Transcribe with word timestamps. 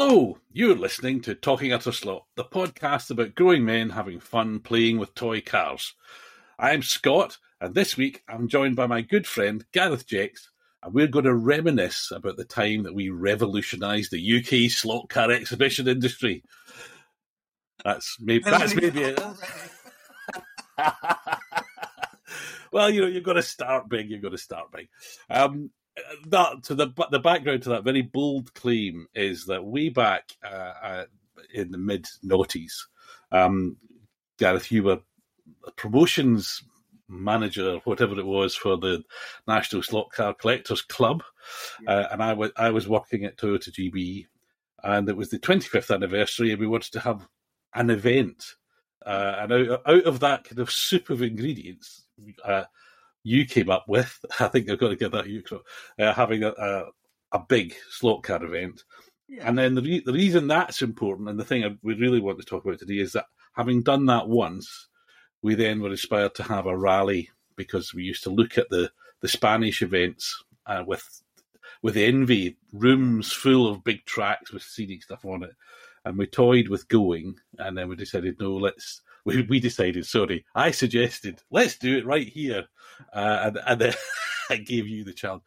Hello, 0.00 0.38
you're 0.52 0.76
listening 0.76 1.20
to 1.22 1.34
Talking 1.34 1.72
Utter 1.72 1.90
Slot, 1.90 2.24
the 2.36 2.44
podcast 2.44 3.10
about 3.10 3.34
growing 3.34 3.64
men 3.64 3.90
having 3.90 4.20
fun 4.20 4.60
playing 4.60 5.00
with 5.00 5.12
toy 5.12 5.40
cars. 5.40 5.94
I'm 6.56 6.82
Scott, 6.82 7.38
and 7.60 7.74
this 7.74 7.96
week 7.96 8.22
I'm 8.28 8.46
joined 8.46 8.76
by 8.76 8.86
my 8.86 9.00
good 9.00 9.26
friend 9.26 9.64
Gareth 9.72 10.06
Jex, 10.06 10.50
and 10.84 10.94
we're 10.94 11.08
going 11.08 11.24
to 11.24 11.34
reminisce 11.34 12.12
about 12.12 12.36
the 12.36 12.44
time 12.44 12.84
that 12.84 12.94
we 12.94 13.08
revolutionised 13.10 14.12
the 14.12 14.38
UK 14.38 14.70
slot 14.70 15.08
car 15.08 15.32
exhibition 15.32 15.88
industry. 15.88 16.44
That's 17.84 18.18
maybe 18.20 18.44
that's 18.44 18.74
maybe 18.80 19.02
it. 19.02 19.20
well, 22.70 22.88
you 22.88 23.00
know, 23.00 23.08
you've 23.08 23.24
got 23.24 23.32
to 23.32 23.42
start 23.42 23.88
big. 23.88 24.10
You've 24.10 24.22
got 24.22 24.30
to 24.30 24.38
start 24.38 24.70
big. 24.70 24.90
Um, 25.28 25.70
that 26.26 26.62
to 26.64 26.74
the 26.74 26.88
the 27.10 27.18
background 27.18 27.62
to 27.62 27.70
that 27.70 27.84
very 27.84 28.02
bold 28.02 28.52
claim 28.54 29.06
is 29.14 29.46
that 29.46 29.64
way 29.64 29.88
back 29.88 30.36
uh, 30.44 30.72
uh, 30.82 31.04
in 31.52 31.70
the 31.70 31.78
mid 31.78 32.06
noughties, 32.24 32.72
um, 33.32 33.76
Gareth, 34.38 34.70
you 34.70 34.84
were 34.84 35.00
a 35.66 35.72
promotions 35.72 36.62
manager, 37.08 37.78
whatever 37.84 38.18
it 38.18 38.26
was, 38.26 38.54
for 38.54 38.76
the 38.76 39.02
National 39.46 39.82
Slot 39.82 40.10
Car 40.12 40.34
Collectors 40.34 40.82
Club, 40.82 41.22
yeah. 41.82 41.90
uh, 41.90 42.08
and 42.12 42.22
I 42.22 42.32
was 42.34 42.50
I 42.56 42.70
was 42.70 42.88
working 42.88 43.24
at 43.24 43.36
Toyota 43.36 43.70
GB, 43.70 44.26
and 44.82 45.08
it 45.08 45.16
was 45.16 45.30
the 45.30 45.38
25th 45.38 45.94
anniversary, 45.94 46.50
and 46.50 46.60
we 46.60 46.66
wanted 46.66 46.92
to 46.92 47.00
have 47.00 47.26
an 47.74 47.90
event, 47.90 48.54
uh, 49.04 49.36
and 49.38 49.52
out, 49.52 49.82
out 49.86 50.04
of 50.04 50.20
that 50.20 50.44
kind 50.44 50.58
of 50.58 50.70
soup 50.70 51.10
of 51.10 51.22
ingredients. 51.22 52.04
You 53.22 53.46
came 53.46 53.70
up 53.70 53.84
with. 53.88 54.18
I 54.40 54.48
think 54.48 54.70
I've 54.70 54.78
got 54.78 54.88
to 54.88 54.96
get 54.96 55.12
that 55.12 55.28
you 55.28 55.42
uh, 55.98 56.12
having 56.12 56.44
a, 56.44 56.50
a, 56.50 56.84
a 57.32 57.40
big 57.48 57.74
slot 57.90 58.22
car 58.22 58.42
event. 58.44 58.84
Yeah. 59.28 59.48
And 59.48 59.58
then 59.58 59.74
the 59.74 59.82
re- 59.82 60.02
the 60.04 60.12
reason 60.12 60.48
that's 60.48 60.80
important, 60.82 61.28
and 61.28 61.38
the 61.38 61.44
thing 61.44 61.64
I, 61.64 61.76
we 61.82 61.94
really 61.94 62.20
want 62.20 62.38
to 62.38 62.44
talk 62.44 62.64
about 62.64 62.78
today, 62.78 62.98
is 62.98 63.12
that 63.12 63.26
having 63.54 63.82
done 63.82 64.06
that 64.06 64.28
once, 64.28 64.88
we 65.42 65.54
then 65.54 65.80
were 65.80 65.90
inspired 65.90 66.34
to 66.36 66.42
have 66.44 66.66
a 66.66 66.76
rally 66.76 67.30
because 67.56 67.92
we 67.92 68.04
used 68.04 68.22
to 68.24 68.30
look 68.30 68.56
at 68.56 68.70
the 68.70 68.90
the 69.20 69.28
Spanish 69.28 69.82
events 69.82 70.42
uh, 70.66 70.84
with 70.86 71.22
with 71.82 71.96
envy, 71.96 72.56
rooms 72.72 73.32
full 73.32 73.68
of 73.68 73.84
big 73.84 74.04
tracks 74.04 74.52
with 74.52 74.62
scenic 74.62 75.02
stuff 75.02 75.24
on 75.24 75.42
it, 75.42 75.54
and 76.04 76.16
we 76.16 76.26
toyed 76.26 76.68
with 76.68 76.88
going, 76.88 77.36
and 77.58 77.76
then 77.76 77.88
we 77.88 77.96
decided 77.96 78.40
no, 78.40 78.56
let's 78.56 79.02
we, 79.28 79.42
we 79.42 79.60
decided, 79.60 80.06
sorry, 80.06 80.44
I 80.54 80.70
suggested, 80.70 81.42
let's 81.50 81.76
do 81.76 81.98
it 81.98 82.06
right 82.06 82.26
here. 82.26 82.66
Uh, 83.12 83.40
and, 83.44 83.58
and 83.66 83.80
then 83.80 83.94
I 84.50 84.56
gave 84.56 84.86
you 84.88 85.04
the 85.04 85.12
challenge. 85.12 85.42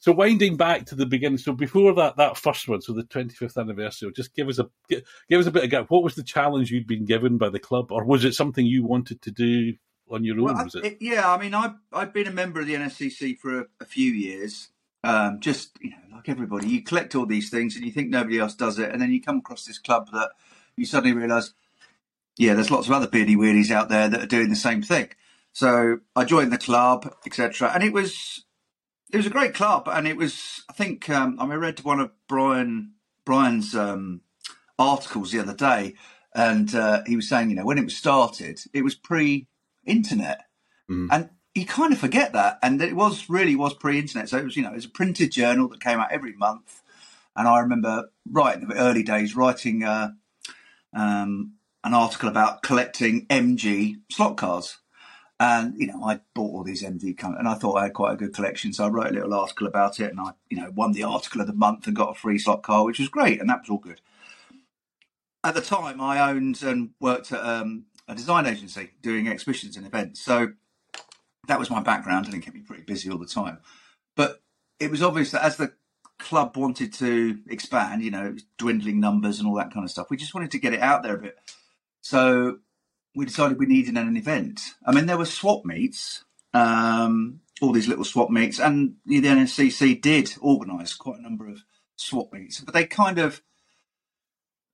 So 0.00 0.12
winding 0.12 0.56
back 0.56 0.86
to 0.86 0.94
the 0.94 1.06
beginning, 1.06 1.38
so 1.38 1.52
before 1.52 1.94
that 1.94 2.16
that 2.16 2.36
first 2.36 2.68
one, 2.68 2.80
so 2.80 2.92
the 2.92 3.04
25th 3.04 3.58
anniversary, 3.58 4.10
just 4.14 4.34
give 4.34 4.48
us 4.48 4.58
a 4.58 4.68
give, 4.88 5.02
give 5.28 5.40
us 5.40 5.46
a 5.46 5.50
bit 5.50 5.64
of 5.64 5.70
gap. 5.70 5.86
What 5.88 6.02
was 6.02 6.14
the 6.14 6.22
challenge 6.22 6.70
you'd 6.70 6.86
been 6.86 7.04
given 7.04 7.38
by 7.38 7.50
the 7.50 7.58
club, 7.58 7.92
or 7.92 8.04
was 8.04 8.24
it 8.24 8.34
something 8.34 8.64
you 8.64 8.84
wanted 8.84 9.22
to 9.22 9.30
do 9.30 9.74
on 10.10 10.24
your 10.24 10.38
own? 10.38 10.44
Well, 10.44 10.64
was 10.64 10.74
it? 10.74 10.98
Yeah, 11.00 11.30
I 11.30 11.38
mean, 11.38 11.54
I've 11.54 11.74
I've 11.92 12.12
been 12.12 12.26
a 12.26 12.32
member 12.32 12.60
of 12.60 12.66
the 12.66 12.74
NSCC 12.74 13.38
for 13.38 13.60
a, 13.60 13.64
a 13.80 13.84
few 13.84 14.10
years. 14.12 14.68
Um, 15.04 15.38
just 15.40 15.76
you 15.80 15.90
know, 15.90 16.16
like 16.16 16.28
everybody, 16.28 16.68
you 16.68 16.82
collect 16.82 17.14
all 17.14 17.26
these 17.26 17.50
things 17.50 17.76
and 17.76 17.84
you 17.84 17.92
think 17.92 18.08
nobody 18.08 18.38
else 18.38 18.54
does 18.54 18.78
it, 18.78 18.90
and 18.90 19.00
then 19.00 19.12
you 19.12 19.20
come 19.20 19.38
across 19.38 19.64
this 19.64 19.78
club 19.78 20.08
that 20.12 20.30
you 20.76 20.84
suddenly 20.84 21.16
realise 21.16 21.52
yeah, 22.36 22.54
there's 22.54 22.70
lots 22.70 22.86
of 22.86 22.92
other 22.92 23.08
beardy 23.08 23.36
weirdies 23.36 23.70
out 23.70 23.88
there 23.88 24.08
that 24.08 24.22
are 24.22 24.26
doing 24.26 24.50
the 24.50 24.56
same 24.56 24.82
thing. 24.82 25.10
So 25.52 26.00
I 26.14 26.24
joined 26.24 26.52
the 26.52 26.58
club, 26.58 27.10
etc., 27.24 27.70
and 27.74 27.82
it 27.82 27.92
was 27.92 28.44
it 29.10 29.16
was 29.16 29.26
a 29.26 29.30
great 29.30 29.54
club, 29.54 29.88
and 29.88 30.06
it 30.06 30.16
was 30.16 30.62
I 30.68 30.74
think 30.74 31.08
um, 31.08 31.36
I 31.40 31.54
read 31.54 31.80
one 31.80 32.00
of 32.00 32.10
Brian 32.28 32.92
Brian's 33.24 33.74
um, 33.74 34.20
articles 34.78 35.32
the 35.32 35.40
other 35.40 35.54
day, 35.54 35.94
and 36.34 36.74
uh, 36.74 37.02
he 37.06 37.16
was 37.16 37.28
saying 37.28 37.48
you 37.50 37.56
know 37.56 37.64
when 37.64 37.78
it 37.78 37.84
was 37.84 37.96
started, 37.96 38.60
it 38.74 38.82
was 38.82 38.94
pre-internet, 38.94 40.44
mm. 40.90 41.08
and 41.10 41.30
you 41.54 41.64
kind 41.64 41.94
of 41.94 41.98
forget 41.98 42.34
that, 42.34 42.58
and 42.62 42.82
it 42.82 42.94
was 42.94 43.30
really 43.30 43.56
was 43.56 43.72
pre-internet. 43.72 44.28
So 44.28 44.36
it 44.36 44.44
was 44.44 44.56
you 44.56 44.62
know 44.62 44.72
it 44.72 44.76
was 44.76 44.84
a 44.84 44.90
printed 44.90 45.32
journal 45.32 45.68
that 45.68 45.80
came 45.80 45.98
out 45.98 46.12
every 46.12 46.34
month, 46.34 46.82
and 47.34 47.48
I 47.48 47.60
remember 47.60 48.10
right 48.30 48.60
in 48.60 48.68
the 48.68 48.74
early 48.74 49.02
days 49.02 49.34
writing. 49.34 49.84
Uh, 49.84 50.10
um, 50.92 51.55
an 51.86 51.94
article 51.94 52.28
about 52.28 52.62
collecting 52.62 53.26
MG 53.26 54.00
slot 54.10 54.36
cars. 54.36 54.78
And, 55.38 55.74
you 55.78 55.86
know, 55.86 56.02
I 56.02 56.20
bought 56.34 56.52
all 56.52 56.64
these 56.64 56.82
MG 56.82 57.16
cars, 57.16 57.36
and 57.38 57.46
I 57.46 57.54
thought 57.54 57.76
I 57.76 57.84
had 57.84 57.94
quite 57.94 58.14
a 58.14 58.16
good 58.16 58.34
collection. 58.34 58.72
So 58.72 58.86
I 58.86 58.88
wrote 58.88 59.08
a 59.08 59.14
little 59.14 59.34
article 59.34 59.66
about 59.66 60.00
it 60.00 60.10
and 60.10 60.18
I, 60.18 60.32
you 60.50 60.56
know, 60.56 60.72
won 60.74 60.92
the 60.92 61.04
article 61.04 61.40
of 61.40 61.46
the 61.46 61.52
month 61.52 61.86
and 61.86 61.94
got 61.94 62.10
a 62.10 62.14
free 62.14 62.38
slot 62.38 62.62
car, 62.62 62.84
which 62.84 62.98
was 62.98 63.08
great. 63.08 63.40
And 63.40 63.48
that 63.50 63.60
was 63.60 63.70
all 63.70 63.78
good. 63.78 64.00
At 65.44 65.54
the 65.54 65.60
time, 65.60 66.00
I 66.00 66.30
owned 66.30 66.62
and 66.62 66.90
worked 67.00 67.30
at 67.30 67.44
um, 67.44 67.84
a 68.08 68.14
design 68.14 68.46
agency 68.46 68.90
doing 69.02 69.28
exhibitions 69.28 69.76
and 69.76 69.86
events. 69.86 70.20
So 70.20 70.54
that 71.46 71.58
was 71.58 71.70
my 71.70 71.82
background 71.82 72.26
and 72.26 72.34
it 72.34 72.40
kept 72.40 72.56
me 72.56 72.62
pretty 72.62 72.82
busy 72.82 73.10
all 73.10 73.18
the 73.18 73.26
time. 73.26 73.58
But 74.16 74.42
it 74.80 74.90
was 74.90 75.02
obvious 75.02 75.30
that 75.30 75.44
as 75.44 75.56
the 75.56 75.74
club 76.18 76.56
wanted 76.56 76.92
to 76.94 77.38
expand, 77.48 78.02
you 78.02 78.10
know, 78.10 78.34
dwindling 78.58 78.98
numbers 78.98 79.38
and 79.38 79.46
all 79.46 79.54
that 79.56 79.72
kind 79.72 79.84
of 79.84 79.90
stuff, 79.90 80.08
we 80.10 80.16
just 80.16 80.34
wanted 80.34 80.50
to 80.50 80.58
get 80.58 80.72
it 80.72 80.80
out 80.80 81.02
there 81.02 81.14
a 81.14 81.20
bit. 81.20 81.38
So 82.06 82.58
we 83.16 83.24
decided 83.24 83.58
we 83.58 83.66
needed 83.66 83.96
an 83.96 84.16
event. 84.16 84.60
I 84.86 84.92
mean, 84.92 85.06
there 85.06 85.18
were 85.18 85.24
swap 85.24 85.64
meets, 85.64 86.24
um, 86.54 87.40
all 87.60 87.72
these 87.72 87.88
little 87.88 88.04
swap 88.04 88.30
meets, 88.30 88.60
and 88.60 88.94
the 89.06 89.20
NSCC 89.22 90.00
did 90.00 90.32
organise 90.40 90.94
quite 90.94 91.18
a 91.18 91.22
number 91.22 91.48
of 91.48 91.64
swap 91.96 92.32
meets, 92.32 92.60
but 92.60 92.74
they 92.74 92.84
kind 92.84 93.18
of, 93.18 93.42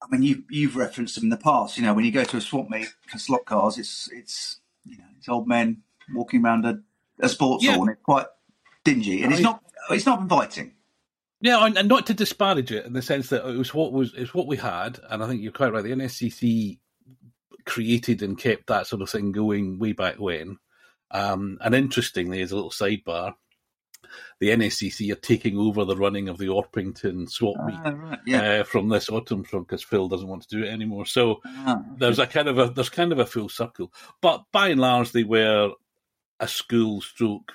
I 0.03 0.09
mean, 0.11 0.23
you, 0.23 0.45
you've 0.51 0.77
referenced 0.77 1.15
them 1.15 1.25
in 1.25 1.31
the 1.31 1.39
past. 1.39 1.79
You 1.79 1.85
know, 1.85 1.95
when 1.95 2.05
you 2.05 2.13
go 2.13 2.25
to 2.25 2.37
a 2.37 2.41
swap 2.41 2.69
meet 2.69 2.93
for 3.09 3.17
slot 3.17 3.47
cars, 3.47 3.79
it's 3.79 4.11
it's 4.13 4.61
you 4.85 4.99
know 4.99 5.05
it's 5.17 5.29
old 5.29 5.49
men 5.49 5.85
walking 6.15 6.45
around 6.45 6.67
a, 6.67 6.81
a 7.19 7.31
sports 7.31 7.65
yeah. 7.65 7.73
hall, 7.73 7.83
and 7.83 7.93
it's 7.93 8.03
quite 8.03 8.27
dingy, 8.85 9.23
and 9.23 9.33
it's 9.33 9.41
not 9.41 9.63
it's 9.91 10.05
not 10.05 10.21
inviting. 10.21 10.75
Yeah, 11.41 11.65
and 11.65 11.89
not 11.89 12.07
to 12.07 12.15
disparage 12.15 12.71
it 12.71 12.85
in 12.85 12.93
the 12.93 13.01
sense 13.01 13.31
that 13.31 13.49
it 13.49 13.57
was 13.57 13.73
what 13.73 13.91
was 13.93 14.13
it's 14.15 14.35
what 14.35 14.47
we 14.47 14.59
had, 14.59 15.01
and 15.09 15.23
I 15.23 15.29
think 15.29 15.41
you're 15.41 15.51
quite 15.51 15.73
right. 15.73 15.83
The 15.83 15.93
NSCC 15.93 16.79
created 17.65 18.23
and 18.23 18.39
kept 18.39 18.67
that 18.67 18.87
sort 18.87 19.03
of 19.03 19.11
thing 19.11 19.33
going 19.33 19.79
way 19.79 19.93
back 19.93 20.19
when. 20.19 20.59
Um, 21.11 21.59
and 21.61 21.75
interestingly, 21.75 22.41
as 22.41 22.53
a 22.53 22.57
little 22.57 22.71
sidebar, 22.71 23.35
the 24.41 24.49
NSCC 24.51 25.13
are 25.13 25.17
taking 25.17 25.59
over 25.59 25.85
the 25.85 25.97
running 25.97 26.29
of 26.29 26.39
the 26.39 26.49
Orpington 26.49 27.31
swap 27.31 27.57
meet 27.65 27.79
ah, 27.85 27.91
right, 27.91 28.19
yeah. 28.27 28.61
uh, 28.61 28.65
from 28.65 28.89
this 28.89 29.09
autumn 29.09 29.45
from 29.45 29.63
because 29.63 29.83
Phil 29.83 30.09
doesn't 30.09 30.29
want 30.29 30.43
to 30.43 30.57
do 30.57 30.65
it 30.65 30.69
anymore. 30.69 31.07
So 31.07 31.41
ah, 31.45 31.83
there's 31.97 32.19
a 32.19 32.27
kind 32.27 32.49
of 32.49 32.59
a 32.59 32.71
there's 32.71 32.89
kind 32.89 33.13
of 33.13 33.19
a 33.19 33.27
full 33.27 33.49
circle. 33.49 33.93
But 34.21 34.45
by 34.53 34.69
and 34.69 34.81
large, 34.81 35.13
they 35.13 35.25
were 35.25 35.73
a 36.41 36.49
school 36.49 37.01
stroke 37.01 37.53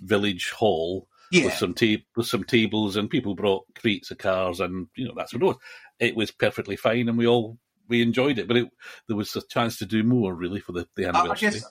village 0.00 0.50
hall 0.50 1.08
yeah. 1.30 1.46
with 1.46 1.54
some 1.54 1.74
ta- 1.74 2.02
with 2.16 2.26
some 2.26 2.44
tables 2.44 2.96
and 2.96 3.10
people 3.10 3.34
brought 3.34 3.64
crates 3.74 4.10
of 4.10 4.18
cars 4.18 4.60
and 4.60 4.88
you 4.96 5.06
know 5.06 5.14
that's 5.16 5.32
what 5.32 5.42
it 5.42 5.46
was. 5.46 5.56
It 5.98 6.16
was 6.16 6.30
perfectly 6.30 6.76
fine, 6.76 7.08
and 7.08 7.18
we 7.18 7.26
all 7.26 7.58
we 7.92 8.00
enjoyed 8.00 8.38
it, 8.38 8.48
but 8.48 8.56
it, 8.56 8.70
there 9.06 9.16
was 9.16 9.36
a 9.36 9.42
chance 9.42 9.76
to 9.78 9.86
do 9.86 10.02
more 10.02 10.34
really 10.34 10.60
for 10.60 10.72
the, 10.72 10.88
the 10.96 11.04
anniversary. 11.04 11.48
I 11.48 11.50
guess 11.50 11.64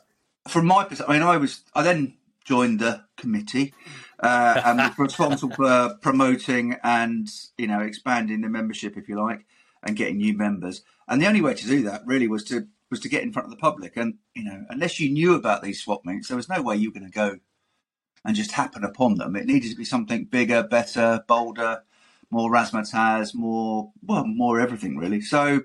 from 0.47 0.67
my 0.67 0.83
perspective, 0.83 1.09
I 1.09 1.13
mean, 1.13 1.23
I 1.23 1.37
was 1.37 1.63
I 1.73 1.81
then 1.81 2.13
joined 2.45 2.79
the 2.79 3.03
committee 3.17 3.73
uh, 4.19 4.61
and 4.63 4.77
was 4.77 4.97
responsible 4.97 5.55
for 5.55 5.97
promoting 6.01 6.77
and 6.83 7.27
you 7.57 7.67
know 7.67 7.79
expanding 7.81 8.41
the 8.41 8.49
membership, 8.49 8.97
if 8.97 9.09
you 9.09 9.19
like, 9.19 9.45
and 9.83 9.97
getting 9.97 10.17
new 10.17 10.37
members. 10.37 10.83
And 11.07 11.19
the 11.19 11.27
only 11.27 11.41
way 11.41 11.55
to 11.55 11.67
do 11.67 11.81
that 11.83 12.03
really 12.05 12.27
was 12.27 12.43
to 12.45 12.67
was 12.91 12.99
to 12.99 13.09
get 13.09 13.23
in 13.23 13.33
front 13.33 13.47
of 13.47 13.51
the 13.51 13.57
public. 13.57 13.97
And 13.97 14.19
you 14.35 14.43
know, 14.43 14.65
unless 14.69 14.99
you 14.99 15.09
knew 15.09 15.33
about 15.33 15.63
these 15.63 15.81
swap 15.81 16.05
meets, 16.05 16.27
there 16.27 16.38
was 16.38 16.49
no 16.49 16.62
way 16.62 16.75
you 16.75 16.89
were 16.89 17.00
going 17.00 17.12
to 17.12 17.17
go 17.17 17.39
and 18.24 18.35
just 18.35 18.51
happen 18.51 18.83
upon 18.83 19.15
them. 19.15 19.35
It 19.35 19.47
needed 19.47 19.71
to 19.71 19.77
be 19.77 19.85
something 19.85 20.25
bigger, 20.25 20.62
better, 20.62 21.24
bolder, 21.27 21.81
more 22.31 22.50
razzmatazz, 22.50 23.35
more 23.35 23.91
well, 24.03 24.25
more 24.25 24.59
everything 24.59 24.97
really. 24.97 25.21
So 25.21 25.63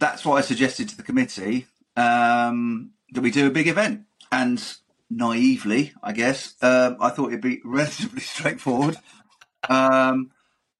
that's 0.00 0.24
what 0.24 0.36
I 0.36 0.40
suggested 0.40 0.88
to 0.88 0.96
the 0.96 1.02
committee 1.04 1.66
um, 1.96 2.90
that 3.12 3.20
we 3.20 3.30
do 3.30 3.46
a 3.46 3.50
big 3.50 3.68
event. 3.68 4.06
And 4.32 4.62
naively, 5.10 5.92
I 6.02 6.12
guess, 6.12 6.54
um, 6.62 6.96
I 7.00 7.10
thought 7.10 7.28
it'd 7.28 7.40
be 7.42 7.60
relatively 7.64 8.20
straightforward. 8.20 8.96
Um, 9.68 10.32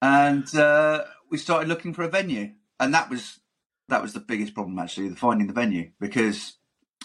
and 0.02 0.52
uh, 0.56 1.04
we 1.30 1.38
started 1.38 1.68
looking 1.68 1.92
for 1.92 2.02
a 2.02 2.08
venue, 2.08 2.52
and 2.80 2.94
that 2.94 3.10
was 3.10 3.40
that 3.88 4.02
was 4.02 4.12
the 4.12 4.20
biggest 4.20 4.54
problem 4.54 4.78
actually, 4.78 5.08
the 5.08 5.16
finding 5.16 5.46
the 5.46 5.52
venue. 5.52 5.90
Because 6.00 6.54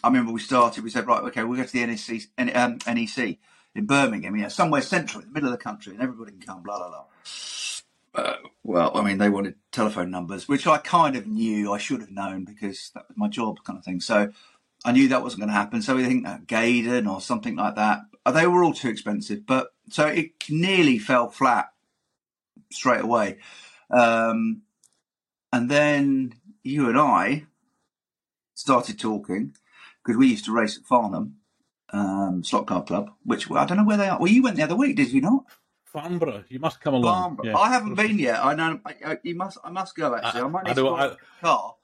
I 0.04 0.08
remember 0.08 0.32
we 0.32 0.40
started, 0.40 0.84
we 0.84 0.90
said, 0.90 1.08
right, 1.08 1.24
okay, 1.24 1.44
we'll 1.44 1.58
go 1.58 1.66
to 1.66 1.72
the 1.72 1.86
NEC, 1.86 2.22
um, 2.56 2.78
NEC 2.88 3.38
in 3.74 3.86
Birmingham, 3.86 4.38
know, 4.38 4.48
somewhere 4.48 4.82
central 4.82 5.22
in 5.22 5.28
the 5.28 5.34
middle 5.34 5.52
of 5.52 5.58
the 5.58 5.64
country, 5.64 5.94
and 5.94 6.02
everybody 6.02 6.32
can 6.32 6.42
come, 6.42 6.64
blah 6.64 6.78
blah 6.78 6.88
blah. 6.88 7.06
Uh, 8.16 8.36
well, 8.64 8.92
I 8.96 9.04
mean, 9.04 9.18
they 9.18 9.30
wanted 9.30 9.56
telephone 9.72 10.10
numbers, 10.10 10.48
which 10.48 10.66
I 10.66 10.78
kind 10.78 11.16
of 11.16 11.28
knew 11.28 11.74
I 11.74 11.78
should 11.78 12.00
have 12.00 12.12
known 12.12 12.46
because 12.46 12.92
that 12.96 13.08
was 13.08 13.18
my 13.18 13.28
job, 13.28 13.58
kind 13.66 13.78
of 13.78 13.84
thing. 13.84 14.00
So 14.00 14.32
I 14.86 14.92
knew 14.94 15.10
that 15.10 15.22
wasn't 15.22 15.42
going 15.42 15.50
to 15.50 15.54
happen. 15.54 15.82
So 15.82 15.96
we 15.96 16.06
think 16.06 16.26
uh, 16.26 16.38
Gaydon 16.48 17.08
or 17.08 17.20
something 17.20 17.56
like 17.56 17.76
that. 17.76 18.02
Uh, 18.26 18.32
they 18.32 18.48
were 18.48 18.64
all 18.64 18.74
too 18.74 18.90
expensive, 18.90 19.46
but 19.46 19.74
so 19.90 20.08
it 20.08 20.32
nearly 20.50 20.98
fell 20.98 21.30
flat 21.30 21.68
straight 22.72 23.02
away. 23.02 23.38
Um, 23.92 24.62
and 25.52 25.70
then 25.70 26.34
you 26.64 26.90
and 26.90 26.98
I 26.98 27.46
started 28.54 28.98
talking 28.98 29.56
because 30.04 30.18
we 30.18 30.28
used 30.28 30.46
to 30.46 30.54
race 30.54 30.78
at 30.78 30.86
Farnham 30.86 31.36
um, 31.92 32.44
Slot 32.44 32.68
Car 32.68 32.84
Club, 32.84 33.12
which 33.24 33.52
I 33.52 33.66
don't 33.66 33.78
know 33.78 33.86
where 33.86 33.98
they 33.98 34.08
are. 34.08 34.18
Well, 34.20 34.32
you 34.32 34.42
went 34.42 34.56
the 34.56 34.64
other 34.64 34.76
week, 34.76 34.96
did 34.96 35.12
you 35.12 35.22
not? 35.22 35.46
Farnborough, 35.96 36.44
you 36.50 36.60
must 36.60 36.82
come 36.82 36.94
along. 36.94 37.40
Yeah. 37.44 37.56
I 37.56 37.70
haven't 37.70 37.96
been 37.96 38.20
yet. 38.20 38.44
I 38.44 38.54
know 38.54 38.82
I, 38.86 38.96
I, 39.06 39.18
you 39.24 39.34
must. 39.34 39.58
I 39.64 39.70
must 39.70 39.96
go 39.96 40.14
actually. 40.14 40.42
I, 40.42 40.44
I 40.44 40.48
might 40.50 40.66
need 40.66 40.76
to 40.76 40.90
I, 40.90 41.16
car. 41.42 41.76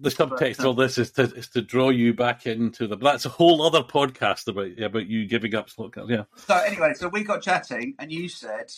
The 0.00 0.10
subtext 0.10 0.58
of 0.58 0.66
all 0.66 0.74
this 0.74 0.98
is 0.98 1.12
to 1.12 1.22
is 1.22 1.48
to 1.50 1.62
draw 1.62 1.90
you 1.90 2.12
back 2.12 2.46
into 2.46 2.88
the. 2.88 2.96
That's 2.96 3.24
a 3.24 3.28
whole 3.28 3.62
other 3.62 3.82
podcast 3.82 4.48
about 4.48 4.78
about 4.82 5.06
you 5.06 5.26
giving 5.26 5.54
up 5.54 5.70
slot 5.70 5.92
cars. 5.92 6.08
Yeah. 6.10 6.24
So 6.34 6.56
anyway, 6.56 6.94
so 6.94 7.08
we 7.08 7.22
got 7.22 7.40
chatting, 7.40 7.94
and 8.00 8.10
you 8.10 8.28
said 8.28 8.72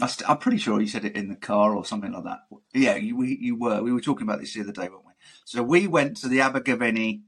I 0.00 0.10
am 0.28 0.38
pretty 0.38 0.58
sure 0.58 0.80
you 0.80 0.86
said 0.86 1.06
it 1.06 1.16
in 1.16 1.28
the 1.28 1.36
car 1.36 1.74
or 1.74 1.84
something 1.84 2.12
like 2.12 2.24
that. 2.24 2.40
Yeah, 2.74 2.96
you, 2.96 3.16
we, 3.16 3.38
you 3.40 3.56
were. 3.56 3.82
We 3.82 3.92
were 3.92 4.02
talking 4.02 4.26
about 4.26 4.40
this 4.40 4.52
the 4.52 4.60
other 4.60 4.72
day, 4.72 4.88
weren't 4.88 5.06
we? 5.06 5.12
So 5.44 5.62
we 5.62 5.86
went 5.86 6.18
to 6.18 6.28
the 6.28 6.40
Abergavenny 6.40 7.22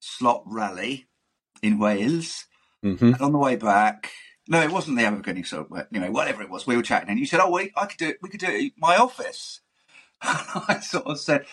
slot 0.00 0.42
rally 0.44 1.08
in 1.62 1.78
Wales. 1.78 2.44
Mm-hmm. 2.84 3.04
And 3.04 3.20
on 3.22 3.32
the 3.32 3.38
way 3.38 3.56
back, 3.56 4.10
no, 4.48 4.60
it 4.60 4.70
wasn't 4.70 4.98
the 4.98 5.04
Abergavenny 5.04 5.42
slot. 5.42 5.68
Anyway, 5.92 6.10
whatever 6.10 6.42
it 6.42 6.50
was, 6.50 6.66
we 6.66 6.76
were 6.76 6.82
chatting, 6.82 7.08
and 7.08 7.18
you 7.18 7.26
said, 7.26 7.40
"Oh, 7.40 7.50
wait, 7.50 7.72
I 7.76 7.86
could 7.86 7.98
do 7.98 8.08
it. 8.08 8.18
We 8.22 8.28
could 8.28 8.40
do 8.40 8.48
it 8.48 8.72
my 8.76 8.96
office." 8.96 9.60
And 10.22 10.64
I 10.68 10.80
sort 10.80 11.06
of 11.06 11.20
said, 11.20 11.44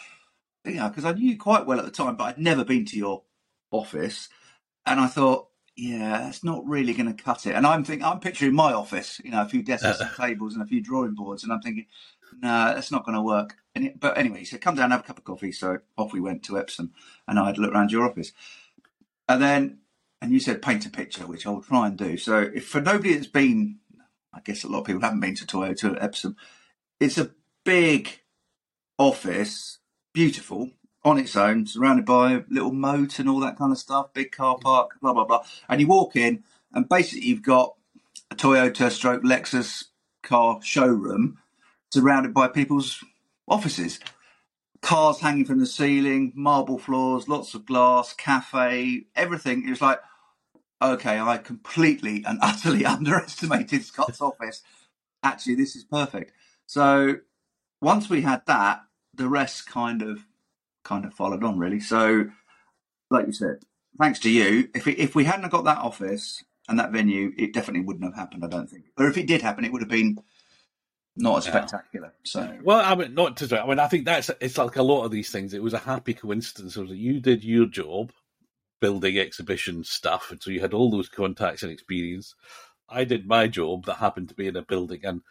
"You 0.65 0.75
know," 0.75 0.89
because 0.89 1.05
I 1.05 1.13
knew 1.13 1.29
you 1.29 1.37
quite 1.37 1.65
well 1.65 1.79
at 1.79 1.85
the 1.85 1.91
time, 1.91 2.15
but 2.15 2.23
I'd 2.25 2.37
never 2.37 2.63
been 2.63 2.85
to 2.85 2.97
your 2.97 3.23
office, 3.71 4.29
and 4.85 4.99
I 4.99 5.07
thought, 5.07 5.47
yeah, 5.75 6.19
that's 6.19 6.43
not 6.43 6.65
really 6.67 6.93
going 6.93 7.13
to 7.13 7.23
cut 7.23 7.45
it. 7.45 7.55
And 7.55 7.65
I'm 7.65 7.83
thinking, 7.83 8.05
I'm 8.05 8.19
picturing 8.19 8.53
my 8.53 8.73
office, 8.73 9.21
you 9.23 9.31
know, 9.31 9.41
a 9.41 9.47
few 9.47 9.63
desks 9.63 9.85
uh-uh. 9.85 10.05
and 10.05 10.15
tables 10.15 10.53
and 10.53 10.61
a 10.61 10.67
few 10.67 10.81
drawing 10.81 11.15
boards, 11.15 11.43
and 11.43 11.51
I'm 11.51 11.61
thinking, 11.61 11.87
no, 12.41 12.73
that's 12.73 12.91
not 12.91 13.05
going 13.05 13.15
to 13.15 13.21
work. 13.21 13.55
It, 13.73 13.99
but 13.99 14.17
anyway, 14.17 14.39
he 14.39 14.45
said, 14.45 14.61
come 14.61 14.75
down, 14.75 14.85
and 14.85 14.93
have 14.93 15.01
a 15.01 15.07
cup 15.07 15.17
of 15.17 15.23
coffee. 15.23 15.51
So 15.51 15.79
off 15.97 16.13
we 16.13 16.19
went 16.19 16.43
to 16.43 16.57
Epsom, 16.57 16.93
and 17.27 17.39
I 17.39 17.47
had 17.47 17.57
a 17.57 17.61
look 17.61 17.71
around 17.73 17.91
your 17.91 18.07
office. 18.07 18.31
And 19.27 19.41
then, 19.41 19.79
and 20.21 20.31
you 20.31 20.39
said, 20.39 20.61
paint 20.61 20.85
a 20.85 20.89
picture, 20.89 21.25
which 21.25 21.47
I'll 21.47 21.61
try 21.61 21.87
and 21.87 21.97
do. 21.97 22.17
So 22.17 22.37
if 22.53 22.67
for 22.67 22.79
nobody 22.79 23.15
that's 23.15 23.27
been, 23.27 23.79
I 24.33 24.39
guess 24.39 24.63
a 24.63 24.67
lot 24.67 24.81
of 24.81 24.85
people 24.85 25.01
haven't 25.01 25.19
been 25.19 25.35
to 25.35 25.45
Toyota 25.45 25.97
Epsom, 26.01 26.37
it's 26.99 27.17
a 27.17 27.31
big 27.65 28.21
office, 28.97 29.79
beautiful, 30.13 30.69
on 31.03 31.17
its 31.17 31.35
own, 31.35 31.65
surrounded 31.65 32.05
by 32.05 32.33
a 32.33 32.43
little 32.49 32.71
moat 32.71 33.17
and 33.17 33.27
all 33.27 33.39
that 33.39 33.57
kind 33.57 33.71
of 33.71 33.77
stuff, 33.79 34.13
big 34.13 34.31
car 34.31 34.57
park, 34.61 34.91
blah 35.01 35.13
blah 35.13 35.25
blah. 35.25 35.43
And 35.67 35.81
you 35.81 35.87
walk 35.87 36.15
in, 36.15 36.43
and 36.71 36.87
basically 36.87 37.27
you've 37.27 37.41
got 37.41 37.75
a 38.29 38.35
Toyota 38.35 38.91
stroke 38.91 39.23
Lexus 39.23 39.85
car 40.21 40.59
showroom 40.61 41.39
surrounded 41.91 42.33
by 42.33 42.47
people's 42.47 43.03
offices. 43.47 43.99
Cars 44.81 45.19
hanging 45.19 45.45
from 45.45 45.59
the 45.59 45.65
ceiling, 45.65 46.31
marble 46.35 46.77
floors, 46.79 47.27
lots 47.27 47.53
of 47.53 47.65
glass, 47.65 48.13
cafe, 48.13 49.05
everything. 49.15 49.67
It 49.67 49.69
was 49.69 49.81
like, 49.81 49.99
okay, 50.81 51.19
I 51.19 51.37
completely 51.37 52.23
and 52.25 52.39
utterly 52.41 52.85
underestimated 52.85 53.83
Scott's 53.83 54.21
office. 54.21 54.61
Actually, 55.23 55.55
this 55.55 55.75
is 55.75 55.83
perfect. 55.83 56.33
So 56.65 57.17
once 57.81 58.09
we 58.09 58.21
had 58.21 58.45
that, 58.47 58.81
the 59.13 59.27
rest 59.27 59.67
kind 59.67 60.01
of 60.01 60.25
kind 60.83 61.05
of 61.05 61.13
followed 61.13 61.43
on 61.43 61.59
really. 61.59 61.79
So, 61.79 62.25
like 63.09 63.27
you 63.27 63.33
said, 63.33 63.59
thanks 63.99 64.19
to 64.19 64.29
you, 64.29 64.69
if 64.73 64.87
it, 64.87 64.97
if 64.97 65.15
we 65.15 65.25
hadn't 65.25 65.49
got 65.49 65.65
that 65.65 65.79
office 65.79 66.43
and 66.67 66.79
that 66.79 66.91
venue, 66.91 67.33
it 67.37 67.53
definitely 67.53 67.85
wouldn't 67.85 68.05
have 68.05 68.15
happened. 68.15 68.43
I 68.43 68.47
don't 68.47 68.69
think. 68.69 68.85
Or 68.97 69.07
if 69.07 69.17
it 69.17 69.27
did 69.27 69.41
happen, 69.41 69.65
it 69.65 69.71
would 69.71 69.81
have 69.81 69.89
been 69.89 70.17
not 71.15 71.39
as 71.39 71.45
spectacular. 71.45 72.13
So, 72.23 72.57
well, 72.63 72.79
I 72.79 72.95
mean, 72.95 73.13
not 73.13 73.37
to. 73.37 73.47
Say 73.47 73.59
I 73.59 73.67
mean, 73.67 73.79
I 73.79 73.87
think 73.87 74.05
that's 74.05 74.31
it's 74.39 74.57
like 74.57 74.77
a 74.77 74.83
lot 74.83 75.03
of 75.03 75.11
these 75.11 75.29
things. 75.29 75.53
It 75.53 75.63
was 75.63 75.73
a 75.73 75.79
happy 75.79 76.13
coincidence. 76.13 76.77
It 76.77 76.81
was 76.81 76.89
that 76.89 76.97
you 76.97 77.19
did 77.19 77.43
your 77.43 77.65
job, 77.65 78.11
building 78.81 79.17
exhibition 79.17 79.83
stuff, 79.85 80.31
and 80.31 80.43
so 80.43 80.51
you 80.51 80.59
had 80.59 80.73
all 80.73 80.91
those 80.91 81.07
contacts 81.07 81.63
and 81.63 81.71
experience. 81.71 82.35
I 82.89 83.05
did 83.05 83.25
my 83.25 83.47
job 83.47 83.85
that 83.85 83.95
happened 83.95 84.27
to 84.29 84.35
be 84.35 84.47
in 84.47 84.57
a 84.57 84.61
building, 84.61 85.01
and 85.03 85.21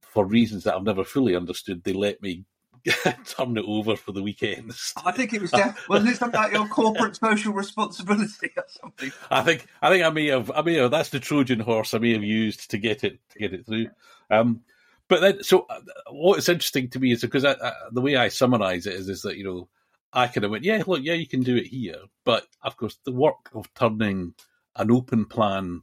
for 0.00 0.24
reasons 0.24 0.64
that 0.64 0.76
I've 0.76 0.84
never 0.84 1.04
fully 1.04 1.34
understood, 1.34 1.82
they 1.82 1.92
let 1.92 2.22
me 2.22 2.44
turn 3.26 3.56
it 3.56 3.64
over 3.66 3.96
for 3.96 4.12
the 4.12 4.22
weekends. 4.22 4.92
I 5.04 5.12
think 5.12 5.32
it 5.32 5.40
was 5.40 5.50
def- 5.50 5.84
wasn't 5.88 6.10
it 6.10 6.16
something 6.18 6.40
like 6.40 6.52
your 6.52 6.66
corporate 6.66 7.16
social 7.16 7.52
responsibility 7.52 8.50
or 8.56 8.64
something? 8.68 9.12
I 9.30 9.42
think 9.42 9.66
I 9.80 9.90
think 9.90 10.04
I 10.04 10.10
may 10.10 10.26
have 10.26 10.50
I 10.50 10.62
may 10.62 10.74
have 10.74 10.90
that's 10.90 11.10
the 11.10 11.20
Trojan 11.20 11.60
horse 11.60 11.94
I 11.94 11.98
may 11.98 12.12
have 12.12 12.24
used 12.24 12.70
to 12.70 12.78
get 12.78 13.04
it 13.04 13.18
to 13.30 13.38
get 13.38 13.52
it 13.52 13.66
through. 13.66 13.88
Um, 14.30 14.62
but 15.08 15.20
then, 15.20 15.42
so 15.42 15.66
uh, 15.68 15.80
what's 16.10 16.48
interesting 16.48 16.88
to 16.90 16.98
me 16.98 17.12
is 17.12 17.20
because 17.20 17.44
I, 17.44 17.52
I, 17.52 17.72
the 17.90 18.00
way 18.00 18.16
I 18.16 18.28
summarize 18.28 18.86
it 18.86 18.94
is 18.94 19.08
is 19.08 19.22
that 19.22 19.36
you 19.36 19.44
know 19.44 19.68
I 20.12 20.26
kind 20.26 20.44
of 20.44 20.50
went 20.50 20.64
yeah 20.64 20.82
look 20.86 21.02
yeah 21.02 21.14
you 21.14 21.26
can 21.26 21.42
do 21.42 21.56
it 21.56 21.66
here, 21.66 22.00
but 22.24 22.46
of 22.62 22.76
course 22.76 22.98
the 23.04 23.12
work 23.12 23.50
of 23.54 23.72
turning 23.74 24.34
an 24.76 24.90
open 24.90 25.26
plan 25.26 25.82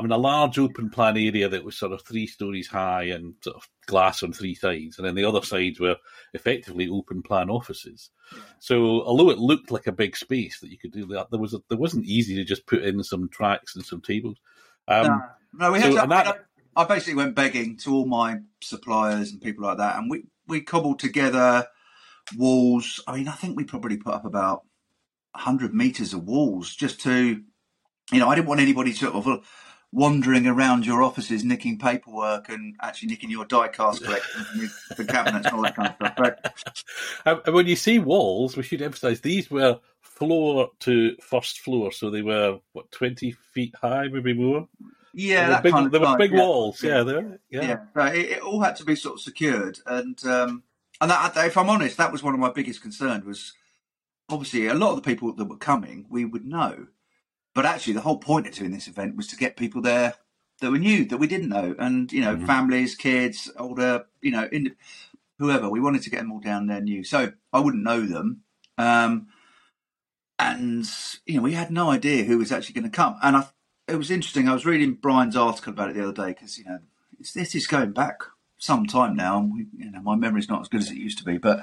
I 0.00 0.02
mean, 0.02 0.12
a 0.12 0.16
large 0.16 0.58
open 0.58 0.88
plan 0.88 1.18
area 1.18 1.46
that 1.50 1.62
was 1.62 1.76
sort 1.76 1.92
of 1.92 2.00
three 2.02 2.26
stories 2.26 2.68
high 2.68 3.02
and 3.02 3.34
sort 3.42 3.56
of 3.56 3.68
glass 3.86 4.22
on 4.22 4.32
three 4.32 4.54
sides, 4.54 4.96
and 4.96 5.06
then 5.06 5.14
the 5.14 5.26
other 5.26 5.42
sides 5.42 5.78
were 5.78 5.96
effectively 6.32 6.88
open 6.88 7.20
plan 7.20 7.50
offices. 7.50 8.08
So, 8.60 9.02
although 9.02 9.28
it 9.28 9.38
looked 9.38 9.70
like 9.70 9.86
a 9.86 9.92
big 9.92 10.16
space 10.16 10.60
that 10.60 10.70
you 10.70 10.78
could 10.78 10.92
do 10.92 11.04
that, 11.08 11.30
there 11.30 11.38
was 11.38 11.52
a, 11.52 11.58
there 11.68 11.76
wasn't 11.76 12.06
easy 12.06 12.34
to 12.36 12.44
just 12.44 12.66
put 12.66 12.82
in 12.82 13.04
some 13.04 13.28
tracks 13.28 13.76
and 13.76 13.84
some 13.84 14.00
tables. 14.00 14.38
Um, 14.88 15.06
no, 15.52 15.66
no, 15.66 15.72
we 15.72 15.80
had 15.80 15.92
so, 15.92 16.00
to, 16.00 16.06
that, 16.06 16.46
I 16.76 16.84
basically 16.84 17.16
went 17.16 17.34
begging 17.34 17.76
to 17.78 17.92
all 17.92 18.06
my 18.06 18.38
suppliers 18.62 19.32
and 19.32 19.42
people 19.42 19.64
like 19.64 19.76
that, 19.78 19.96
and 19.96 20.10
we 20.10 20.24
we 20.46 20.62
cobbled 20.62 21.00
together 21.00 21.66
walls. 22.36 23.00
I 23.06 23.16
mean, 23.16 23.28
I 23.28 23.32
think 23.32 23.56
we 23.56 23.64
probably 23.64 23.96
put 23.96 24.14
up 24.14 24.24
about 24.24 24.62
hundred 25.34 25.74
meters 25.74 26.12
of 26.12 26.24
walls 26.24 26.74
just 26.74 27.00
to, 27.02 27.42
you 28.12 28.18
know, 28.18 28.28
I 28.28 28.34
didn't 28.34 28.48
want 28.48 28.60
anybody 28.60 28.92
sort 28.92 29.14
of 29.14 29.44
wandering 29.92 30.46
around 30.46 30.86
your 30.86 31.02
offices 31.02 31.44
nicking 31.44 31.78
paperwork 31.78 32.48
and 32.48 32.76
actually 32.80 33.08
nicking 33.08 33.30
your 33.30 33.44
die-cast 33.44 34.04
collection 34.04 34.44
from 34.44 34.70
the 34.96 35.04
cabinets 35.04 35.46
and 35.46 35.56
all 35.56 35.62
that 35.62 35.74
kind 35.76 35.88
of 35.88 35.96
stuff. 35.96 36.14
But, 37.24 37.44
and 37.46 37.54
when 37.54 37.66
you 37.66 37.76
see 37.76 37.98
walls, 37.98 38.56
we 38.56 38.62
should 38.62 38.82
emphasise 38.82 39.20
these 39.20 39.50
were 39.50 39.80
floor 40.00 40.70
to 40.80 41.16
first 41.20 41.60
floor, 41.60 41.90
so 41.92 42.10
they 42.10 42.22
were 42.22 42.58
what 42.72 42.90
twenty 42.92 43.32
feet 43.32 43.74
high, 43.80 44.08
maybe 44.08 44.34
more. 44.34 44.68
Yeah, 45.12 45.46
they 45.46 45.54
were 45.54 45.62
big, 45.62 45.72
kind 45.72 45.86
of 45.86 45.92
they 45.92 45.98
were 45.98 46.18
big 46.18 46.32
yeah. 46.32 46.38
walls. 46.38 46.82
Yeah. 46.82 47.02
Yeah, 47.02 47.62
yeah. 47.62 47.76
So 47.94 48.04
it, 48.04 48.26
it, 48.26 48.42
all 48.42 48.60
had 48.60 48.76
to 48.76 48.84
be 48.84 48.94
sort 48.94 49.14
of 49.14 49.20
secured, 49.20 49.78
and 49.86 50.22
um, 50.26 50.62
and 51.00 51.10
that, 51.10 51.36
if 51.36 51.56
I'm 51.56 51.70
honest, 51.70 51.96
that 51.96 52.12
was 52.12 52.22
one 52.22 52.34
of 52.34 52.40
my 52.40 52.50
biggest 52.50 52.82
concerns. 52.82 53.24
Was 53.24 53.52
obviously 54.28 54.66
a 54.66 54.74
lot 54.74 54.90
of 54.90 54.96
the 54.96 55.02
people 55.02 55.34
that 55.34 55.44
were 55.44 55.56
coming, 55.56 56.06
we 56.08 56.24
would 56.24 56.44
know 56.44 56.88
but 57.54 57.66
actually, 57.66 57.94
the 57.94 58.00
whole 58.00 58.18
point 58.18 58.46
of 58.46 58.54
doing 58.54 58.70
this 58.70 58.86
event 58.86 59.16
was 59.16 59.26
to 59.28 59.36
get 59.36 59.56
people 59.56 59.82
there 59.82 60.14
that 60.60 60.70
we 60.70 60.78
knew 60.78 61.04
that 61.06 61.18
we 61.18 61.26
didn't 61.26 61.48
know, 61.48 61.74
and 61.78 62.12
you 62.12 62.20
know, 62.20 62.36
mm-hmm. 62.36 62.46
families, 62.46 62.94
kids, 62.94 63.50
older, 63.58 64.06
you 64.20 64.30
know, 64.30 64.48
in, 64.52 64.76
whoever. 65.38 65.68
We 65.68 65.80
wanted 65.80 66.02
to 66.02 66.10
get 66.10 66.18
them 66.18 66.32
all 66.32 66.40
down 66.40 66.66
there 66.66 66.80
new. 66.80 67.02
So 67.02 67.32
I 67.52 67.60
wouldn't 67.60 67.82
know 67.82 68.02
them, 68.02 68.42
um, 68.78 69.28
and 70.38 70.88
you 71.26 71.36
know, 71.36 71.42
we 71.42 71.54
had 71.54 71.70
no 71.70 71.90
idea 71.90 72.24
who 72.24 72.38
was 72.38 72.52
actually 72.52 72.74
going 72.74 72.90
to 72.90 72.96
come. 72.96 73.16
And 73.22 73.36
I, 73.36 73.48
it 73.88 73.96
was 73.96 74.10
interesting. 74.12 74.48
I 74.48 74.54
was 74.54 74.66
reading 74.66 74.94
Brian's 74.94 75.36
article 75.36 75.72
about 75.72 75.90
it 75.90 75.96
the 75.96 76.04
other 76.04 76.12
day 76.12 76.28
because 76.28 76.56
you 76.56 76.64
know, 76.64 76.78
this 77.34 77.54
is 77.54 77.66
going 77.66 77.92
back 77.92 78.22
some 78.60 78.86
time 78.86 79.16
now, 79.16 79.38
and 79.38 79.52
we, 79.52 79.66
you 79.76 79.90
know, 79.90 80.02
my 80.02 80.14
memory's 80.14 80.48
not 80.48 80.60
as 80.60 80.68
good 80.68 80.82
as 80.82 80.90
it 80.90 80.96
used 80.96 81.18
to 81.18 81.24
be. 81.24 81.38
But 81.38 81.60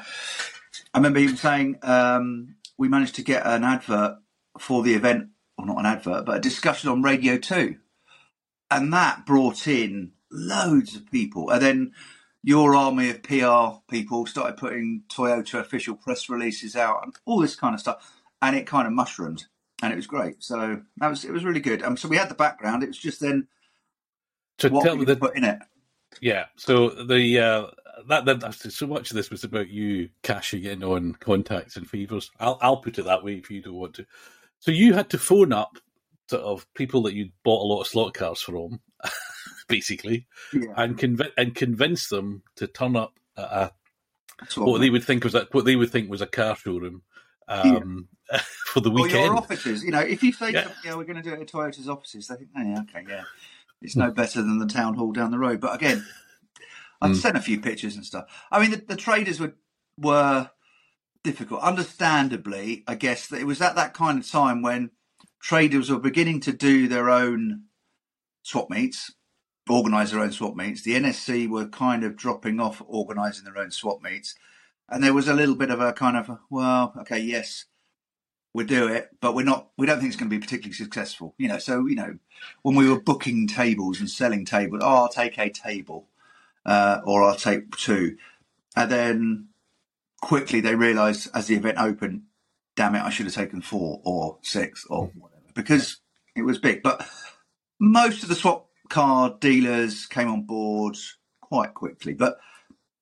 I 0.94 0.98
remember 0.98 1.20
him 1.20 1.38
saying 1.38 1.78
um, 1.84 2.56
we 2.78 2.90
managed 2.90 3.16
to 3.16 3.24
get 3.24 3.46
an 3.46 3.64
advert 3.64 4.18
for 4.60 4.84
the 4.84 4.96
event 4.96 5.30
or 5.58 5.66
not 5.66 5.80
an 5.80 5.86
advert, 5.86 6.26
but 6.26 6.38
a 6.38 6.42
discussion 6.42 6.90
on 6.90 7.04
Radio 7.04 7.38
2. 7.38 7.78
And 8.70 8.92
that 8.94 9.26
brought 9.26 9.68
in 9.68 10.12
loads 10.32 10.96
of 10.96 11.10
people. 11.10 11.50
And 11.52 11.62
then 11.62 11.92
your 12.44 12.76
army 12.76 13.12
of 13.12 13.24
PR 13.24 13.80
people 13.90 14.26
started 14.26 14.58
putting 14.58 15.04
Toyota 15.08 15.60
official 15.60 15.96
press 15.96 16.30
releases 16.30 16.76
out 16.76 17.02
and 17.04 17.16
all 17.26 17.40
this 17.40 17.56
kind 17.56 17.76
of 17.76 17.80
stuff. 17.80 18.20
And 18.42 18.56
it 18.56 18.66
kind 18.66 18.88
of 18.88 18.94
mushroomed 18.94 19.46
and 19.82 19.94
it 19.94 19.96
was 19.96 20.08
great. 20.08 20.44
So 20.44 20.82
that 20.98 21.08
was, 21.10 21.24
it 21.24 21.32
was 21.32 21.46
really 21.46 21.60
good. 21.60 21.84
Um, 21.84 21.96
so 21.96 22.08
we 22.08 22.18
had 22.18 22.30
the 22.30 22.36
background. 22.36 22.84
It 22.84 22.88
was 22.88 22.98
just 22.98 23.22
then 23.22 23.48
to 24.60 24.70
what 24.70 24.84
tell 24.84 24.98
we 24.98 25.06
the, 25.06 25.16
put 25.16 25.38
in 25.38 25.44
it. 25.44 25.60
Yeah. 26.22 26.46
So 26.56 26.90
the, 26.90 27.40
uh, 27.40 27.68
that, 28.08 28.26
that 28.26 28.54
so 28.54 28.88
much 28.88 29.12
of 29.12 29.16
this 29.16 29.30
was 29.30 29.44
about 29.44 29.70
you 29.70 30.10
cashing 30.24 30.64
in 30.64 30.84
on 30.84 31.14
contacts 31.14 31.76
and 31.76 31.90
favors. 31.90 32.32
I'll 32.40 32.58
I'll 32.62 32.78
put 32.78 33.00
it 33.00 33.06
that 33.06 33.24
way 33.24 33.34
if 33.34 33.50
you 33.50 33.62
don't 33.62 33.74
want 33.74 33.96
to. 33.96 34.06
So 34.60 34.72
you 34.72 34.94
had 34.94 35.10
to 35.12 35.18
phone 35.18 35.54
up 35.54 35.78
sort 36.30 36.44
of 36.44 36.72
people 36.74 37.04
that 37.04 37.14
you'd 37.14 37.32
bought 37.44 37.64
a 37.64 37.68
lot 37.68 37.82
of 37.82 37.88
slot 37.88 38.14
cars 38.14 38.42
from, 38.42 38.80
basically, 39.68 40.28
yeah. 40.54 40.74
and 40.76 40.98
convince 40.98 41.32
and 41.38 41.56
convince 41.56 42.08
them 42.10 42.44
to 42.56 42.68
turn 42.68 42.96
up 42.96 43.20
at 43.38 43.44
a, 43.44 43.72
what 44.56 44.80
they 44.80 44.90
would 44.90 45.04
think 45.04 45.24
was 45.24 45.36
a, 45.36 45.48
what 45.52 45.66
they 45.66 45.76
would 45.76 45.90
think 45.90 46.10
was 46.10 46.22
a 46.22 46.28
car 46.28 46.56
showroom 46.56 47.02
um, 47.48 48.08
yeah. 48.32 48.42
for 48.68 48.82
the 48.82 48.92
weekend. 48.92 49.16
Or 49.16 49.26
your 49.26 49.38
offices, 49.38 49.84
you 49.84 49.92
know, 49.92 50.00
if 50.00 50.22
you 50.24 50.32
say, 50.32 50.52
yeah, 50.52 50.70
yeah 50.84 50.96
we're 50.96 51.06
going 51.06 51.22
to 51.22 51.22
do 51.22 51.34
it 51.34 51.42
at 51.42 51.48
Toyota's 51.48 51.90
offices, 51.90 52.28
they 52.28 52.36
think, 52.36 52.50
oh, 52.56 52.62
yeah, 52.62 52.82
okay, 52.82 53.06
yeah, 53.08 53.24
it's 53.82 53.96
no 53.96 54.12
better 54.12 54.42
than 54.42 54.60
the 54.60 54.68
town 54.68 54.96
hall 54.96 55.12
down 55.12 55.32
the 55.32 55.40
road. 55.40 55.60
But 55.60 55.76
again, 55.76 56.06
I'd 57.02 57.12
mm. 57.12 57.16
sent 57.16 57.38
a 57.38 57.42
few 57.42 57.60
pictures 57.60 57.96
and 57.96 58.06
stuff. 58.06 58.26
I 58.52 58.60
mean, 58.60 58.72
the, 58.72 58.78
the 58.78 58.96
traders 58.96 59.40
were 59.40 59.54
were 59.98 60.50
difficult. 61.24 61.62
Understandably, 61.62 62.84
I 62.88 62.96
guess 62.96 63.28
that 63.28 63.40
it 63.40 63.48
was 63.48 63.62
at 63.62 63.76
that 63.76 63.94
kind 63.94 64.20
of 64.20 64.30
time 64.30 64.62
when 64.62 64.92
traders 65.42 65.90
were 65.90 66.00
beginning 66.00 66.40
to 66.42 66.54
do 66.54 66.88
their 66.88 67.10
own 67.10 67.64
swap 68.44 68.70
meets, 68.70 69.14
organise 69.70 70.12
their 70.12 70.22
own 70.22 70.32
swap 70.32 70.56
meets. 70.56 70.84
The 70.84 70.96
NSC 70.96 71.50
were 71.50 71.68
kind 71.68 72.04
of 72.04 72.16
dropping 72.16 72.60
off 72.60 72.82
organising 72.88 73.46
their 73.46 73.58
own 73.58 73.72
swap 73.72 74.02
meets. 74.02 74.36
And 74.90 75.04
there 75.04 75.14
was 75.14 75.28
a 75.28 75.34
little 75.34 75.56
bit 75.56 75.70
of 75.70 75.82
a 75.82 75.92
kind 75.92 76.16
of, 76.16 76.40
well, 76.50 76.94
okay, 77.02 77.20
yes, 77.20 77.66
we'll 78.58 78.66
do 78.66 78.88
it, 78.88 79.12
but 79.22 79.36
we're 79.36 79.46
not, 79.46 79.68
we 79.78 79.86
don't 79.86 80.00
think 80.00 80.10
it's 80.10 80.20
going 80.20 80.32
to 80.32 80.36
be 80.36 80.44
particularly 80.44 80.74
successful. 80.74 81.36
You 81.38 81.48
know, 81.48 81.60
so, 81.60 81.86
you 81.86 81.94
know, 81.94 82.18
when 82.64 82.74
we 82.74 82.90
were 82.90 83.00
booking 83.00 83.48
tables 83.48 84.00
and 84.00 84.10
selling 84.10 84.46
tables, 84.46 84.82
oh, 84.84 84.96
I'll 84.96 85.10
take 85.10 85.38
a 85.38 85.52
table 85.52 86.08
uh, 86.66 87.02
or 87.04 87.24
I'll 87.24 87.36
take 87.36 87.76
two. 87.76 88.18
And 88.76 88.92
then 88.92 89.50
quickly 90.24 90.60
they 90.60 90.74
realised 90.74 91.30
as 91.36 91.46
the 91.46 91.56
event 91.56 91.78
opened, 91.78 92.24
damn 92.76 92.96
it, 92.96 93.04
I 93.04 93.12
should 93.12 93.28
have 93.28 93.36
taken 93.36 93.62
four 93.62 94.02
or 94.04 94.40
six 94.42 94.88
or 94.90 95.12
whatever 95.14 95.44
because 95.54 95.98
it 96.36 96.42
was 96.42 96.58
big. 96.58 96.82
But 96.82 97.08
most 97.80 98.24
of 98.24 98.30
the 98.30 98.36
swap 98.36 98.70
car 98.90 99.38
dealers 99.40 100.08
came 100.08 100.32
on 100.32 100.48
board 100.48 100.98
quite 101.42 101.76
quickly, 101.76 102.16
but 102.16 102.40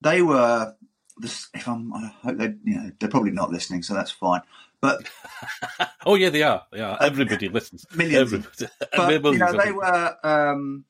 they 0.02 0.22
were. 0.22 0.76
This, 1.18 1.48
if 1.54 1.66
I'm, 1.66 1.94
I 1.94 2.12
hope 2.24 2.38
they, 2.38 2.56
you 2.66 2.76
know, 2.76 2.92
they're 3.00 3.08
probably 3.08 3.32
not 3.32 3.50
listening, 3.50 3.84
so 3.84 3.94
that's 3.94 4.12
fine. 4.12 4.42
But 4.82 5.10
oh 6.05 6.15
yeah, 6.15 6.29
they 6.29 6.44
are. 6.44 6.63
Yeah, 6.74 6.98
everybody 7.01 7.50
listens. 7.50 7.86
Millions. 7.96 8.34
Everybody. 8.34 8.72
but 8.96 9.24
you 9.34 9.38
know, 9.39 9.53
they 9.53 9.72
were 9.72 10.17
um, 10.24 10.86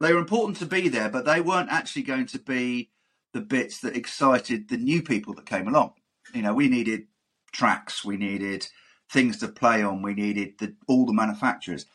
they 0.00 0.12
were 0.12 0.20
important 0.20 0.58
to 0.58 0.66
be 0.66 0.88
there, 0.88 1.08
but 1.08 1.24
they 1.24 1.40
weren't 1.40 1.70
actually 1.70 2.02
going 2.02 2.26
to 2.26 2.38
be 2.38 2.90
the 3.32 3.40
bits 3.40 3.80
that 3.80 3.96
excited 3.96 4.68
the 4.68 4.76
new 4.76 5.02
people 5.02 5.34
that 5.34 5.46
came 5.46 5.68
along. 5.68 5.92
You 6.34 6.42
know, 6.42 6.54
we 6.54 6.68
needed 6.68 7.06
tracks, 7.52 8.04
we 8.04 8.16
needed 8.16 8.66
things 9.10 9.38
to 9.38 9.48
play 9.48 9.82
on, 9.82 10.02
we 10.02 10.14
needed 10.14 10.54
the, 10.58 10.74
all 10.86 11.06
the 11.06 11.12
manufacturers, 11.12 11.86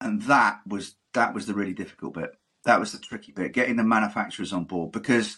and 0.00 0.22
that 0.22 0.60
was 0.66 0.96
that 1.14 1.34
was 1.34 1.46
the 1.46 1.54
really 1.54 1.74
difficult 1.74 2.14
bit. 2.14 2.30
That 2.64 2.80
was 2.80 2.92
the 2.92 2.98
tricky 2.98 3.32
bit, 3.32 3.52
getting 3.52 3.76
the 3.76 3.84
manufacturers 3.84 4.52
on 4.52 4.64
board 4.64 4.92
because 4.92 5.36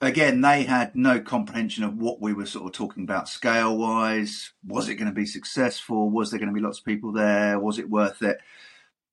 again, 0.00 0.40
they 0.40 0.64
had 0.64 0.94
no 0.94 1.20
comprehension 1.20 1.84
of 1.84 1.96
what 1.96 2.20
we 2.20 2.32
were 2.32 2.46
sort 2.46 2.66
of 2.66 2.72
talking 2.72 3.02
about 3.02 3.28
scale 3.28 3.76
wise. 3.76 4.52
Was 4.66 4.88
it 4.88 4.96
going 4.96 5.08
to 5.08 5.14
be 5.14 5.26
successful? 5.26 6.10
Was 6.10 6.30
there 6.30 6.38
going 6.38 6.48
to 6.48 6.54
be 6.54 6.64
lots 6.64 6.78
of 6.78 6.84
people 6.84 7.12
there? 7.12 7.58
Was 7.58 7.78
it 7.78 7.90
worth 7.90 8.22
it? 8.22 8.38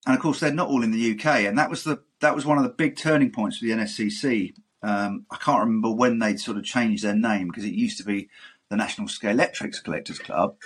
And 0.05 0.15
of 0.15 0.21
course, 0.21 0.39
they're 0.39 0.53
not 0.53 0.69
all 0.69 0.83
in 0.83 0.91
the 0.91 1.13
UK, 1.13 1.25
and 1.45 1.57
that 1.57 1.69
was 1.69 1.83
the 1.83 2.03
that 2.21 2.35
was 2.35 2.45
one 2.45 2.57
of 2.57 2.63
the 2.63 2.69
big 2.69 2.95
turning 2.95 3.31
points 3.31 3.57
for 3.57 3.65
the 3.65 3.71
NSCC. 3.71 4.53
Um, 4.83 5.25
I 5.31 5.37
can't 5.37 5.61
remember 5.61 5.91
when 5.91 6.19
they'd 6.19 6.39
sort 6.39 6.57
of 6.57 6.63
changed 6.63 7.03
their 7.03 7.15
name 7.15 7.47
because 7.47 7.65
it 7.65 7.73
used 7.73 7.97
to 7.97 8.03
be 8.03 8.29
the 8.69 8.77
National 8.77 9.07
Scale 9.07 9.31
Electrics 9.31 9.79
Collectors 9.79 10.19
Club, 10.19 10.57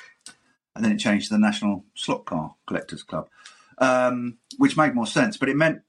and 0.76 0.84
then 0.84 0.92
it 0.92 0.98
changed 0.98 1.30
to 1.30 1.36
the 1.36 1.40
National 1.40 1.86
Slot 1.96 2.26
Car 2.26 2.56
Collectors 2.68 3.04
Club, 3.04 3.30
um, 3.78 4.38
which 4.58 4.76
made 4.76 4.94
more 4.94 5.08
sense. 5.08 5.38
But 5.38 5.48
it 5.48 5.56
meant 5.56 5.84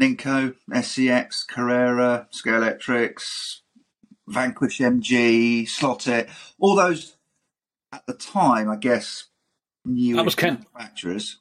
Ninco, 0.00 0.54
SCX, 0.70 1.46
Carrera, 1.46 2.28
Scalextrics, 2.32 3.58
Vanquish 4.28 4.78
MG, 4.78 5.68
Slot 5.68 6.06
It, 6.06 6.28
all 6.58 6.74
those 6.76 7.16
at 7.92 8.06
the 8.06 8.14
time, 8.14 8.70
I 8.70 8.76
guess, 8.76 9.24
new 9.84 10.16
that 10.16 10.24
was 10.24 10.34
kind 10.34 10.58
manufacturers. 10.74 11.38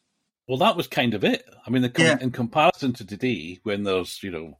Well, 0.47 0.57
that 0.57 0.75
was 0.75 0.87
kind 0.87 1.13
of 1.13 1.23
it. 1.23 1.45
I 1.65 1.69
mean, 1.69 1.81
the, 1.83 1.91
Yeah. 1.97 2.17
in 2.19 2.31
comparison 2.31 2.91
to 2.93 3.05
today, 3.05 3.59
when 3.63 3.83
there's 3.83 4.21
you 4.21 4.31
know, 4.31 4.57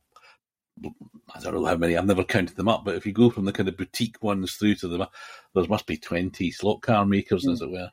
I 1.36 1.40
don't 1.42 1.54
know 1.54 1.66
how 1.66 1.76
many. 1.76 1.98
I've 1.98 2.06
never 2.06 2.24
counted 2.24 2.56
them 2.56 2.70
up, 2.70 2.86
but 2.86 2.96
if 2.96 3.06
you 3.06 3.12
go 3.12 3.30
from 3.30 3.46
the 3.46 3.52
kind 3.52 3.68
of 3.68 3.76
boutique 3.78 4.22
ones 4.24 4.54
through 4.54 4.76
to 4.76 4.88
the, 4.88 5.10
there 5.54 5.68
must 5.68 5.86
be 5.86 5.98
twenty 5.98 6.52
slot 6.52 6.82
car 6.82 7.06
makers, 7.06 7.46
as 7.48 7.62
it 7.62 7.70
were. 7.70 7.90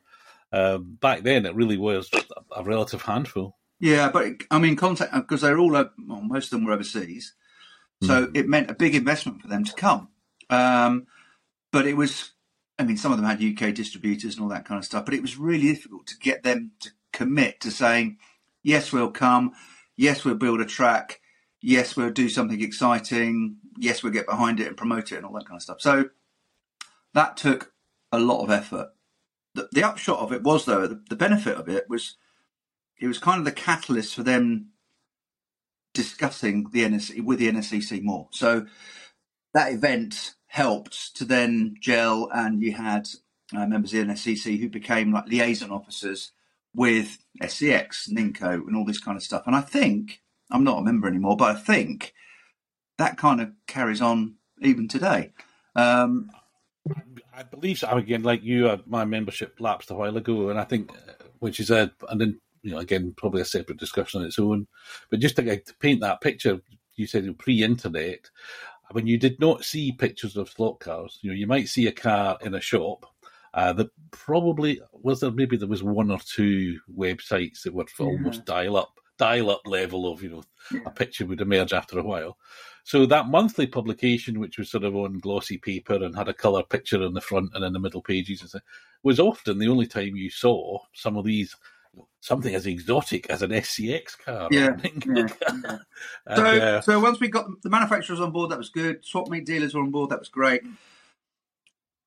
Um, 0.53 0.97
back 1.01 1.23
then, 1.25 1.45
it 1.45 1.55
really 1.55 1.77
was 1.77 2.09
a 2.57 2.63
relative 2.63 3.03
handful. 3.03 3.58
Yeah, 3.81 4.11
but 4.11 4.27
I 4.51 4.59
mean, 4.59 4.77
contact 4.77 5.15
because 5.15 5.43
they're 5.43 5.59
all 5.59 5.77
o- 5.77 5.91
well, 6.07 6.23
most 6.23 6.47
of 6.47 6.51
them 6.53 6.65
were 6.65 6.73
overseas, 6.73 7.35
so 8.03 8.31
it 8.35 8.49
meant 8.49 8.71
a 8.71 8.75
big 8.75 8.95
investment 8.95 9.43
for 9.43 9.49
them 9.49 9.65
to 9.65 9.75
come. 9.75 10.09
Um, 10.51 11.07
but 11.73 11.87
it 11.87 11.97
was, 11.97 12.33
I 12.79 12.85
mean, 12.85 12.97
some 12.97 13.13
of 13.13 13.19
them 13.19 13.27
had 13.27 13.43
UK 13.43 13.75
distributors 13.75 14.35
and 14.35 14.43
all 14.43 14.49
that 14.51 14.65
kind 14.65 14.79
of 14.79 14.85
stuff, 14.85 15.05
but 15.05 15.15
it 15.15 15.23
was 15.23 15.37
really 15.39 15.69
difficult 15.75 16.07
to 16.09 16.19
get 16.19 16.43
them 16.43 16.73
to 16.81 16.91
commit 17.13 17.61
to 17.61 17.71
saying, 17.71 18.19
yes, 18.63 18.93
we'll 18.93 19.11
come, 19.11 19.53
yes, 19.97 20.25
we'll 20.25 20.35
build 20.35 20.61
a 20.61 20.65
track, 20.67 21.21
yes, 21.61 21.97
we'll 21.97 22.11
do 22.11 22.29
something 22.29 22.61
exciting, 22.63 23.57
yes, 23.79 24.03
we'll 24.03 24.13
get 24.13 24.27
behind 24.27 24.61
it 24.61 24.69
and 24.69 24.77
promote 24.77 25.13
it 25.13 25.17
and 25.17 25.27
all 25.27 25.33
that 25.35 25.47
kind 25.47 25.59
of 25.59 25.63
stuff. 25.63 25.81
So 25.81 26.11
that 27.15 27.37
took 27.37 27.73
a 28.13 28.19
lot 28.19 28.43
of 28.43 28.51
effort. 28.51 28.89
The, 29.55 29.69
the 29.73 29.85
upshot 29.85 30.21
of 30.21 30.33
it 30.33 30.43
was, 30.43 30.65
though, 30.65 30.87
the, 30.87 31.03
the 31.11 31.17
benefit 31.17 31.57
of 31.57 31.69
it 31.69 31.89
was 31.89 32.17
it 33.01 33.07
was 33.07 33.19
kind 33.19 33.39
of 33.39 33.45
the 33.45 33.53
catalyst 33.53 34.15
for 34.15 34.23
them 34.23 34.71
discussing 35.95 36.69
the 36.73 36.85
NSC 36.85 37.25
with 37.25 37.39
the 37.39 37.51
NSCC 37.51 38.03
more. 38.03 38.29
So 38.31 38.67
that 39.55 39.73
event 39.73 40.35
helped 40.47 41.17
to 41.17 41.25
then 41.25 41.77
gel, 41.81 42.29
and 42.33 42.63
you 42.63 42.73
had 42.73 43.09
uh, 43.57 43.67
members 43.67 43.95
of 43.95 44.07
the 44.07 44.13
NSCC 44.13 44.61
who 44.61 44.69
became 44.69 45.13
like 45.13 45.27
liaison 45.27 45.71
officers 45.71 46.33
with 46.75 47.19
SCX, 47.43 48.11
Ninco, 48.11 48.55
and 48.55 48.77
all 48.77 48.85
this 48.85 49.01
kind 49.01 49.17
of 49.17 49.23
stuff. 49.23 49.43
And 49.47 49.57
I 49.57 49.61
think 49.61 50.21
I'm 50.51 50.65
not 50.65 50.79
a 50.79 50.85
member 50.85 51.09
anymore, 51.09 51.37
but 51.37 51.57
I 51.57 51.59
think 51.59 52.15
that 52.99 53.17
kind 53.17 53.41
of 53.41 53.53
carries 53.67 54.01
on 54.01 54.37
even 54.61 54.89
today. 54.89 55.33
Um, 55.75 56.31
I 57.35 57.43
believe 57.43 57.79
so. 57.79 57.89
Again, 57.89 58.23
like 58.23 58.43
you, 58.43 58.69
uh, 58.69 58.79
my 58.87 59.05
membership 59.05 59.57
lapsed 59.61 59.91
a 59.91 59.95
while 59.95 60.17
ago, 60.17 60.49
and 60.49 60.59
I 60.59 60.65
think, 60.65 60.91
uh, 60.91 61.25
which 61.39 61.61
is 61.61 61.71
a, 61.71 61.93
then 62.17 62.41
you 62.63 62.73
know, 62.73 62.79
again, 62.79 63.15
probably 63.17 63.43
a 63.43 63.45
separate 63.45 63.79
discussion 63.79 64.21
on 64.21 64.27
its 64.27 64.39
own. 64.39 64.67
But 65.11 65.21
just 65.21 65.37
to, 65.37 65.43
to 65.43 65.75
paint 65.81 66.01
that 66.01 66.21
picture, 66.21 66.61
you 66.97 67.07
said 67.07 67.39
pre-internet. 67.39 68.31
I 68.91 68.95
mean, 68.95 69.07
you 69.07 69.19
did 69.19 69.39
not 69.39 69.65
see 69.65 69.93
pictures 69.93 70.37
of 70.37 70.49
slot 70.49 70.81
cars. 70.81 71.19
You 71.21 71.31
know, 71.31 71.37
you 71.37 71.47
might 71.47 71.69
see 71.69 71.87
a 71.87 71.93
car 71.93 72.39
in 72.41 72.55
a 72.55 72.61
shop. 72.61 73.07
Uh, 73.55 73.73
that 73.73 73.91
probably 74.11 74.81
was 74.93 75.21
there. 75.21 75.31
Maybe 75.31 75.57
there 75.57 75.69
was 75.69 75.83
one 75.83 76.11
or 76.11 76.19
two 76.19 76.79
websites 76.97 77.63
that 77.63 77.75
were 77.75 77.87
for 77.87 78.05
Yeah. 78.05 78.19
almost 78.19 78.45
dial-up, 78.45 79.01
dial-up 79.17 79.63
level 79.67 80.11
of 80.11 80.23
you 80.23 80.29
know, 80.29 80.45
Yeah. 80.71 80.81
a 80.87 80.91
picture 80.91 81.27
would 81.27 81.41
emerge 81.41 81.73
after 81.73 81.99
a 81.99 82.03
while. 82.03 82.39
So 82.85 83.05
that 83.07 83.29
monthly 83.29 83.67
publication, 83.67 84.39
which 84.41 84.59
was 84.59 84.71
sort 84.71 84.85
of 84.85 84.97
on 84.97 85.19
glossy 85.19 85.59
paper 85.59 85.95
and 85.95 86.15
had 86.15 86.29
a 86.29 86.35
colour 86.35 86.63
picture 86.63 87.03
in 87.03 87.15
the 87.15 87.21
front 87.21 87.51
and 87.55 87.65
in 87.65 87.73
the 87.73 87.81
middle 87.81 88.03
pages, 88.03 88.55
was 89.03 89.21
often 89.21 89.59
the 89.59 89.69
only 89.69 89.87
time 89.87 90.17
you 90.17 90.31
saw 90.31 90.79
some 90.95 91.17
of 91.17 91.25
these 91.25 91.55
something 92.21 92.55
as 92.55 92.67
exotic 92.67 93.31
as 93.31 93.43
an 93.43 93.51
SCX 93.51 94.19
car. 94.19 94.49
Yeah, 94.51 94.77
yeah, 95.07 95.29
yeah. 95.47 95.79
And, 96.27 96.37
So, 96.37 96.45
uh, 96.45 96.81
so 96.81 97.01
once 97.01 97.21
we 97.21 97.29
got 97.29 97.47
the 97.63 97.71
manufacturers 97.71 98.21
on 98.21 98.33
board, 98.33 98.51
that 98.51 98.59
was 98.59 98.71
good. 98.71 99.05
Swap 99.05 99.29
meet 99.29 99.47
dealers 99.47 99.75
were 99.75 99.83
on 99.83 99.91
board, 99.91 100.11
that 100.11 100.19
was 100.19 100.29
great. 100.29 100.63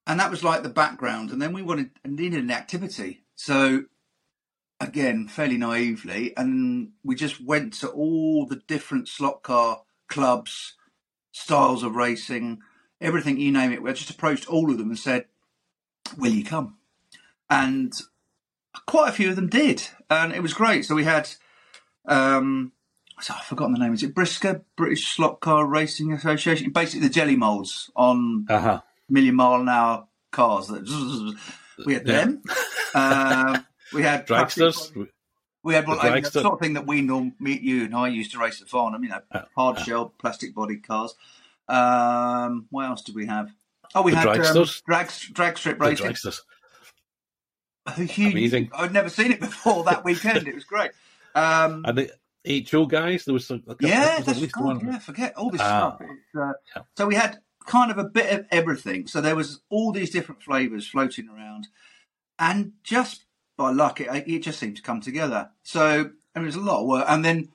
And 0.07 0.19
that 0.19 0.31
was 0.31 0.43
like 0.43 0.63
the 0.63 0.69
background. 0.69 1.31
And 1.31 1.41
then 1.41 1.53
we 1.53 1.61
wanted 1.61 1.91
and 2.03 2.15
needed 2.15 2.43
an 2.43 2.51
activity. 2.51 3.23
So, 3.35 3.85
again, 4.79 5.27
fairly 5.27 5.57
naively, 5.57 6.35
and 6.35 6.91
we 7.03 7.15
just 7.15 7.43
went 7.43 7.73
to 7.73 7.89
all 7.89 8.45
the 8.45 8.61
different 8.67 9.07
slot 9.07 9.43
car 9.43 9.83
clubs, 10.07 10.73
styles 11.31 11.83
of 11.83 11.95
racing, 11.95 12.59
everything 12.99 13.39
you 13.39 13.51
name 13.51 13.71
it. 13.71 13.81
We 13.81 13.93
just 13.93 14.09
approached 14.09 14.49
all 14.49 14.71
of 14.71 14.77
them 14.77 14.89
and 14.89 14.99
said, 14.99 15.25
"Will 16.17 16.31
you 16.33 16.43
come?" 16.43 16.77
And 17.49 17.93
quite 18.85 19.09
a 19.09 19.13
few 19.13 19.29
of 19.29 19.35
them 19.35 19.47
did, 19.47 19.87
and 20.09 20.33
it 20.33 20.41
was 20.41 20.53
great. 20.53 20.85
So 20.85 20.95
we 20.95 21.03
had. 21.03 21.29
Um, 22.05 22.71
so 23.19 23.35
I've 23.37 23.43
forgotten 23.45 23.73
the 23.73 23.79
name. 23.79 23.93
Is 23.93 24.01
it 24.01 24.15
BSCRA 24.15 24.63
British 24.75 25.05
Slot 25.15 25.41
Car 25.41 25.65
Racing 25.65 26.11
Association? 26.11 26.71
Basically, 26.71 27.07
the 27.07 27.13
jelly 27.13 27.35
molds 27.35 27.91
on 27.95 28.47
uh-huh. 28.49 28.81
million 29.09 29.35
mile 29.35 29.61
an 29.61 29.69
hour 29.69 30.07
cars. 30.31 30.67
That 30.67 30.83
we 31.85 31.93
had 31.93 32.07
Yeah. 32.07 32.25
them. 32.25 32.41
um, 32.95 33.65
we 33.93 34.01
had 34.01 34.25
Dragsters. 34.27 35.07
We 35.63 35.75
had 35.75 35.87
well, 35.87 35.97
The 35.97 36.03
I 36.07 36.13
mean, 36.15 36.23
the 36.23 36.31
sort 36.31 36.53
of 36.53 36.59
thing 36.59 36.73
that 36.73 36.87
we 36.87 37.01
norm 37.01 37.33
meet 37.39 37.61
you 37.61 37.85
and 37.85 37.95
I 37.95 38.07
used 38.07 38.31
to 38.31 38.39
race 38.39 38.59
at 38.61 38.67
Farnham. 38.69 39.03
You 39.03 39.11
know, 39.11 39.21
Yeah, 39.33 39.45
hard 39.55 39.77
yeah. 39.77 39.83
shell 39.83 40.13
plastic 40.17 40.55
body 40.55 40.77
cars. 40.77 41.13
Um, 41.67 42.65
what 42.71 42.85
else 42.85 43.03
did 43.03 43.13
we 43.15 43.27
have? 43.27 43.51
Oh, 43.93 44.01
we 44.01 44.11
The 44.11 44.17
had 44.17 44.27
um, 44.29 44.37
dragsters. 44.37 44.83
drag 44.83 45.11
drag 45.33 45.57
strip 45.59 45.79
racing. 45.79 46.15
Huge. 47.97 48.33
Amazing. 48.33 48.69
I'd 48.73 48.93
never 48.93 49.09
seen 49.09 49.31
it 49.31 49.39
before 49.39 49.83
that 49.85 50.03
weekend. 50.05 50.47
it 50.47 50.55
was 50.55 50.63
great. 50.63 50.91
Um, 51.35 51.83
And 51.85 51.97
the 52.43 52.65
HO 52.69 52.85
guys, 52.85 53.25
there 53.25 53.33
was 53.33 53.49
a, 53.51 53.55
a, 53.67 53.75
yeah, 53.79 54.17
was 54.17 54.25
that's 54.25 54.45
God, 54.47 54.63
one. 54.65 54.85
yeah, 54.87 54.99
forget 54.99 55.35
all 55.37 55.49
this 55.49 55.61
Ah. 55.61 55.95
stuff. 55.97 56.09
Uh, 56.37 56.53
Yeah. 56.75 56.81
So 56.97 57.07
we 57.07 57.15
had 57.15 57.39
kind 57.65 57.91
of 57.91 57.97
a 57.97 58.03
bit 58.03 58.31
of 58.39 58.45
everything. 58.51 59.07
So 59.07 59.21
there 59.21 59.35
was 59.35 59.61
all 59.69 59.91
these 59.91 60.09
different 60.09 60.41
flavours 60.43 60.87
floating 60.87 61.29
around, 61.29 61.67
and 62.39 62.73
just 62.83 63.25
by 63.57 63.71
luck, 63.71 64.01
it, 64.01 64.07
it 64.27 64.39
just 64.39 64.59
seemed 64.59 64.75
to 64.77 64.81
come 64.81 65.01
together. 65.01 65.49
So 65.63 66.11
I 66.35 66.39
mean, 66.39 66.43
it 66.45 66.45
was 66.45 66.55
a 66.55 66.61
lot 66.61 66.81
of 66.81 66.87
work. 66.87 67.05
And 67.07 67.23
then 67.23 67.49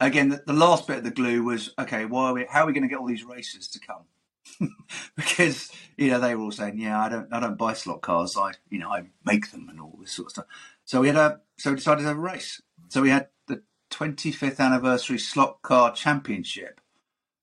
again, 0.00 0.30
the, 0.30 0.42
the 0.46 0.52
last 0.54 0.86
bit 0.86 0.98
of 0.98 1.04
the 1.04 1.10
glue 1.10 1.42
was 1.44 1.74
okay. 1.78 2.04
Why 2.06 2.26
are 2.28 2.34
we? 2.34 2.46
How 2.48 2.62
are 2.62 2.66
we 2.66 2.72
going 2.72 2.82
to 2.84 2.88
get 2.88 2.98
all 2.98 3.06
these 3.06 3.24
racers 3.24 3.68
to 3.68 3.80
come? 3.80 4.04
because 5.16 5.70
you 5.96 6.10
know 6.10 6.20
they 6.20 6.34
were 6.34 6.42
all 6.44 6.52
saying, 6.52 6.78
"Yeah, 6.78 7.00
I 7.00 7.08
don't, 7.08 7.32
I 7.32 7.40
don't 7.40 7.58
buy 7.58 7.74
slot 7.74 8.02
cars. 8.02 8.36
I, 8.36 8.52
you 8.70 8.78
know, 8.78 8.90
I 8.90 9.04
make 9.24 9.50
them 9.50 9.68
and 9.68 9.80
all 9.80 9.96
this 10.00 10.12
sort 10.12 10.26
of 10.26 10.32
stuff." 10.32 10.46
So 10.84 11.00
we 11.00 11.08
had 11.08 11.16
a, 11.16 11.40
so 11.58 11.70
we 11.70 11.76
decided 11.76 12.02
to 12.02 12.08
have 12.08 12.16
a 12.16 12.20
race. 12.20 12.60
So 12.88 13.02
we 13.02 13.10
had 13.10 13.28
the 13.46 13.62
25th 13.90 14.58
anniversary 14.58 15.18
slot 15.18 15.62
car 15.62 15.92
championship, 15.92 16.80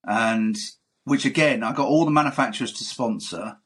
and 0.04 0.56
which 1.04 1.24
again, 1.24 1.62
I 1.62 1.72
got 1.72 1.88
all 1.88 2.04
the 2.04 2.10
manufacturers 2.10 2.72
to 2.74 2.84
sponsor. 2.84 3.58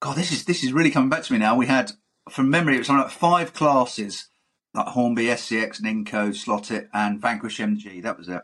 God, 0.00 0.16
this 0.16 0.32
is 0.32 0.44
this 0.44 0.64
is 0.64 0.72
really 0.72 0.90
coming 0.90 1.10
back 1.10 1.24
to 1.24 1.32
me 1.32 1.38
now. 1.38 1.56
We 1.56 1.66
had, 1.66 1.92
from 2.30 2.50
memory, 2.50 2.76
it 2.76 2.78
was 2.78 2.88
like 2.88 3.10
five 3.10 3.52
classes, 3.52 4.28
like 4.72 4.86
Hornby, 4.86 5.26
SCX, 5.26 5.82
Ninco, 5.82 6.34
Slot-it, 6.34 6.88
and 6.94 7.20
Vanquish 7.20 7.58
MG. 7.58 8.02
That 8.02 8.18
was 8.18 8.28
it, 8.28 8.42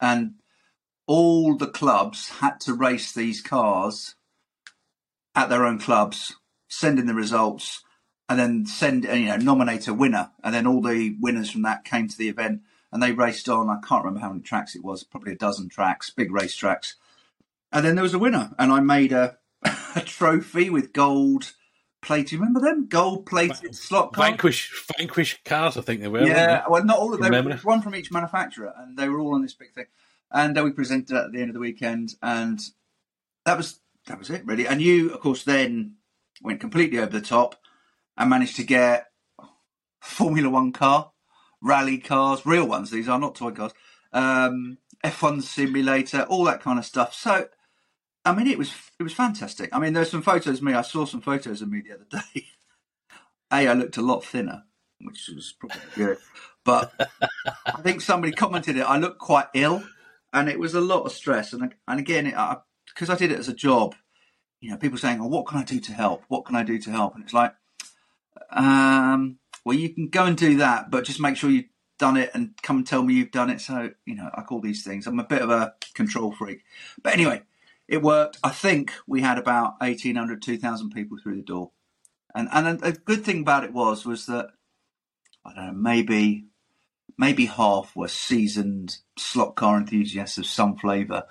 and 0.00 0.34
all 1.08 1.56
the 1.56 1.66
clubs 1.66 2.28
had 2.28 2.60
to 2.60 2.74
race 2.74 3.12
these 3.12 3.40
cars 3.40 4.14
at 5.34 5.48
their 5.48 5.64
own 5.64 5.78
clubs, 5.78 6.36
send 6.68 6.98
in 6.98 7.06
the 7.06 7.14
results, 7.14 7.82
and 8.28 8.38
then 8.38 8.66
send 8.66 9.04
you 9.04 9.26
know 9.26 9.36
nominate 9.36 9.88
a 9.88 9.94
winner, 9.94 10.30
and 10.44 10.54
then 10.54 10.66
all 10.66 10.82
the 10.82 11.16
winners 11.18 11.50
from 11.50 11.62
that 11.62 11.84
came 11.84 12.06
to 12.06 12.16
the 12.16 12.28
event 12.28 12.60
and 12.92 13.02
they 13.02 13.12
raced 13.12 13.48
on. 13.48 13.70
I 13.70 13.78
can't 13.86 14.04
remember 14.04 14.20
how 14.20 14.30
many 14.30 14.42
tracks 14.42 14.76
it 14.76 14.84
was, 14.84 15.02
probably 15.02 15.32
a 15.32 15.36
dozen 15.36 15.68
tracks, 15.68 16.10
big 16.10 16.30
race 16.30 16.54
tracks, 16.54 16.96
and 17.72 17.84
then 17.84 17.94
there 17.94 18.02
was 18.02 18.14
a 18.14 18.18
winner, 18.18 18.52
and 18.58 18.70
I 18.70 18.80
made 18.80 19.12
a, 19.12 19.38
a 19.96 20.02
trophy 20.02 20.68
with 20.68 20.92
gold 20.92 21.52
plate. 22.02 22.28
Do 22.28 22.36
you 22.36 22.40
remember 22.40 22.60
them 22.60 22.86
gold 22.86 23.24
plated 23.24 23.74
slot 23.74 24.12
cars? 24.12 24.28
Vanquish, 24.28 24.84
Vanquish 24.98 25.40
cars, 25.44 25.78
I 25.78 25.80
think 25.80 26.02
they 26.02 26.08
were. 26.08 26.26
Yeah, 26.26 26.64
well, 26.68 26.84
not 26.84 26.98
all 26.98 27.14
of 27.14 27.20
them. 27.20 27.58
One 27.62 27.80
from 27.80 27.94
each 27.94 28.12
manufacturer, 28.12 28.74
and 28.76 28.98
they 28.98 29.08
were 29.08 29.20
all 29.20 29.34
on 29.34 29.40
this 29.40 29.54
big 29.54 29.72
thing. 29.72 29.86
And 30.30 30.58
uh, 30.58 30.62
we 30.62 30.72
presented 30.72 31.16
at 31.16 31.32
the 31.32 31.40
end 31.40 31.50
of 31.50 31.54
the 31.54 31.60
weekend, 31.60 32.14
and 32.22 32.60
that 33.44 33.56
was 33.56 33.80
that 34.06 34.18
was 34.18 34.30
it 34.30 34.44
really. 34.44 34.66
And 34.66 34.82
you, 34.82 35.10
of 35.10 35.20
course, 35.20 35.44
then 35.44 35.96
went 36.42 36.60
completely 36.60 36.98
over 36.98 37.10
the 37.10 37.20
top 37.20 37.56
and 38.16 38.30
managed 38.30 38.56
to 38.56 38.64
get 38.64 39.06
Formula 40.00 40.50
One 40.50 40.72
car, 40.72 41.12
rally 41.62 41.98
cars, 41.98 42.44
real 42.44 42.66
ones. 42.66 42.90
These 42.90 43.08
are 43.08 43.18
not 43.18 43.34
toy 43.34 43.52
cars. 43.52 43.72
Um, 44.12 44.78
F1 45.04 45.42
simulator, 45.42 46.22
all 46.22 46.44
that 46.44 46.60
kind 46.60 46.78
of 46.78 46.84
stuff. 46.84 47.14
So, 47.14 47.48
I 48.24 48.34
mean, 48.34 48.46
it 48.46 48.58
was 48.58 48.72
it 48.98 49.02
was 49.02 49.12
fantastic. 49.12 49.70
I 49.72 49.78
mean, 49.78 49.92
there's 49.92 50.10
some 50.10 50.22
photos 50.22 50.58
of 50.58 50.62
me. 50.62 50.74
I 50.74 50.82
saw 50.82 51.04
some 51.04 51.20
photos 51.20 51.62
of 51.62 51.70
me 51.70 51.82
the 51.82 51.94
other 51.94 52.06
day. 52.10 52.46
A, 53.50 53.66
I 53.66 53.72
looked 53.72 53.96
a 53.96 54.02
lot 54.02 54.24
thinner, 54.24 54.64
which 55.00 55.30
was 55.34 55.54
probably 55.58 55.80
good. 55.94 56.18
But 56.64 56.92
I 57.66 57.80
think 57.80 58.02
somebody 58.02 58.32
commented 58.32 58.76
it. 58.76 58.82
I 58.82 58.98
looked 58.98 59.18
quite 59.18 59.46
ill, 59.54 59.82
and 60.32 60.48
it 60.48 60.58
was 60.58 60.74
a 60.74 60.80
lot 60.80 61.04
of 61.04 61.12
stress. 61.12 61.52
And 61.52 61.74
and 61.86 62.00
again, 62.00 62.26
it, 62.26 62.36
I, 62.36 62.58
because 62.86 63.10
I 63.10 63.16
did 63.16 63.32
it 63.32 63.38
as 63.38 63.48
a 63.48 63.54
job, 63.54 63.94
you 64.60 64.70
know, 64.70 64.76
people 64.76 64.98
saying, 64.98 65.20
"Oh, 65.20 65.26
what 65.26 65.46
can 65.46 65.58
I 65.58 65.64
do 65.64 65.80
to 65.80 65.92
help? 65.92 66.24
What 66.28 66.44
can 66.46 66.56
I 66.56 66.62
do 66.62 66.78
to 66.78 66.90
help?" 66.90 67.14
And 67.14 67.24
it's 67.24 67.34
like, 67.34 67.54
um, 68.50 69.38
well, 69.64 69.76
you 69.76 69.90
can 69.94 70.08
go 70.08 70.24
and 70.24 70.36
do 70.36 70.58
that, 70.58 70.90
but 70.90 71.04
just 71.04 71.20
make 71.20 71.36
sure 71.36 71.50
you've 71.50 71.66
done 71.98 72.16
it 72.16 72.30
and 72.34 72.54
come 72.62 72.78
and 72.78 72.86
tell 72.86 73.02
me 73.02 73.14
you've 73.14 73.30
done 73.32 73.50
it. 73.50 73.60
So, 73.60 73.90
you 74.06 74.14
know, 74.14 74.30
I 74.34 74.42
call 74.42 74.60
these 74.60 74.84
things. 74.84 75.06
I'm 75.06 75.20
a 75.20 75.24
bit 75.24 75.42
of 75.42 75.50
a 75.50 75.74
control 75.94 76.32
freak, 76.32 76.62
but 77.02 77.14
anyway, 77.14 77.42
it 77.88 78.02
worked. 78.02 78.38
I 78.42 78.50
think 78.50 78.92
we 79.06 79.20
had 79.22 79.38
about 79.38 79.80
1,800, 79.80 80.42
2,000 80.42 80.90
people 80.90 81.18
through 81.22 81.36
the 81.36 81.42
door, 81.42 81.72
and 82.34 82.48
and 82.52 82.80
a 82.82 82.92
good 82.92 83.24
thing 83.24 83.40
about 83.42 83.64
it 83.64 83.72
was 83.72 84.04
was 84.06 84.26
that 84.26 84.50
I 85.44 85.54
don't 85.54 85.66
know, 85.66 85.72
maybe 85.72 86.47
maybe 87.18 87.46
half 87.46 87.94
were 87.94 88.08
seasoned 88.08 88.98
slot 89.18 89.56
car 89.56 89.76
enthusiasts 89.76 90.38
of 90.38 90.46
some 90.46 90.76
flavour, 90.76 91.24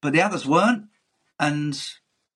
but 0.00 0.12
the 0.12 0.22
others 0.22 0.46
weren't, 0.46 0.84
and 1.40 1.82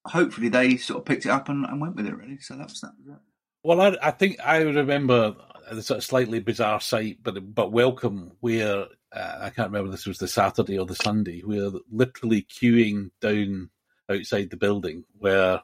hopefully 0.07 0.49
they 0.49 0.77
sort 0.79 0.99
of 0.99 1.05
picked 1.05 1.27
it 1.27 1.31
up 1.31 1.49
and, 1.49 1.65
and 1.67 1.81
went 1.81 1.95
with 1.95 2.07
it. 2.07 2.17
Really, 2.17 2.39
so 2.39 2.57
that 2.57 2.69
was 2.69 2.81
that. 2.81 2.93
Was. 3.07 3.19
Well, 3.63 3.81
I, 3.81 3.97
I 4.03 4.11
think 4.11 4.39
I 4.45 4.59
remember 4.63 5.37
the 5.71 5.83
sort 5.83 5.99
of 5.99 6.05
slightly 6.05 6.41
bizarre 6.41 6.81
sight, 6.81 7.19
but 7.23 7.55
but 7.55 7.71
welcome, 7.71 8.33
where 8.41 8.87
uh, 9.13 9.39
I 9.41 9.51
can't 9.51 9.71
remember 9.71 9.91
this 9.91 10.07
was 10.07 10.19
the 10.19 10.29
Saturday 10.29 10.79
or 10.79 10.87
the 10.87 10.95
Sunday, 10.95 11.41
where 11.41 11.71
literally 11.91 12.43
queuing 12.43 13.11
down 13.21 13.71
outside 14.09 14.51
the 14.51 14.57
building, 14.57 15.05
where 15.19 15.61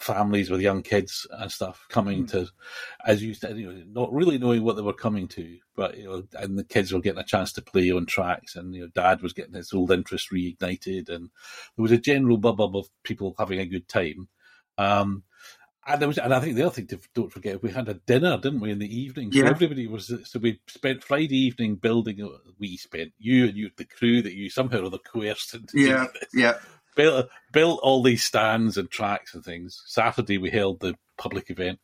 families 0.00 0.50
with 0.50 0.60
young 0.60 0.82
kids 0.82 1.26
and 1.30 1.50
stuff 1.50 1.84
coming 1.88 2.24
Mm. 2.24 2.30
to, 2.30 2.48
as 3.04 3.22
you 3.22 3.34
said, 3.34 3.58
you 3.58 3.72
know, 3.72 3.82
not 3.88 4.12
really 4.12 4.38
knowing 4.38 4.62
what 4.62 4.76
they 4.76 4.82
were 4.82 4.92
coming 4.92 5.28
to, 5.28 5.58
but 5.76 5.96
you 5.96 6.04
know, 6.04 6.22
and 6.34 6.58
the 6.58 6.64
kids 6.64 6.92
were 6.92 7.00
getting 7.00 7.20
a 7.20 7.24
chance 7.24 7.52
to 7.54 7.62
play 7.62 7.90
on 7.90 8.06
tracks, 8.06 8.56
and 8.56 8.74
you 8.74 8.82
know, 8.82 8.88
Dad 8.94 9.22
was 9.22 9.32
getting 9.32 9.54
his 9.54 9.72
old 9.72 9.90
interest 9.90 10.30
reignited, 10.32 11.08
and 11.08 11.30
there 11.76 11.82
was 11.82 11.92
a 11.92 11.98
general 11.98 12.36
bubble 12.38 12.76
of 12.78 12.88
people 13.02 13.34
having 13.38 13.58
a 13.58 13.66
good 13.66 13.88
time. 13.88 14.28
Um, 14.78 15.24
and 15.84 16.00
there 16.00 16.06
was, 16.08 16.18
and 16.18 16.32
I 16.32 16.38
think 16.38 16.54
the 16.54 16.62
other 16.62 16.74
thing 16.74 16.86
to 16.88 17.00
don't 17.12 17.32
forget, 17.32 17.62
we 17.62 17.70
had 17.70 17.88
a 17.88 17.94
dinner, 17.94 18.38
didn't 18.38 18.60
we, 18.60 18.70
in 18.70 18.78
the 18.78 19.00
evening? 19.00 19.32
So 19.32 19.40
Yeah. 19.42 19.50
everybody 19.50 19.88
was. 19.88 20.12
So 20.24 20.38
we 20.38 20.60
spent 20.68 21.02
Friday 21.02 21.36
evening 21.36 21.74
building. 21.74 22.18
We 22.58 22.76
spent 22.76 23.12
you 23.18 23.46
and 23.46 23.56
you, 23.56 23.70
the 23.76 23.84
crew 23.84 24.22
that 24.22 24.34
you 24.34 24.48
somehow 24.48 24.82
or 24.82 24.84
other 24.84 24.98
coerced 24.98 25.54
into 25.54 25.76
Yeah, 25.78 26.06
this 26.14 26.28
yeah, 26.34 26.54
built 26.96 27.28
built 27.52 27.80
all 27.82 28.02
these 28.02 28.24
stands 28.24 28.76
and 28.76 28.90
tracks 28.90 29.34
and 29.34 29.44
things. 29.44 29.82
Saturday 29.86 30.38
we 30.38 30.50
held 30.50 30.80
the 30.80 30.94
public 31.18 31.50
event, 31.50 31.78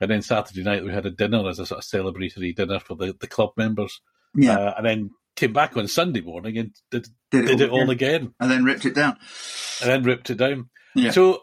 and 0.00 0.10
then 0.10 0.22
Saturday 0.22 0.62
night 0.62 0.84
we 0.84 0.92
had 0.92 1.06
a 1.06 1.10
dinner 1.10 1.48
as 1.48 1.58
a 1.58 1.66
sort 1.66 1.78
of 1.78 1.84
celebratory 1.84 2.54
dinner 2.54 2.80
for 2.80 2.94
the, 2.96 3.14
the 3.18 3.26
club 3.26 3.50
members, 3.56 4.00
yeah. 4.34 4.58
uh, 4.58 4.74
and 4.76 4.86
then 4.86 5.10
came 5.36 5.52
back 5.52 5.76
on 5.76 5.88
Sunday 5.88 6.20
morning 6.20 6.58
and 6.58 6.74
did 6.90 7.08
did 7.30 7.46
did 7.46 7.60
it 7.60 7.70
all 7.70 7.90
again. 7.90 8.14
again, 8.14 8.34
and 8.40 8.50
then 8.50 8.64
ripped 8.64 8.84
it 8.84 8.94
down. 8.94 9.16
and 9.80 9.90
then 9.90 10.02
ripped 10.02 10.30
it 10.30 10.36
down. 10.36 10.68
Yeah. 10.94 11.10
So 11.10 11.42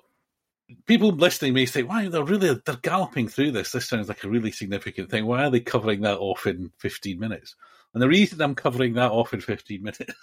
people 0.85 1.11
listening 1.11 1.53
may 1.53 1.65
say, 1.65 1.83
"Why 1.83 2.07
they're 2.07 2.23
really 2.23 2.59
they're 2.65 2.75
galloping 2.75 3.27
through 3.27 3.51
this? 3.51 3.71
This 3.71 3.87
sounds 3.87 4.07
like 4.07 4.23
a 4.23 4.29
really 4.29 4.51
significant 4.51 5.09
thing. 5.09 5.25
Why 5.25 5.45
are 5.45 5.49
they 5.49 5.59
covering 5.59 6.01
that 6.01 6.19
off 6.19 6.45
in 6.45 6.71
fifteen 6.77 7.19
minutes?" 7.19 7.55
And 7.93 8.03
the 8.03 8.07
reason 8.07 8.39
I'm 8.39 8.53
covering 8.53 8.93
that 8.93 9.11
off 9.11 9.33
in 9.33 9.41
fifteen 9.41 9.81
minutes 9.81 10.13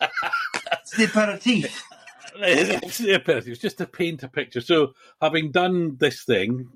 It's 0.00 0.96
the 0.96 1.04
aperitif. 1.04 1.82
It's 2.36 2.98
the 2.98 3.14
aperitif. 3.14 3.52
It's 3.52 3.60
just 3.60 3.78
to 3.78 3.86
paint 3.86 4.22
a 4.22 4.28
picture. 4.28 4.60
So, 4.60 4.94
having 5.20 5.50
done 5.50 5.96
this 5.98 6.24
thing, 6.24 6.68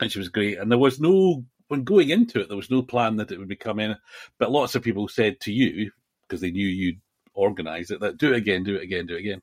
which 0.00 0.16
was 0.16 0.28
great, 0.28 0.58
and 0.58 0.70
there 0.70 0.78
was 0.78 1.00
no 1.00 1.44
when 1.68 1.84
going 1.84 2.10
into 2.10 2.40
it, 2.40 2.48
there 2.48 2.56
was 2.56 2.70
no 2.70 2.82
plan 2.82 3.16
that 3.16 3.30
it 3.30 3.38
would 3.38 3.48
be 3.48 3.56
coming. 3.56 3.94
But 4.38 4.50
lots 4.50 4.74
of 4.74 4.82
people 4.82 5.08
said 5.08 5.40
to 5.40 5.52
you 5.52 5.90
because 6.22 6.40
they 6.40 6.50
knew 6.50 6.66
you'd 6.66 7.00
organise 7.34 7.90
it 7.90 8.00
that 8.00 8.18
do 8.18 8.32
it 8.32 8.36
again, 8.36 8.64
do 8.64 8.76
it 8.76 8.82
again, 8.82 9.06
do 9.06 9.16
it 9.16 9.20
again. 9.20 9.42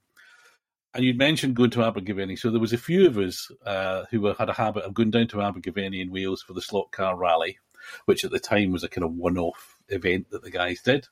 And 0.94 1.06
you'd 1.06 1.18
mentioned 1.18 1.56
going 1.56 1.70
to 1.72 1.84
Abergavenny, 1.84 2.36
so 2.36 2.52
there 2.52 2.60
was 2.60 2.74
a 2.74 2.78
few 2.78 3.08
of 3.08 3.18
us 3.18 3.50
uh, 3.66 4.04
who 4.12 4.20
were, 4.20 4.34
had 4.34 4.50
a 4.50 4.54
habit 4.54 4.84
of 4.84 4.94
going 4.94 5.12
down 5.12 5.28
to 5.30 5.42
Abergavenny 5.42 6.02
in 6.02 6.12
Wales 6.12 6.42
for 6.42 6.52
the 6.52 6.62
slot 6.62 6.92
car 6.92 7.16
rally, 7.16 7.60
which 8.06 8.26
at 8.26 8.32
the 8.32 8.40
time 8.40 8.72
was 8.72 8.84
a 8.84 8.90
kind 8.90 9.06
of 9.06 9.14
one-off 9.14 9.78
event 9.88 10.30
that 10.32 10.44
the 10.44 10.52
guys 10.52 10.82
did 10.82 11.08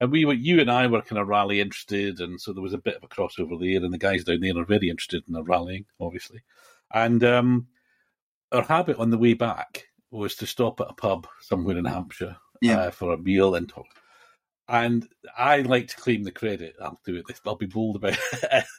and 0.00 0.10
we 0.10 0.24
were 0.24 0.34
you 0.34 0.60
and 0.60 0.70
I 0.70 0.86
were 0.86 1.02
kind 1.02 1.20
of 1.20 1.28
rally 1.28 1.60
interested, 1.60 2.20
and 2.20 2.40
so 2.40 2.52
there 2.52 2.62
was 2.62 2.74
a 2.74 2.78
bit 2.78 2.96
of 2.96 3.02
a 3.04 3.08
crossover 3.08 3.58
there. 3.58 3.82
And 3.84 3.92
the 3.92 3.98
guys 3.98 4.24
down 4.24 4.40
there 4.40 4.56
are 4.58 4.64
very 4.64 4.88
interested 4.90 5.24
in 5.26 5.34
the 5.34 5.42
rallying, 5.42 5.86
obviously. 6.00 6.40
And 6.92 7.22
um, 7.24 7.66
our 8.52 8.62
habit 8.62 8.98
on 8.98 9.10
the 9.10 9.18
way 9.18 9.34
back 9.34 9.84
was 10.10 10.34
to 10.36 10.46
stop 10.46 10.80
at 10.80 10.90
a 10.90 10.94
pub 10.94 11.26
somewhere 11.40 11.76
in 11.78 11.84
Hampshire 11.84 12.36
Yeah. 12.60 12.78
uh, 12.78 12.90
for 12.90 13.12
a 13.12 13.18
meal 13.18 13.54
and 13.54 13.68
talk. 13.68 13.86
And 14.68 15.08
I 15.36 15.60
like 15.62 15.88
to 15.88 15.96
claim 15.96 16.22
the 16.24 16.30
credit. 16.32 16.74
I'll 16.82 17.00
do 17.04 17.16
it. 17.16 17.24
I'll 17.46 17.56
be 17.56 17.66
bold 17.66 17.96
about 17.96 18.18
it. 18.42 18.64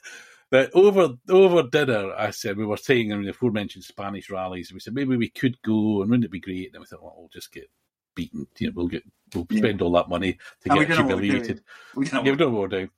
But 0.50 0.70
over 0.72 1.10
over 1.28 1.62
dinner, 1.64 2.14
I 2.16 2.30
said 2.30 2.56
we 2.56 2.64
were 2.64 2.78
saying 2.78 3.10
in 3.10 3.22
the 3.22 3.28
aforementioned 3.30 3.84
Spanish 3.84 4.30
rallies. 4.30 4.72
We 4.72 4.80
said 4.80 4.94
maybe 4.94 5.14
we 5.14 5.28
could 5.28 5.60
go, 5.60 6.00
and 6.00 6.10
wouldn't 6.10 6.24
it 6.24 6.30
be 6.30 6.40
great? 6.40 6.68
And 6.68 6.72
then 6.74 6.80
we 6.80 6.86
thought, 6.86 7.02
well, 7.02 7.14
we'll 7.18 7.28
just 7.28 7.52
get 7.52 7.68
beaten. 8.18 8.46
You 8.58 8.66
know, 8.68 8.72
we'll 8.76 8.88
get 8.88 9.04
we'll 9.34 9.46
Yeah. 9.50 9.58
spend 9.58 9.82
all 9.82 9.92
that 9.92 10.08
money 10.08 10.32
to 10.62 10.70
And 10.70 10.78
we 10.78 10.86
get 10.86 10.96
don't 10.96 11.08
know 11.08 11.14
what 11.14 11.22
we're 11.22 11.22
humiliated. 11.22 11.56
doing. 11.56 11.64
We 11.94 12.06
Yeah, 12.06 12.20
we 12.32 12.36
don't 12.36 12.40
know 12.40 12.50
what 12.50 12.60
we're 12.62 12.78
doing. 12.78 12.90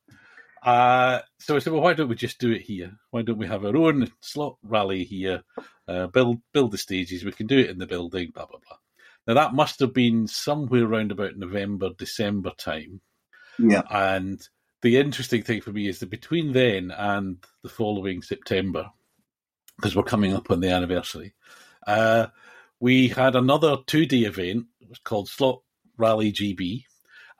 Uh, 0.62 1.20
so 1.38 1.56
I 1.56 1.58
said, 1.58 1.72
well, 1.72 1.82
why 1.82 1.94
don't 1.94 2.08
we 2.08 2.14
just 2.16 2.38
do 2.38 2.52
it 2.52 2.62
here? 2.62 2.92
Why 3.10 3.22
don't 3.22 3.38
we 3.38 3.46
have 3.46 3.64
our 3.64 3.76
own 3.76 4.10
slot 4.20 4.56
rally 4.62 5.04
here? 5.04 5.42
Uh, 5.88 6.06
build 6.08 6.38
build 6.52 6.70
the 6.72 6.78
stages. 6.78 7.24
We 7.24 7.32
can 7.32 7.46
do 7.46 7.58
it 7.58 7.70
in 7.70 7.78
the 7.78 7.86
building. 7.86 8.30
Blah 8.34 8.46
blah 8.46 8.58
blah. 8.66 8.76
Now 9.26 9.34
that 9.34 9.54
must 9.54 9.80
have 9.80 9.92
been 9.94 10.26
somewhere 10.26 10.84
around 10.84 11.12
about 11.12 11.36
November, 11.36 11.90
December 11.96 12.52
time. 12.58 13.00
Yeah. 13.58 13.82
And 13.90 14.40
the 14.82 14.96
interesting 14.98 15.42
thing 15.42 15.60
for 15.60 15.72
me 15.72 15.88
is 15.88 15.98
that 16.00 16.10
between 16.10 16.52
then 16.52 16.90
and 16.90 17.36
the 17.62 17.68
following 17.68 18.22
September, 18.22 18.90
because 19.76 19.94
we're 19.96 20.02
coming 20.14 20.34
up 20.34 20.50
on 20.50 20.60
the 20.60 20.70
anniversary, 20.70 21.34
uh, 21.86 22.26
we 22.80 23.08
had 23.08 23.34
another 23.36 23.78
two 23.86 24.06
day 24.06 24.22
event. 24.24 24.66
Was 24.90 24.98
called 24.98 25.28
Slot 25.28 25.62
Rally 25.96 26.32
GB, 26.32 26.84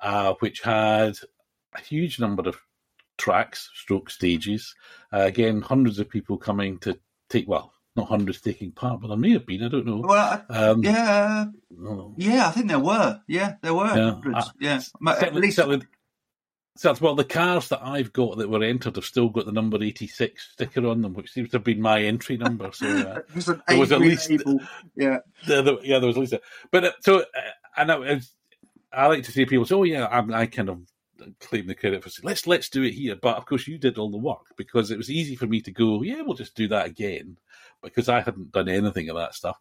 uh, 0.02 0.34
which 0.38 0.60
had 0.60 1.16
a 1.74 1.80
huge 1.80 2.20
number 2.20 2.48
of 2.48 2.56
tracks, 3.18 3.70
stroke 3.74 4.08
stages. 4.08 4.74
Uh, 5.12 5.20
again, 5.22 5.60
hundreds 5.60 5.98
of 5.98 6.08
people 6.08 6.38
coming 6.38 6.78
to 6.78 6.98
take, 7.28 7.48
well, 7.48 7.72
not 7.96 8.06
hundreds 8.06 8.40
taking 8.40 8.70
part, 8.70 9.00
but 9.00 9.08
there 9.08 9.16
may 9.16 9.32
have 9.32 9.46
been, 9.46 9.64
I 9.64 9.68
don't 9.68 9.84
know. 9.84 9.98
Well, 10.06 10.44
Um, 10.48 10.84
yeah, 10.84 11.46
yeah, 12.16 12.46
I 12.46 12.50
think 12.52 12.68
there 12.68 12.78
were. 12.78 13.20
Yeah, 13.26 13.54
there 13.62 13.74
were. 13.74 13.96
Yeah, 13.96 14.12
hundreds. 14.12 14.52
yeah, 14.60 14.80
at 15.08 15.34
least 15.34 15.56
certainly, 15.56 15.86
So 16.80 16.88
that's 16.88 17.02
well, 17.02 17.14
the 17.14 17.24
cars 17.24 17.68
that 17.68 17.82
I've 17.82 18.10
got 18.10 18.38
that 18.38 18.48
were 18.48 18.62
entered 18.62 18.96
have 18.96 19.04
still 19.04 19.28
got 19.28 19.44
the 19.44 19.52
number 19.52 19.82
eighty 19.82 20.06
six 20.06 20.52
sticker 20.52 20.86
on 20.86 21.02
them, 21.02 21.12
which 21.12 21.30
seems 21.30 21.50
to 21.50 21.58
have 21.58 21.64
been 21.64 21.82
my 21.82 22.00
entry 22.00 22.38
number. 22.38 22.70
So 22.72 22.86
uh, 22.88 23.20
was, 23.34 23.44
there 23.44 23.78
was 23.78 23.92
at 23.92 24.00
least- 24.00 24.30
label. 24.30 24.60
yeah. 24.96 25.18
the, 25.46 25.60
the, 25.60 25.78
yeah, 25.82 25.98
there 25.98 26.06
was 26.06 26.16
at 26.16 26.20
least. 26.20 26.32
A, 26.32 26.40
but 26.70 26.84
uh, 26.84 26.92
so 27.00 27.18
uh, 27.18 27.24
I 27.76 27.84
know 27.84 28.18
I 28.94 29.06
like 29.08 29.24
to 29.24 29.30
see 29.30 29.44
people 29.44 29.66
say, 29.66 29.74
"Oh 29.74 29.82
yeah, 29.82 30.06
I, 30.06 30.24
I 30.32 30.46
kind 30.46 30.70
of 30.70 30.80
claim 31.38 31.66
the 31.66 31.74
credit 31.74 32.02
for 32.02 32.08
saying, 32.08 32.24
let's 32.24 32.46
let's 32.46 32.70
do 32.70 32.82
it 32.82 32.92
here." 32.94 33.14
But 33.14 33.36
of 33.36 33.44
course, 33.44 33.68
you 33.68 33.76
did 33.76 33.98
all 33.98 34.10
the 34.10 34.16
work 34.16 34.46
because 34.56 34.90
it 34.90 34.96
was 34.96 35.10
easy 35.10 35.36
for 35.36 35.46
me 35.46 35.60
to 35.60 35.70
go, 35.70 36.02
"Yeah, 36.02 36.22
we'll 36.22 36.32
just 36.32 36.56
do 36.56 36.66
that 36.68 36.86
again," 36.86 37.36
because 37.82 38.08
I 38.08 38.22
hadn't 38.22 38.52
done 38.52 38.70
anything 38.70 39.10
of 39.10 39.16
that 39.16 39.34
stuff. 39.34 39.58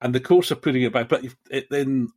And 0.00 0.12
the 0.12 0.18
course 0.18 0.50
of 0.50 0.60
putting 0.60 0.82
it 0.82 0.92
back, 0.92 1.08
but 1.08 1.24
it 1.52 1.68
then 1.70 2.08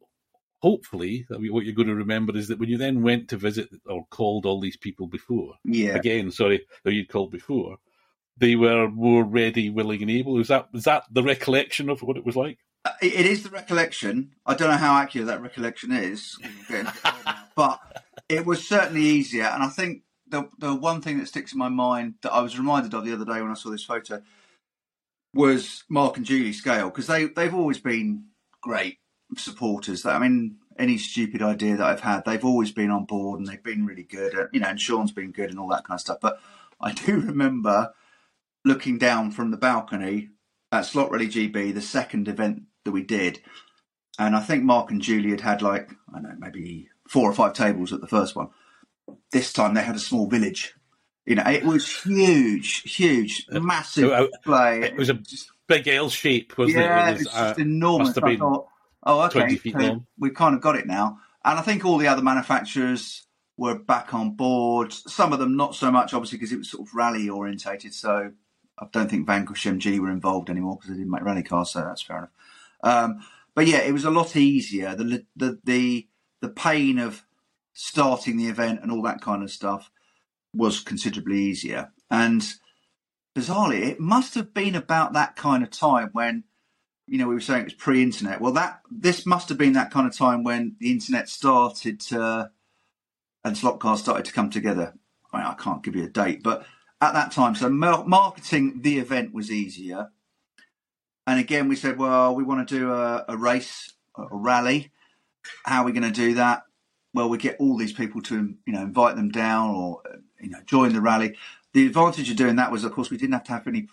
hopefully 0.62 1.26
what 1.30 1.66
you're 1.66 1.76
going 1.76 1.88
to 1.88 1.96
remember 1.96 2.36
is 2.36 2.48
that 2.50 2.60
when 2.60 2.70
you 2.70 2.78
then 2.78 3.02
went 3.02 3.30
to 3.30 3.38
visit 3.38 3.70
or 3.86 4.06
called 4.10 4.46
all 4.46 4.60
these 4.60 4.78
people 4.78 5.08
before 5.08 5.56
Yeah. 5.64 5.96
again, 5.96 6.32
sorry, 6.32 6.66
that 6.84 6.94
you'd 6.94 7.10
called 7.10 7.32
before, 7.32 7.78
they 8.38 8.56
were 8.56 8.90
more 8.90 9.24
ready, 9.24 9.70
willing, 9.70 10.02
and 10.02 10.12
able. 10.12 10.34
Was 10.34 10.48
that 10.50 10.72
was 10.74 10.84
that 10.86 11.04
the 11.12 11.24
recollection 11.24 11.90
of 11.90 12.02
what 12.02 12.18
it 12.18 12.26
was 12.26 12.36
like? 12.36 12.58
Uh, 12.86 12.92
It 13.02 13.14
it 13.14 13.26
is 13.26 13.44
the 13.44 13.50
recollection. 13.50 14.32
I 14.46 14.54
don't 14.54 14.70
know 14.70 14.78
how 14.78 14.98
accurate 14.98 15.28
that 15.28 15.42
recollection 15.42 15.92
is, 15.92 16.38
but 17.56 17.80
it 18.30 18.46
was 18.46 18.66
certainly 18.68 19.04
easier. 19.04 19.44
And 19.46 19.64
I 19.64 19.68
think 19.68 20.04
the 20.28 20.50
the 20.58 20.74
one 20.76 21.02
thing 21.02 21.18
that 21.20 21.28
sticks 21.28 21.52
in 21.54 21.60
my 21.60 21.70
mind 21.70 22.16
that 22.22 22.32
I 22.34 22.42
was 22.42 22.58
reminded 22.58 22.94
of 22.94 23.04
the 23.06 23.14
other 23.14 23.26
day 23.26 23.42
when 23.42 23.52
I 23.52 23.56
saw 23.56 23.70
this 23.72 23.84
photo 23.84 24.22
was 25.34 25.84
Mark 25.90 26.18
and 26.18 26.26
Julie 26.26 26.54
Scale 26.54 26.90
because 26.90 27.08
they 27.08 27.26
they've 27.28 27.54
always 27.54 27.80
been 27.80 28.26
great 28.62 28.98
supporters. 29.38 30.04
That 30.04 30.16
I 30.16 30.20
mean, 30.20 30.58
any 30.78 30.98
stupid 30.98 31.42
idea 31.42 31.78
that 31.78 31.86
I've 31.88 32.00
had, 32.02 32.26
they've 32.26 32.44
always 32.46 32.72
been 32.72 32.92
on 32.92 33.06
board 33.06 33.40
and 33.40 33.48
they've 33.48 33.64
been 33.64 33.86
really 33.86 34.04
good. 34.04 34.34
At, 34.38 34.54
you 34.54 34.60
know, 34.60 34.68
and 34.68 34.80
Sean's 34.80 35.12
been 35.12 35.32
good 35.32 35.50
and 35.50 35.60
all 35.60 35.70
that 35.70 35.84
kind 35.86 35.98
of 35.98 36.02
stuff. 36.02 36.20
But 36.22 36.40
I 36.82 36.94
do 36.94 37.20
remember 37.20 37.94
looking 38.66 38.98
down 38.98 39.32
from 39.32 39.52
the 39.52 39.58
balcony 39.58 40.30
at 40.72 40.86
Slot 40.86 41.12
Rally 41.12 41.28
GB, 41.28 41.74
the 41.74 41.82
second 41.82 42.28
event 42.28 42.64
that 42.86 42.92
we 42.92 43.04
did, 43.04 43.42
and 44.18 44.36
I 44.36 44.42
think 44.42 44.64
Mark 44.64 44.92
and 44.92 45.02
Julie 45.02 45.32
had 45.32 45.42
had 45.42 45.62
like 45.62 45.90
I 46.14 46.20
don't 46.22 46.24
know 46.24 46.36
maybe 46.40 46.90
four 47.08 47.30
or 47.30 47.34
five 47.34 47.54
tables 47.54 47.92
at 47.94 48.02
the 48.02 48.08
first 48.08 48.36
one. 48.36 48.50
This 49.32 49.52
time 49.54 49.74
they 49.74 49.82
had 49.84 49.96
a 49.96 50.00
small 50.00 50.28
village. 50.28 50.76
You 51.26 51.36
know, 51.36 51.44
it 51.46 51.64
was 51.64 52.02
huge, 52.04 52.82
huge, 52.92 53.46
massive 53.52 54.12
Uh, 54.12 54.28
display. 54.28 54.82
it 54.82 54.96
was 54.96 55.10
a 55.10 55.20
Big 55.68 55.88
L 55.88 56.10
shape, 56.10 56.58
wasn't 56.58 56.78
yeah, 56.80 57.10
it? 57.10 57.12
it 57.12 57.14
was 57.14 57.22
It 57.22 57.26
was, 57.26 57.36
uh, 57.36 57.48
just 57.50 57.60
enormous. 57.60 58.08
must 58.08 58.16
have 58.16 58.24
I 58.26 58.38
thought, 58.38 58.68
oh, 59.04 59.22
okay, 59.26 59.40
20 59.40 59.56
feet 59.58 59.76
so 59.80 60.06
we've 60.18 60.34
kind 60.34 60.56
of 60.56 60.62
got 60.62 60.76
it 60.76 60.88
now. 60.88 61.20
And 61.46 61.58
I 61.58 61.62
think 61.62 61.86
all 61.86 61.98
the 61.98 62.08
other 62.08 62.22
manufacturers 62.22 63.26
were 63.58 63.78
back 63.78 64.14
on 64.14 64.32
board. 64.32 64.94
Some 64.94 65.34
of 65.34 65.40
them 65.40 65.56
not 65.56 65.76
so 65.76 65.92
much, 65.92 66.14
obviously, 66.14 66.38
because 66.38 66.52
it 66.52 66.58
was 66.58 66.72
sort 66.72 66.88
of 66.88 66.94
rally 66.94 67.30
orientated. 67.30 67.94
So 67.94 68.32
I 68.78 68.88
don't 68.92 69.10
think 69.10 69.28
Vanquish 69.28 69.66
MG 69.66 70.00
were 70.00 70.12
involved 70.12 70.50
anymore 70.50 70.76
because 70.76 70.90
they 70.92 70.98
didn't 70.98 71.12
make 71.12 71.24
rally 71.24 71.44
cars. 71.44 71.72
So 71.72 71.82
that's 71.82 72.02
fair 72.02 72.18
enough. 72.18 72.30
Um, 72.84 73.26
but 73.56 73.68
yeah, 73.68 73.80
it 73.80 73.92
was 73.92 74.06
a 74.06 74.12
lot 74.12 74.36
easier. 74.36 74.96
The 74.96 75.26
the 75.36 75.60
the 75.64 76.08
the 76.42 76.50
pain 76.50 77.00
of 77.00 77.26
starting 77.74 78.38
the 78.38 78.48
event 78.48 78.80
and 78.82 78.92
all 78.92 79.02
that 79.04 79.22
kind 79.22 79.44
of 79.44 79.52
stuff 79.52 79.92
was 80.54 80.80
considerably 80.80 81.40
easier. 81.40 81.92
And 82.10 82.42
bizarrely, 83.36 83.88
it 83.88 84.00
must 84.00 84.36
have 84.36 84.54
been 84.54 84.76
about 84.76 85.14
that 85.14 85.36
kind 85.36 85.64
of 85.64 85.70
time 85.70 86.10
when 86.14 86.44
you 87.10 87.18
know 87.18 87.28
we 87.28 87.34
were 87.34 87.42
saying 87.42 87.62
it 87.62 87.66
was 87.66 87.74
pre-internet. 87.74 88.40
Well, 88.40 88.54
that 88.54 88.82
this 88.92 89.26
must 89.26 89.50
have 89.50 89.58
been 89.58 89.74
that 89.74 89.92
kind 89.92 90.08
of 90.08 90.16
time 90.16 90.44
when 90.44 90.76
the 90.80 90.92
internet 90.92 91.28
started 91.30 92.00
to 92.02 92.52
and 93.44 93.58
slot 93.58 93.80
cars 93.80 94.02
started 94.02 94.26
to 94.26 94.34
come 94.34 94.50
together. 94.50 94.94
I, 95.32 95.38
mean, 95.38 95.48
I 95.48 95.54
can't 95.54 95.84
give 95.84 95.96
you 95.96 96.06
a 96.06 96.10
date, 96.10 96.44
but 96.44 96.66
at 97.02 97.14
that 97.14 97.32
time, 97.32 97.56
so 97.56 97.70
marketing 97.70 98.82
the 98.82 99.00
event 99.00 99.34
was 99.34 99.52
easier. 99.52 100.10
And 101.26 101.40
again, 101.40 101.68
we 101.68 101.76
said, 101.76 101.98
well, 101.98 102.36
we 102.36 102.44
want 102.44 102.68
to 102.68 102.80
do 102.80 102.92
a, 102.92 103.24
a 103.30 103.38
race, 103.38 103.94
a 104.18 104.26
rally. 104.32 104.92
How 105.64 105.82
are 105.82 105.86
we 105.86 105.92
going 105.92 106.04
to 106.04 106.12
do 106.12 106.34
that? 106.36 106.64
Well, 107.14 107.30
we 107.30 107.38
get 107.38 107.58
all 107.60 107.78
these 107.78 107.94
people 107.94 108.22
to, 108.24 108.56
you 108.66 108.74
know, 108.74 108.82
invite 108.82 109.16
them 109.16 109.30
down 109.30 109.70
or, 109.70 110.02
you 110.42 110.50
know, 110.50 110.60
join 110.66 110.94
the 110.94 111.02
rally. 111.02 111.38
The 111.74 111.86
advantage 111.86 112.30
of 112.30 112.36
doing 112.36 112.58
that 112.58 112.72
was, 112.72 112.84
of 112.84 112.92
course, 112.92 113.10
we 113.10 113.18
didn't 113.18 113.34
have 113.34 113.44
to 113.46 113.52
have 113.52 113.68
any 113.68 113.84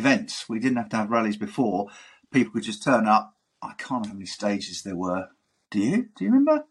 pre-events. 0.00 0.48
We 0.48 0.58
didn't 0.58 0.76
have 0.76 0.88
to 0.90 0.96
have 0.96 1.10
rallies 1.10 1.36
before. 1.36 1.88
People 2.32 2.52
could 2.52 2.62
just 2.62 2.82
turn 2.82 3.06
up. 3.06 3.34
I 3.62 3.72
can't 3.78 3.90
remember 3.90 4.08
how 4.08 4.14
many 4.14 4.26
stages 4.26 4.82
there 4.82 4.96
were. 4.96 5.28
Do 5.70 5.80
you? 5.80 6.08
Do 6.16 6.24
you 6.24 6.30
remember? 6.30 6.64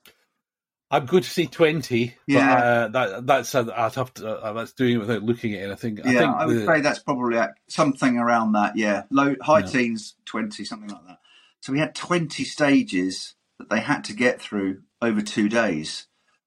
I'm 0.91 1.05
going 1.07 1.23
to 1.23 1.29
say 1.29 1.45
twenty. 1.45 2.15
Yeah. 2.27 2.55
but, 2.55 2.63
uh, 2.63 2.87
that 2.89 3.25
that's 3.25 3.55
uh, 3.55 3.65
I'd 3.75 3.95
have 3.95 4.13
to. 4.15 4.29
Uh, 4.29 4.53
that's 4.53 4.73
doing 4.73 4.95
it 4.95 4.99
without 4.99 5.23
looking 5.23 5.53
at 5.55 5.69
it. 5.69 5.71
I 5.71 5.75
think. 5.75 6.05
I 6.05 6.11
yeah, 6.11 6.19
think 6.19 6.35
I 6.35 6.45
would 6.45 6.57
the- 6.57 6.65
say 6.65 6.81
that's 6.81 6.99
probably 6.99 7.39
something 7.67 8.17
around 8.17 8.53
that. 8.53 8.77
Yeah, 8.77 9.03
low, 9.09 9.35
high 9.41 9.59
Yeah. 9.59 9.65
teens, 9.65 10.15
twenty, 10.25 10.63
something 10.63 10.89
like 10.89 11.05
that. 11.07 11.17
So 11.61 11.73
we 11.73 11.79
had 11.79 11.95
twenty 11.95 12.43
stages 12.43 13.35
that 13.59 13.69
they 13.69 13.79
had 13.79 14.03
to 14.05 14.13
get 14.13 14.39
through 14.39 14.83
over 15.01 15.21
two 15.21 15.49
days, 15.49 16.05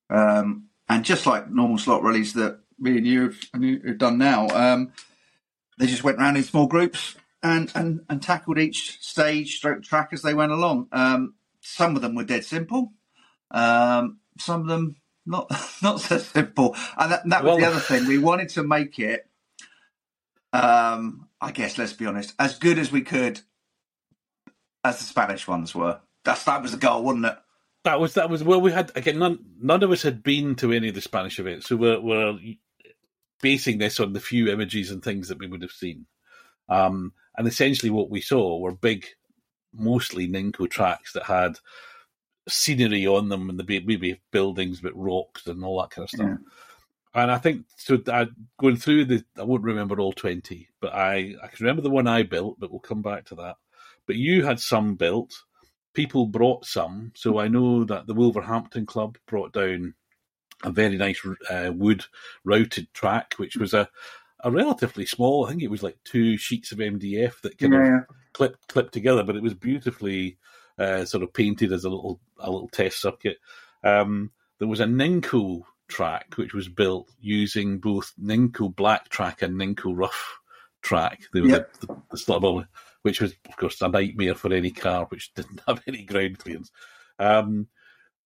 um, 0.09 0.69
and 0.89 1.05
just 1.05 1.27
like 1.27 1.51
normal 1.51 1.79
slot 1.79 2.03
rallies 2.03 2.35
that 2.35 2.61
me 2.79 2.97
and 2.97 3.07
you 3.07 3.23
have, 3.23 3.37
and 3.53 3.65
you 3.65 3.81
have 3.87 3.99
done 3.99 4.19
now, 4.19 4.47
um, 4.51 4.93
they 5.79 5.87
just 5.87 6.05
went 6.05 6.19
around 6.19 6.37
in 6.37 6.43
small 6.43 6.67
groups 6.67 7.15
and 7.43 7.71
and 7.75 8.01
and 8.09 8.23
tackled 8.23 8.59
each 8.59 8.99
stage, 9.01 9.57
stroke 9.57 9.83
track 9.83 10.11
as 10.13 10.23
they 10.23 10.35
went 10.35 10.53
along. 10.53 10.89
Um, 10.93 11.35
some 11.61 11.97
of 11.97 12.03
them 12.03 12.15
were 12.15 12.25
dead 12.25 12.45
simple. 12.45 12.93
Um, 13.51 14.19
some 14.39 14.63
of 14.63 14.67
them 14.67 14.97
not 15.25 15.51
not 15.83 16.01
so 16.01 16.19
simple, 16.19 16.77
and 16.97 17.13
that, 17.13 17.29
that 17.29 17.45
was 17.45 17.59
the 17.59 17.67
other 17.67 17.81
thing. 17.81 18.07
We 18.07 18.19
wanted 18.19 18.51
to 18.51 18.63
make 18.63 18.99
it, 18.99 19.29
um, 20.53 21.29
I 21.41 21.53
guess, 21.53 21.79
let's 21.79 21.93
be 21.93 22.07
honest, 22.07 22.35
as 22.39 22.59
good 22.59 22.79
as 22.79 22.91
we 22.91 23.03
could, 23.03 23.41
as 24.85 24.99
the 24.99 25.05
Spanish 25.05 25.47
ones 25.47 25.75
were. 25.75 26.01
That's 26.25 26.45
that 26.45 26.63
was 26.63 26.73
the 26.73 26.79
goal, 26.79 27.05
wasn't 27.05 27.27
it? 27.27 27.39
That 27.85 28.01
was 28.01 28.15
that 28.15 28.29
was 28.29 28.43
well. 28.43 28.61
We 28.61 28.73
had 28.73 28.91
again. 28.97 29.19
None 29.19 29.39
none 29.61 29.83
of 29.83 29.91
us 29.93 30.03
had 30.03 30.23
been 30.23 30.57
to 30.57 30.73
any 30.73 30.89
of 30.89 30.95
the 30.95 31.01
Spanish 31.01 31.39
events, 31.39 31.69
so 31.69 31.77
we're 31.77 32.01
we're 32.01 32.39
basing 33.41 33.79
this 33.79 34.01
on 34.01 34.13
the 34.13 34.21
few 34.21 34.49
images 34.49 34.91
and 34.91 35.03
things 35.03 35.29
that 35.29 35.39
we 35.39 35.47
would 35.47 35.63
have 35.63 35.71
seen. 35.71 36.07
Um, 36.69 37.13
and 37.37 37.47
essentially, 37.47 37.91
what 37.91 38.11
we 38.11 38.21
saw 38.21 38.59
were 38.59 38.73
big, 38.73 39.07
mostly 39.73 40.29
Ninco 40.29 40.69
tracks 40.69 41.13
that 41.13 41.25
had 41.25 41.59
scenery 42.49 43.07
on 43.07 43.29
them 43.29 43.51
and 43.51 43.59
the 43.59 43.83
maybe 43.87 44.21
buildings, 44.31 44.81
but 44.81 44.97
rocks 44.97 45.47
and 45.47 45.65
all 45.65 45.81
that 45.81 45.91
kind 45.91 46.05
of 46.05 46.11
stuff. 46.11 46.29
Yeah. 46.29 47.23
And 47.23 47.31
I 47.31 47.39
think 47.39 47.65
so. 47.77 47.99
I, 48.09 48.27
going 48.59 48.77
through 48.77 49.07
the, 49.07 49.25
I 49.39 49.43
won't 49.43 49.63
remember 49.63 49.99
all 49.99 50.13
twenty, 50.13 50.69
but 50.81 50.93
I 50.93 51.35
I 51.43 51.49
can 51.49 51.65
remember 51.65 51.83
the 51.83 51.91
one 51.91 52.07
I 52.07 52.23
built. 52.23 52.61
But 52.61 52.71
we'll 52.71 52.81
come 52.81 53.03
back 53.03 53.25
to 53.27 53.35
that. 53.37 53.57
But 54.07 54.17
you 54.17 54.45
had 54.45 54.61
some 54.61 54.95
built. 54.95 55.43
People 55.95 56.27
brought 56.27 56.65
some, 56.65 57.13
so 57.17 57.39
I 57.39 57.49
know 57.49 57.83
that 57.85 58.07
the 58.07 58.15
Wolverhampton 58.15 58.87
Club 58.87 59.19
brought 59.27 59.53
down 59.53 59.95
a 60.65 60.71
very 60.71 60.97
nice 60.97 61.21
uh, 61.51 61.73
wood 61.75 62.05
routed 62.45 62.93
track, 62.93 63.35
which 63.37 63.57
was 63.57 63.75
a 63.75 63.89
a 64.45 64.51
relatively 64.51 65.05
small. 65.05 65.47
I 65.47 65.51
think 65.51 65.63
it 65.63 65.71
was 65.71 65.83
like 65.83 65.97
two 66.05 66.37
sheets 66.37 66.71
of 66.71 66.79
MDF 66.79 67.41
that 67.43 67.59
kind 67.59 67.75
of 67.75 67.81
clipped 68.33 68.69
clipped 68.69 68.93
together, 68.93 69.25
but 69.25 69.37
it 69.37 69.43
was 69.43 69.55
beautifully 69.55 70.39
uh, 70.79 71.05
sort 71.05 71.23
of 71.23 71.33
painted 71.33 71.73
as 71.73 71.85
a 71.85 71.91
little 71.91 72.21
a 72.39 72.51
little 72.51 72.69
test 72.69 73.01
circuit. 73.01 73.39
Um, 73.83 74.31
there 74.59 74.69
was 74.69 74.81
a 74.81 74.85
Ninco 74.85 75.63
track 75.89 76.35
which 76.37 76.55
was 76.55 76.69
built 76.69 77.11
using 77.21 77.79
both 77.79 78.13
Ninco 78.23 78.75
black 78.75 79.09
track 79.09 79.43
and 79.43 79.55
Ninco 79.57 79.97
rough 79.97 80.39
track. 80.83 81.23
They 81.33 81.41
were 81.41 81.49
Yep. 81.49 81.73
the, 81.81 81.87
the, 81.87 82.03
the 82.11 82.19
slot 82.19 82.67
which 83.03 83.21
was 83.21 83.33
of 83.49 83.57
course 83.57 83.81
a 83.81 83.89
nightmare 83.89 84.35
for 84.35 84.53
any 84.53 84.71
car 84.71 85.07
which 85.07 85.33
didn't 85.35 85.63
have 85.67 85.83
any 85.87 86.05
ground 86.05 86.39
clearance. 86.39 86.71
Um, 87.19 87.69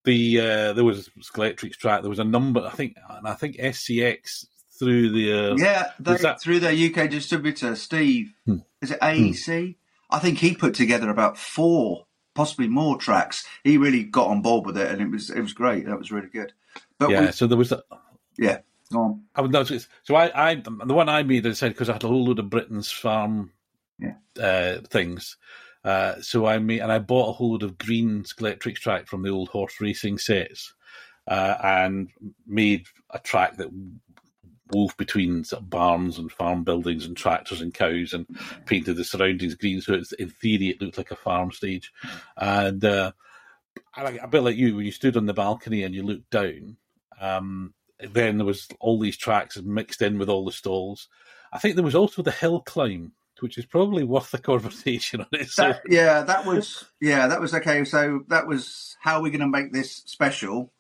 the 0.05 0.41
uh, 0.41 0.73
there 0.73 0.85
was 0.85 1.11
Scalextric 1.21 1.77
track. 1.77 2.03
There 2.03 2.11
was 2.11 2.19
a 2.19 2.25
number. 2.25 2.61
I 2.61 2.71
think 2.71 2.97
and 3.09 3.27
I 3.27 3.35
think 3.35 3.57
SCX 3.57 4.47
through 4.79 5.11
the 5.11 5.33
uh, 5.53 5.57
Yeah, 5.57 5.91
they, 6.01 6.17
that- 6.17 6.41
through 6.41 6.61
their 6.61 6.73
UK 6.73 7.09
distributor, 7.11 7.77
Steve. 7.77 8.33
Hmm. 8.47 8.59
Is 8.81 8.91
it 8.91 9.01
AEC? 9.01 9.77
I 10.11 10.19
think 10.19 10.39
he 10.39 10.55
put 10.55 10.75
together 10.75 11.09
about 11.09 11.39
four, 11.39 12.07
possibly 12.35 12.69
more 12.69 12.99
tracks. 12.99 13.47
He 13.65 13.79
really 13.79 14.03
got 14.03 14.27
on 14.29 14.43
board 14.43 14.67
with 14.67 14.77
it, 14.77 14.91
and 14.91 15.01
it 15.01 15.11
was 15.11 15.31
it 15.31 15.41
was 15.41 15.53
great. 15.53 15.87
That 15.87 15.99
was 15.99 16.11
really 16.13 16.29
good. 16.29 16.53
But 16.99 17.11
yeah. 17.11 17.27
we, 17.27 17.33
So 17.33 17.47
there 17.47 17.57
was 17.59 17.73
a, 17.73 17.83
yeah, 18.39 18.59
go 18.93 19.01
on. 19.01 19.23
I 19.35 19.41
would 19.41 19.53
know. 19.53 19.65
So 19.65 19.79
I, 20.15 20.51
I, 20.51 20.55
the 20.57 20.95
one 20.95 21.09
I 21.09 21.23
made, 21.23 21.47
I 21.47 21.53
said 21.53 21.73
because 21.73 21.89
I 21.89 21.95
had 21.95 22.05
a 22.05 22.09
whole 22.09 22.25
load 22.25 22.39
of 22.39 22.51
Britain's 22.51 22.91
farm 22.91 23.53
Yeah. 23.99 24.15
uh, 24.41 24.81
things. 24.89 25.37
Uh, 25.85 26.21
so 26.21 26.47
I 26.47 26.59
made, 26.59 26.81
and 26.81 26.93
I 26.93 26.99
bought 26.99 27.31
a 27.31 27.33
whole 27.33 27.53
load 27.53 27.63
of 27.63 27.79
green 27.79 28.23
Scalextric 28.23 28.77
track 28.77 29.07
from 29.07 29.23
the 29.23 29.31
old 29.31 29.49
horse 29.49 29.81
racing 29.81 30.19
sets, 30.19 30.75
uh, 31.27 31.57
and 31.63 32.11
made 32.47 32.87
a 33.11 33.19
track 33.19 33.57
that 33.57 33.71
wove 34.71 34.97
between 34.97 35.45
sort 35.45 35.63
of 35.63 35.71
barns 35.71 36.19
and 36.19 36.33
farm 36.33 36.65
buildings 36.65 37.05
and 37.05 37.17
tractors 37.17 37.61
and 37.61 37.75
cows, 37.75 38.13
and 38.13 38.27
painted 38.67 38.97
the 38.97 39.05
surroundings 39.05 39.55
green. 39.55 39.81
So 39.81 39.95
it's 39.95 40.13
in 40.13 40.31
theory 40.31 40.69
it 40.69 40.81
looked 40.81 40.99
like 40.99 41.11
a 41.11 41.17
farm 41.17 41.51
stage, 41.53 41.93
and 42.37 42.85
uh, 42.85 43.13
a 43.97 44.29
bit 44.29 44.43
like 44.43 44.57
you 44.57 44.77
when 44.77 44.87
you 44.87 44.93
stood 44.93 45.17
on 45.17 45.27
the 45.27 45.35
balcony 45.35 45.83
and 45.83 45.95
you 45.95 46.03
looked 46.03 46.31
down 46.31 46.77
Um, 47.21 47.75
then 48.01 48.37
there 48.37 48.47
was 48.47 48.69
all 48.81 48.99
these 48.99 49.17
tracks 49.17 49.57
mixed 49.63 50.03
in 50.03 50.19
with 50.19 50.29
all 50.29 50.45
the 50.45 50.53
stalls. 50.53 51.09
I 51.53 51.59
think 51.59 51.77
there 51.77 51.85
was 51.85 51.95
also 51.95 52.23
the 52.23 52.33
hill 52.33 52.61
climb, 52.61 53.13
which 53.43 53.59
is 53.59 53.67
probably 53.67 54.05
worth 54.05 54.31
the 54.31 54.39
conversation 54.39 55.21
on 55.21 55.27
it. 55.33 55.51
So, 55.51 55.69
That, 55.69 55.83
yeah, 55.89 56.23
that 56.23 56.47
was 56.47 56.85
yeah, 57.01 57.27
that 57.29 57.41
was 57.41 57.53
okay. 57.55 57.85
So 57.85 58.25
that 58.29 58.47
was 58.47 58.97
how 59.01 59.21
we're 59.21 59.31
going 59.31 59.41
to 59.41 59.49
make 59.49 59.73
this 59.73 59.97
special. 60.07 60.73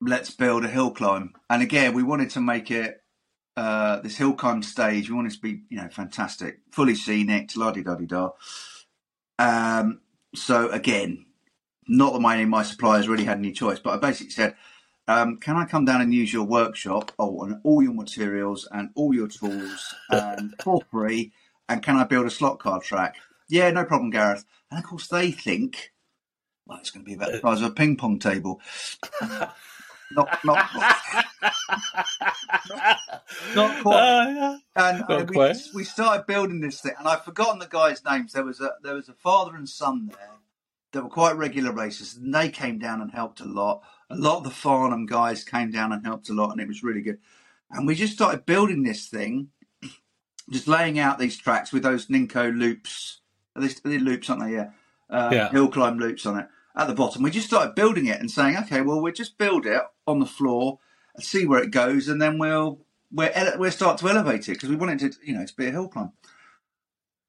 Let's 0.00 0.30
build 0.30 0.64
a 0.64 0.68
hill 0.68 0.90
climb, 0.90 1.32
and 1.48 1.62
again, 1.62 1.94
we 1.94 2.02
wanted 2.02 2.30
to 2.30 2.40
make 2.40 2.70
it 2.70 3.02
uh, 3.56 4.00
this 4.00 4.16
hill 4.16 4.34
climb 4.34 4.62
stage. 4.62 5.08
We 5.08 5.16
wanted 5.16 5.32
to 5.32 5.40
be 5.40 5.62
you 5.68 5.78
know 5.78 5.88
fantastic, 5.88 6.60
fully 6.70 6.94
scenic, 6.94 7.50
la 7.56 7.72
di 7.72 7.82
da 7.82 7.94
di 7.96 8.06
da. 8.06 8.30
Um, 9.38 10.00
so 10.34 10.68
again, 10.70 11.26
not 11.88 12.12
that 12.12 12.20
my 12.20 12.44
my 12.44 12.62
suppliers 12.62 13.08
really 13.08 13.24
had 13.24 13.38
any 13.38 13.52
choice, 13.52 13.80
but 13.80 13.94
I 13.94 13.96
basically 13.96 14.30
said, 14.30 14.54
um, 15.08 15.38
"Can 15.38 15.56
I 15.56 15.64
come 15.64 15.84
down 15.84 16.00
and 16.00 16.14
use 16.14 16.32
your 16.32 16.44
workshop? 16.44 17.10
Oh, 17.18 17.42
and 17.42 17.60
all 17.64 17.82
your 17.82 17.94
materials 17.94 18.68
and 18.70 18.90
all 18.94 19.12
your 19.12 19.28
tools 19.28 19.94
and 20.10 20.54
for 20.62 20.80
free." 20.92 21.32
And 21.68 21.82
can 21.82 21.96
I 21.96 22.04
build 22.04 22.26
a 22.26 22.30
slot 22.30 22.58
car 22.58 22.80
track? 22.80 23.16
Yeah, 23.48 23.70
no 23.70 23.84
problem, 23.84 24.10
Gareth. 24.10 24.44
And 24.70 24.78
of 24.78 24.84
course, 24.84 25.08
they 25.08 25.30
think, 25.30 25.92
well, 26.66 26.78
it's 26.78 26.90
going 26.90 27.04
to 27.04 27.08
be 27.08 27.14
about 27.14 27.32
the 27.32 27.40
size 27.40 27.62
of 27.62 27.70
a 27.70 27.74
ping 27.74 27.96
pong 27.96 28.18
table. 28.18 28.60
not, 30.12 30.38
not, 30.44 30.70
not 33.54 33.82
quite. 33.82 33.94
Ah, 33.94 34.28
yeah. 34.28 34.56
And 34.76 35.00
Not 35.00 35.10
uh, 35.10 35.24
we, 35.28 35.34
quite. 35.34 35.56
we 35.74 35.84
started 35.84 36.26
building 36.26 36.60
this 36.60 36.80
thing, 36.80 36.94
and 36.98 37.08
I've 37.08 37.24
forgotten 37.24 37.58
the 37.58 37.66
guys' 37.66 38.04
names. 38.04 38.32
There 38.32 38.44
was 38.44 38.60
a 38.60 38.74
there 38.82 38.94
was 38.94 39.08
a 39.08 39.14
father 39.14 39.54
and 39.56 39.68
son 39.68 40.08
there 40.08 40.36
that 40.92 41.02
were 41.02 41.10
quite 41.10 41.36
regular 41.36 41.72
racers, 41.72 42.14
and 42.14 42.34
they 42.34 42.48
came 42.48 42.78
down 42.78 43.00
and 43.00 43.10
helped 43.10 43.40
a 43.40 43.44
lot. 43.44 43.82
A 44.10 44.16
lot 44.16 44.38
of 44.38 44.44
the 44.44 44.50
Farnham 44.50 45.06
guys 45.06 45.44
came 45.44 45.70
down 45.70 45.92
and 45.92 46.04
helped 46.04 46.30
a 46.30 46.34
lot, 46.34 46.50
and 46.52 46.60
it 46.60 46.68
was 46.68 46.82
really 46.82 47.02
good. 47.02 47.18
And 47.70 47.86
we 47.86 47.94
just 47.94 48.14
started 48.14 48.46
building 48.46 48.82
this 48.82 49.06
thing, 49.08 49.50
just 50.50 50.68
laying 50.68 50.98
out 50.98 51.18
these 51.18 51.36
tracks 51.36 51.72
with 51.72 51.82
those 51.82 52.06
Ninco 52.06 52.56
loops. 52.56 53.20
Are 53.56 53.62
they, 53.62 53.68
are 53.68 53.90
they 53.90 53.98
loops, 53.98 54.30
aren't 54.30 54.44
they? 54.44 54.52
Yeah. 54.52 54.70
Uh, 55.10 55.30
Yeah. 55.32 55.50
Hill 55.50 55.68
climb 55.68 55.98
loops 55.98 56.26
on 56.26 56.38
it 56.38 56.48
at 56.76 56.86
the 56.86 56.94
bottom. 56.94 57.22
We 57.22 57.30
just 57.30 57.46
started 57.48 57.74
building 57.74 58.06
it 58.06 58.20
and 58.20 58.30
saying, 58.30 58.56
okay, 58.58 58.80
well, 58.80 59.00
we'll 59.00 59.12
just 59.12 59.38
build 59.38 59.66
it 59.66 59.82
on 60.06 60.20
the 60.20 60.26
floor 60.26 60.78
and 61.14 61.24
see 61.24 61.44
where 61.46 61.62
it 61.62 61.70
goes, 61.70 62.08
and 62.08 62.20
then 62.22 62.38
we'll 62.38 62.80
we'll, 63.10 63.30
ele- 63.34 63.58
we'll 63.58 63.70
start 63.70 63.98
to 63.98 64.08
elevate 64.08 64.48
it 64.48 64.52
because 64.52 64.68
we 64.68 64.76
wanted 64.76 64.98
to, 65.00 65.12
you 65.24 65.34
know, 65.34 65.44
to 65.44 65.56
be 65.56 65.66
a 65.66 65.70
hill 65.72 65.88
climb. 65.88 66.12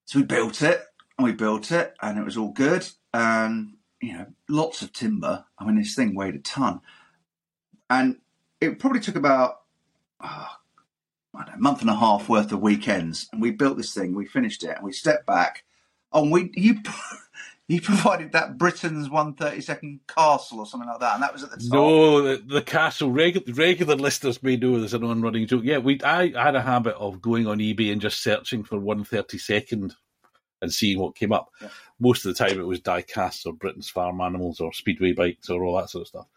So 0.05 0.19
we 0.19 0.25
built 0.25 0.62
it 0.62 0.84
and 1.17 1.25
we 1.25 1.34
built 1.34 1.71
it, 1.71 1.95
and 2.01 2.17
it 2.19 2.25
was 2.25 2.38
all 2.38 2.51
good, 2.51 2.88
and 3.13 3.73
you 4.01 4.13
know, 4.13 4.27
lots 4.47 4.82
of 4.82 4.93
timber. 4.93 5.45
I 5.58 5.65
mean, 5.65 5.77
this 5.77 5.95
thing 5.95 6.15
weighed 6.15 6.36
a 6.36 6.39
ton, 6.39 6.82
and 7.89 8.17
it 8.62 8.79
probably 8.79 8.99
took 9.01 9.15
about 9.15 9.62
oh, 10.21 10.47
know, 11.33 11.45
a 11.53 11.57
month 11.57 11.81
and 11.81 11.89
a 11.89 11.95
half 11.95 12.29
worth 12.29 12.51
of 12.51 12.61
weekends, 12.61 13.27
and 13.31 13.41
we 13.41 13.51
built 13.51 13.77
this 13.77 13.93
thing. 13.93 14.15
We 14.15 14.25
finished 14.25 14.63
it, 14.63 14.75
and 14.75 14.83
we 14.83 14.91
stepped 14.91 15.25
back. 15.25 15.63
Oh, 16.11 16.23
and 16.23 16.31
we 16.31 16.51
you 16.55 16.77
you 17.67 17.81
provided 17.81 18.31
that 18.31 18.57
Britain's 18.57 19.09
one 19.09 19.35
thirty 19.35 19.61
second 19.61 19.99
castle 20.07 20.59
or 20.59 20.65
something 20.65 20.89
like 20.89 20.99
that, 21.01 21.13
and 21.15 21.23
that 21.23 21.33
was 21.33 21.43
at 21.43 21.51
the 21.51 21.57
top. 21.57 21.71
No, 21.73 22.21
the, 22.21 22.43
the 22.43 22.61
castle 22.61 23.11
regular 23.11 23.53
regular 23.53 23.95
listeners 23.95 24.41
may 24.41 24.57
know 24.57 24.79
there's 24.79 24.93
an 24.93 25.03
on-running 25.03 25.47
joke. 25.47 25.61
Yeah, 25.63 25.77
we 25.77 26.01
I 26.01 26.29
had 26.29 26.55
a 26.55 26.61
habit 26.61 26.95
of 26.95 27.21
going 27.21 27.47
on 27.47 27.59
eBay 27.59 27.91
and 27.91 28.01
just 28.01 28.21
searching 28.23 28.63
for 28.63 28.79
one 28.79 29.03
thirty 29.03 29.37
second 29.37 29.95
and 30.61 30.73
seeing 30.73 30.99
what 30.99 31.15
came 31.15 31.31
up. 31.31 31.49
Yeah. 31.61 31.69
Most 31.99 32.25
of 32.25 32.35
the 32.35 32.43
time, 32.43 32.59
it 32.59 32.67
was 32.67 32.81
diecasts 32.81 33.45
or 33.45 33.53
Britain's 33.53 33.89
farm 33.89 34.19
animals 34.19 34.59
or 34.59 34.73
speedway 34.73 35.13
bikes 35.13 35.49
or 35.49 35.63
all 35.63 35.77
that 35.77 35.89
sort 35.89 36.01
of 36.01 36.07
stuff. 36.07 36.27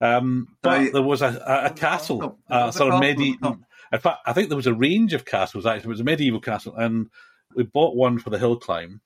Um, 0.00 0.48
but 0.62 0.86
So- 0.86 0.92
there 0.92 1.02
was 1.02 1.22
a, 1.22 1.26
a, 1.26 1.66
a 1.66 1.70
castle, 1.74 2.38
a 2.48 2.68
a 2.68 2.72
sort 2.72 2.94
of 2.94 3.00
medieval. 3.00 3.58
At 3.92 4.02
the 4.02 4.08
top. 4.08 4.18
In 4.18 4.18
fact, 4.18 4.18
I 4.26 4.32
think 4.32 4.48
there 4.48 4.56
was 4.56 4.66
a 4.66 4.74
range 4.74 5.12
of 5.14 5.24
castles. 5.24 5.66
Actually, 5.66 5.88
it 5.88 5.88
was 5.88 6.00
a 6.00 6.04
medieval 6.04 6.40
castle, 6.40 6.74
and 6.76 7.08
we 7.54 7.62
bought 7.64 7.96
one 7.96 8.18
for 8.18 8.30
the 8.30 8.38
hill 8.38 8.56
climb. 8.56 9.00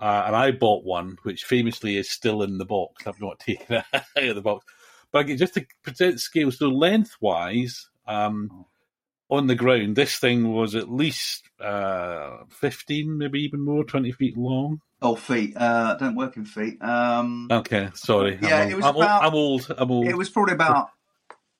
Uh, 0.00 0.24
and 0.26 0.34
I 0.36 0.50
bought 0.52 0.82
one 0.84 1.18
which 1.24 1.44
famously 1.44 1.96
is 1.98 2.10
still 2.10 2.42
in 2.42 2.56
the 2.56 2.64
box. 2.64 3.06
I've 3.06 3.20
not 3.20 3.38
taken 3.46 3.76
it 3.76 3.84
out 3.92 4.24
of 4.24 4.34
the 4.34 4.40
box. 4.42 4.64
But 5.12 5.20
again, 5.20 5.36
just 5.36 5.54
to 5.54 5.66
present 5.82 6.20
scale, 6.20 6.50
so 6.50 6.68
lengthwise, 6.68 7.88
um, 8.06 8.64
on 9.28 9.46
the 9.46 9.54
ground, 9.54 9.96
this 9.96 10.16
thing 10.18 10.52
was 10.52 10.74
at 10.74 10.90
least 10.90 11.48
uh, 11.60 12.38
15, 12.48 13.18
maybe 13.18 13.40
even 13.40 13.64
more, 13.64 13.84
20 13.84 14.10
feet 14.12 14.36
long. 14.36 14.80
Oh, 15.02 15.16
feet. 15.16 15.54
Uh, 15.56 15.94
don't 15.96 16.14
work 16.16 16.36
in 16.36 16.44
feet. 16.44 16.82
Um, 16.82 17.48
Okay, 17.50 17.90
sorry. 17.94 18.38
Yeah, 18.42 18.62
I'm, 18.62 18.70
it 18.70 18.76
was 18.76 18.84
old. 18.86 18.96
about- 18.96 19.22
I'm 19.24 19.34
old. 19.34 19.74
I'm 19.76 19.90
old. 19.90 20.06
It 20.06 20.16
was 20.16 20.30
probably 20.30 20.54
about 20.54 20.88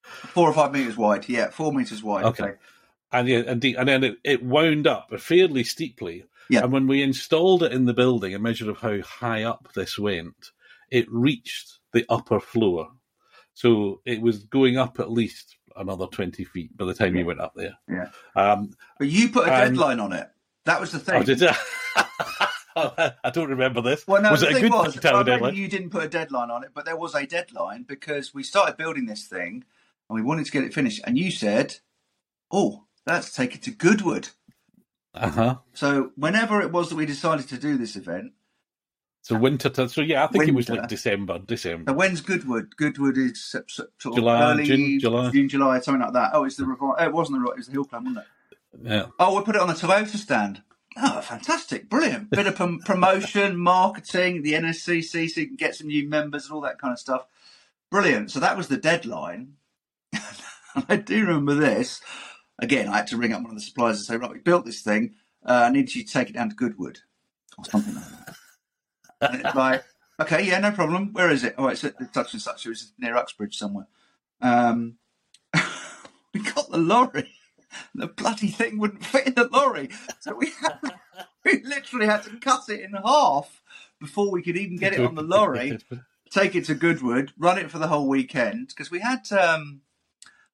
four 0.02 0.48
or 0.48 0.52
five 0.54 0.72
meters 0.72 0.96
wide. 0.96 1.28
Yeah, 1.28 1.50
four 1.50 1.72
meters 1.72 2.02
wide. 2.02 2.24
Okay. 2.26 2.52
and 3.12 3.28
yeah, 3.28 3.42
indeed, 3.46 3.76
and 3.76 3.88
then 3.88 4.04
it, 4.04 4.18
it 4.24 4.42
wound 4.42 4.86
up 4.86 5.18
fairly 5.20 5.64
steeply. 5.64 6.24
Yeah. 6.48 6.64
And 6.64 6.72
when 6.72 6.88
we 6.88 7.02
installed 7.02 7.62
it 7.62 7.72
in 7.72 7.84
the 7.84 7.94
building, 7.94 8.34
a 8.34 8.38
measure 8.38 8.70
of 8.70 8.78
how 8.78 9.00
high 9.02 9.44
up 9.44 9.68
this 9.74 9.98
went, 9.98 10.50
it 10.90 11.06
reached 11.08 11.78
the 11.92 12.04
upper 12.08 12.40
floor. 12.40 12.88
So 13.54 14.00
it 14.04 14.20
was 14.20 14.44
going 14.44 14.76
up 14.76 14.98
at 14.98 15.10
least 15.10 15.56
another 15.76 16.06
twenty 16.06 16.44
feet 16.44 16.76
by 16.76 16.86
the 16.86 16.94
time 16.94 17.14
you 17.14 17.24
went 17.24 17.40
up 17.40 17.54
there. 17.54 17.78
Yeah. 17.88 18.08
Um, 18.34 18.70
But 18.98 19.08
you 19.08 19.28
put 19.28 19.46
a 19.46 19.50
deadline 19.50 20.00
on 20.00 20.12
it. 20.12 20.28
That 20.64 20.80
was 20.80 20.92
the 20.92 20.98
thing. 20.98 21.16
oh, 21.16 21.22
did 21.22 21.42
I? 21.42 21.56
I 23.24 23.30
don't 23.30 23.50
remember 23.50 23.80
this. 23.80 24.06
Well, 24.06 24.22
no, 24.22 24.30
was 24.30 24.40
the 24.40 24.48
it 24.48 24.50
a 24.50 24.54
thing 24.54 24.62
good 24.64 24.72
was, 24.72 24.92
thing 24.92 25.02
to 25.02 25.08
have 25.08 25.16
a 25.16 25.20
I 25.20 25.22
deadline? 25.22 25.54
you 25.54 25.68
didn't 25.68 25.90
put 25.90 26.04
a 26.04 26.08
deadline 26.08 26.50
on 26.50 26.64
it, 26.64 26.70
but 26.74 26.84
there 26.84 26.96
was 26.96 27.14
a 27.14 27.26
deadline 27.26 27.82
because 27.82 28.32
we 28.32 28.42
started 28.42 28.76
building 28.76 29.06
this 29.06 29.26
thing 29.26 29.64
and 30.10 30.16
we 30.16 30.22
wanted 30.22 30.44
to 30.44 30.52
get 30.52 30.64
it 30.64 30.74
finished. 30.74 31.00
And 31.04 31.16
you 31.16 31.30
said, 31.30 31.76
"Oh, 32.50 32.84
let's 33.06 33.32
take 33.34 33.54
it 33.54 33.62
to 33.62 33.70
Goodwood." 33.70 34.30
Uh 35.14 35.30
huh. 35.30 35.56
So 35.72 36.10
whenever 36.16 36.60
it 36.60 36.72
was 36.72 36.88
that 36.90 36.96
we 36.96 37.06
decided 37.06 37.48
to 37.48 37.58
do 37.58 37.78
this 37.78 37.96
event, 37.96 38.32
So 39.22 39.36
winter. 39.36 39.70
So 39.88 40.02
yeah, 40.02 40.24
I 40.24 40.26
think 40.26 40.48
it 40.48 40.54
was 40.54 40.68
like 40.68 40.88
December. 40.88 41.38
December. 41.38 41.90
now 41.92 41.96
when's 41.96 42.20
Goodwood? 42.20 42.76
Goodwood 42.76 43.16
is 43.18 43.42
sort 43.44 43.64
of 43.78 44.14
July, 44.14 44.52
early 44.52 44.64
June, 44.64 45.00
July. 45.00 45.30
June, 45.30 45.48
July, 45.48 45.80
something 45.80 46.02
like 46.02 46.12
that. 46.14 46.30
Oh, 46.34 46.44
it's 46.44 46.56
the 46.56 46.64
revi- 46.64 46.76
oh, 46.98 47.04
it 47.04 47.12
wasn't 47.12 47.38
the 47.38 47.42
right, 47.42 47.52
it 47.52 47.56
was 47.58 47.66
the 47.66 47.72
hill 47.72 47.84
climb, 47.84 48.04
wasn't 48.04 48.24
it? 48.24 48.58
Yeah. 48.82 49.06
Oh, 49.18 49.36
we 49.36 49.44
put 49.44 49.56
it 49.56 49.60
on 49.60 49.68
the 49.68 49.74
Toyota 49.74 50.16
stand. 50.16 50.62
Oh, 50.96 51.20
fantastic. 51.20 51.88
Brilliant. 51.88 52.30
Bit 52.30 52.46
of 52.48 52.56
prom- 52.56 52.80
promotion, 52.84 53.56
marketing, 53.74 54.42
the 54.42 54.54
NSCC, 54.54 55.28
so 55.28 55.40
you 55.40 55.46
can 55.46 55.56
get 55.56 55.74
some 55.76 55.86
new 55.88 56.08
members 56.08 56.44
and 56.46 56.52
all 56.54 56.60
that 56.62 56.78
kind 56.80 56.92
of 56.92 56.98
stuff. 56.98 57.26
Brilliant. 57.90 58.30
So 58.30 58.40
that 58.40 58.56
was 58.56 58.68
the 58.68 58.76
deadline. 58.76 59.54
I 60.88 60.96
do 60.96 61.26
remember 61.26 61.54
this. 61.54 62.00
Again, 62.58 62.88
I 62.88 62.98
had 62.98 63.06
to 63.08 63.16
ring 63.16 63.32
up 63.32 63.42
one 63.42 63.50
of 63.50 63.56
the 63.56 63.62
suppliers 63.62 63.96
and 63.96 64.06
say, 64.06 64.16
right, 64.16 64.30
we 64.30 64.38
built 64.38 64.64
this 64.64 64.82
thing. 64.82 65.14
Uh, 65.44 65.64
I 65.66 65.70
need 65.70 65.94
you 65.94 66.04
to 66.04 66.12
take 66.12 66.30
it 66.30 66.34
down 66.34 66.50
to 66.50 66.54
Goodwood 66.54 67.00
or 67.56 67.64
something 67.64 67.94
like 67.94 68.04
that. 68.04 68.36
And 69.20 69.46
it's 69.46 69.54
like, 69.54 69.84
okay, 70.20 70.46
yeah, 70.46 70.58
no 70.58 70.70
problem. 70.70 71.12
Where 71.12 71.30
is 71.30 71.44
it? 71.44 71.54
Oh, 71.56 71.68
it's 71.68 71.84
at 71.84 71.94
such 72.14 72.32
and 72.34 72.42
such. 72.42 72.66
It 72.66 72.70
was 72.70 72.92
near 72.98 73.16
Uxbridge 73.16 73.56
somewhere. 73.56 73.86
Um, 74.40 74.96
we 76.34 76.40
got 76.40 76.70
the 76.70 76.78
lorry. 76.78 77.34
The 77.94 78.08
bloody 78.08 78.48
thing 78.48 78.78
wouldn't 78.78 79.04
fit 79.04 79.28
in 79.28 79.34
the 79.34 79.48
lorry, 79.48 79.90
so 80.18 80.34
we 80.34 80.50
had 80.60 80.78
we 81.44 81.62
literally 81.62 82.06
had 82.06 82.24
to 82.24 82.36
cut 82.38 82.68
it 82.68 82.80
in 82.80 82.94
half 82.94 83.62
before 84.00 84.30
we 84.30 84.42
could 84.42 84.56
even 84.56 84.76
get 84.76 84.92
it 84.92 85.00
on 85.00 85.14
the 85.14 85.22
lorry, 85.22 85.78
take 86.30 86.56
it 86.56 86.64
to 86.64 86.74
Goodwood, 86.74 87.32
run 87.38 87.58
it 87.58 87.70
for 87.70 87.78
the 87.78 87.86
whole 87.86 88.08
weekend 88.08 88.68
because 88.68 88.90
we 88.90 88.98
had 88.98 89.30
um, 89.32 89.82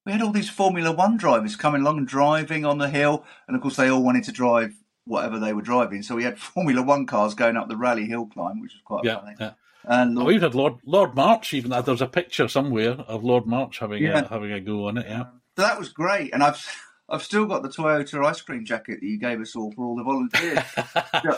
we 0.07 0.13
had 0.13 0.23
all 0.23 0.33
these 0.33 0.49
Formula 0.49 0.91
One 0.93 1.19
drivers 1.19 1.57
coming 1.57 1.83
along 1.83 1.99
and 1.99 2.07
driving 2.09 2.65
on 2.65 2.79
the 2.79 2.89
hill, 2.89 3.25
and 3.47 3.55
of 3.57 3.61
course 3.63 3.77
they 3.77 3.89
all 3.91 4.03
wanted 4.03 4.25
to 4.25 4.33
drive 4.33 4.75
whatever 5.05 5.39
they 5.39 5.53
were 5.53 5.63
driving. 5.63 6.03
So 6.03 6.17
we 6.17 6.25
had 6.25 6.39
Formula 6.55 6.81
One 6.83 7.05
cars 7.07 7.35
going 7.35 7.57
up 7.59 7.69
the 7.69 7.77
Rally 7.77 8.07
Hill 8.07 8.27
climb, 8.27 8.61
which 8.61 8.73
was 8.73 8.83
quite 8.85 9.05
Yeah. 9.05 9.21
funny. 9.21 9.35
yeah. 9.39 9.51
And 9.85 10.19
Oh, 10.19 10.25
we 10.25 10.35
even 10.35 10.43
had 10.45 10.55
Lord 10.55 10.75
Lord 10.85 11.15
March. 11.15 11.53
Even 11.55 11.73
uh, 11.73 11.81
there's 11.83 12.03
a 12.03 12.07
picture 12.09 12.49
somewhere 12.49 12.93
of 12.93 13.23
Lord 13.23 13.47
March 13.47 13.79
having 13.81 14.03
Yeah. 14.03 14.21
a, 14.21 14.29
having 14.29 14.51
a 14.53 14.61
go 14.61 14.89
on 14.89 14.97
it. 14.99 15.07
Yeah. 15.09 15.25
So 15.57 15.63
that 15.63 15.79
was 15.79 15.91
great, 15.91 16.33
and 16.35 16.43
I've 16.43 16.65
I've 17.09 17.23
still 17.23 17.47
got 17.47 17.63
the 17.63 17.69
Toyota 17.69 18.25
ice 18.25 18.41
cream 18.41 18.65
jacket 18.65 18.99
that 19.01 19.07
you 19.07 19.19
gave 19.19 19.41
us 19.41 19.55
all 19.55 19.71
for 19.73 19.85
all 19.85 19.97
the 19.97 20.03
volunteers. 20.03 20.55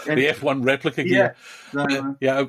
the 0.06 0.34
F1 0.34 0.64
replica 0.64 1.06
yeah, 1.06 1.08
gear. 1.08 1.36
so, 1.72 1.80
uh, 1.82 2.12
Yeah, 2.20 2.44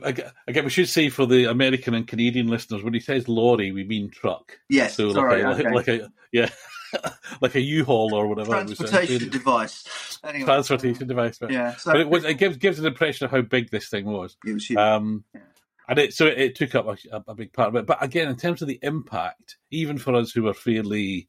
again, 0.48 0.64
we 0.64 0.70
should 0.70 0.88
say 0.88 1.10
for 1.10 1.26
the 1.26 1.46
American 1.46 1.94
and 1.94 2.08
Canadian 2.08 2.48
listeners, 2.48 2.82
when 2.82 2.94
he 2.94 3.00
says 3.02 3.28
lorry, 3.28 3.72
we 3.74 3.84
mean 3.84 4.10
truck. 4.10 4.58
yes. 4.70 4.96
So 4.96 5.12
sorry, 5.12 5.44
like, 5.44 5.58
a, 5.60 5.68
okay. 5.68 5.76
like, 5.76 5.88
a 5.90 6.12
yeah, 6.32 6.50
like 7.42 7.56
a 7.56 7.62
U-Haul 7.62 8.14
or 8.14 8.28
whatever. 8.28 8.52
was, 8.64 8.78
transportation 8.78 9.30
device. 9.30 10.20
Anyway, 10.24 10.46
transportation 10.46 11.08
device. 11.08 11.38
But, 11.40 11.52
Yeah, 11.52 11.76
so 11.76 11.92
but 11.92 12.02
it 12.02 12.10
was 12.10 12.24
it 12.24 12.36
gives 12.36 12.56
gives 12.58 12.80
an 12.80 12.86
impression 12.86 13.26
of 13.26 13.32
how 13.32 13.42
big 13.42 13.70
this 13.70 13.90
thing 13.90 14.06
was. 14.06 14.38
it 14.46 14.54
was 14.54 14.66
huge. 14.66 14.78
Um, 14.78 15.24
Yeah. 15.36 15.42
and 15.90 16.00
it 16.00 16.14
so 16.14 16.26
it, 16.26 16.38
it 16.38 16.56
took 16.56 16.74
up 16.76 16.88
a, 16.88 17.24
a 17.28 17.36
big 17.36 17.52
part 17.52 17.68
of 17.70 17.76
it. 17.76 17.86
But 17.86 18.02
again, 18.02 18.30
in 18.30 18.38
terms 18.38 18.62
of 18.62 18.68
the 18.70 18.80
impact, 18.82 19.58
even 19.72 19.98
for 19.98 20.16
us 20.16 20.32
who 20.32 20.48
are 20.48 20.54
fairly, 20.54 21.28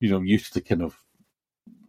you 0.00 0.10
know, 0.10 0.20
used 0.20 0.52
to 0.54 0.60
kind 0.60 0.82
of 0.82 0.98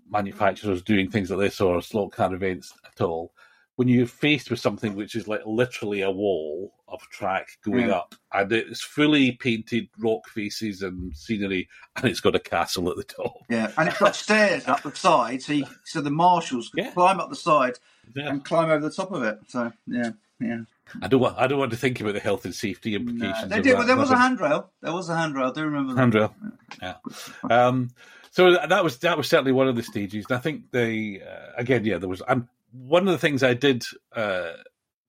manufacturers 0.09 0.81
doing 0.81 1.09
things 1.09 1.29
like 1.29 1.39
this 1.39 1.59
or 1.61 1.81
slot 1.81 2.11
car 2.11 2.33
events 2.33 2.73
at 2.85 3.01
all, 3.01 3.33
when 3.75 3.87
you're 3.87 4.05
faced 4.05 4.49
with 4.49 4.59
something 4.59 4.95
which 4.95 5.15
is 5.15 5.27
like 5.27 5.41
literally 5.45 6.01
a 6.01 6.09
wall 6.11 6.71
of 6.87 7.01
track 7.09 7.47
going 7.63 7.87
Yeah. 7.87 7.95
up, 7.95 8.15
and 8.33 8.51
it's 8.53 8.81
fully 8.81 9.33
painted 9.33 9.89
rock 9.99 10.27
faces 10.29 10.81
and 10.81 11.15
scenery, 11.15 11.67
and 11.95 12.05
it's 12.05 12.21
got 12.21 12.35
a 12.35 12.39
castle 12.39 12.89
at 12.89 12.95
the 12.95 13.03
top. 13.03 13.33
Yeah, 13.49 13.71
and 13.77 13.89
it's 13.89 13.97
got 13.97 14.15
stairs 14.15 14.67
up 14.67 14.83
the 14.83 14.95
side, 14.95 15.41
so 15.41 15.53
you, 15.53 15.65
so 15.83 15.99
the 15.99 16.11
marshals 16.11 16.69
can 16.69 16.85
Yeah. 16.85 16.91
climb 16.91 17.19
up 17.19 17.29
the 17.29 17.35
side 17.35 17.79
Yeah. 18.15 18.29
and 18.29 18.45
climb 18.45 18.69
over 18.69 18.87
the 18.87 18.95
top 18.95 19.11
of 19.11 19.23
it. 19.23 19.39
So 19.49 19.73
yeah, 19.87 20.11
yeah. 20.39 20.61
I 21.01 21.07
don't 21.07 21.19
want. 21.19 21.37
I 21.37 21.47
don't 21.47 21.59
want 21.59 21.71
to 21.71 21.77
think 21.77 21.99
about 21.99 22.13
the 22.13 22.19
health 22.19 22.45
and 22.45 22.53
safety 22.53 22.91
No, 22.91 22.97
implications. 22.97 23.49
they 23.49 23.57
of 23.57 23.63
did, 23.63 23.75
but 23.77 23.87
there 23.87 23.97
was 23.97 24.11
a 24.11 24.17
handrail. 24.17 24.71
There 24.81 24.93
was 24.93 25.09
a 25.09 25.15
handrail. 25.17 25.49
I 25.49 25.51
do 25.51 25.63
remember 25.63 25.93
that. 25.93 25.99
handrail. 25.99 26.35
Yeah. 26.81 26.95
Um, 27.49 27.89
so 28.31 28.51
that 28.53 28.83
was 28.83 28.97
that 28.99 29.17
was 29.17 29.27
certainly 29.27 29.51
one 29.51 29.67
of 29.67 29.75
the 29.75 29.83
stages. 29.83 30.25
And 30.29 30.37
I 30.37 30.41
think 30.41 30.71
they 30.71 31.21
uh, 31.21 31.51
again, 31.57 31.85
yeah, 31.85 31.97
there 31.97 32.09
was. 32.09 32.21
Um, 32.27 32.49
one 32.71 33.07
of 33.07 33.13
the 33.13 33.17
things 33.17 33.41
I 33.41 33.53
did 33.53 33.83
uh, 34.13 34.51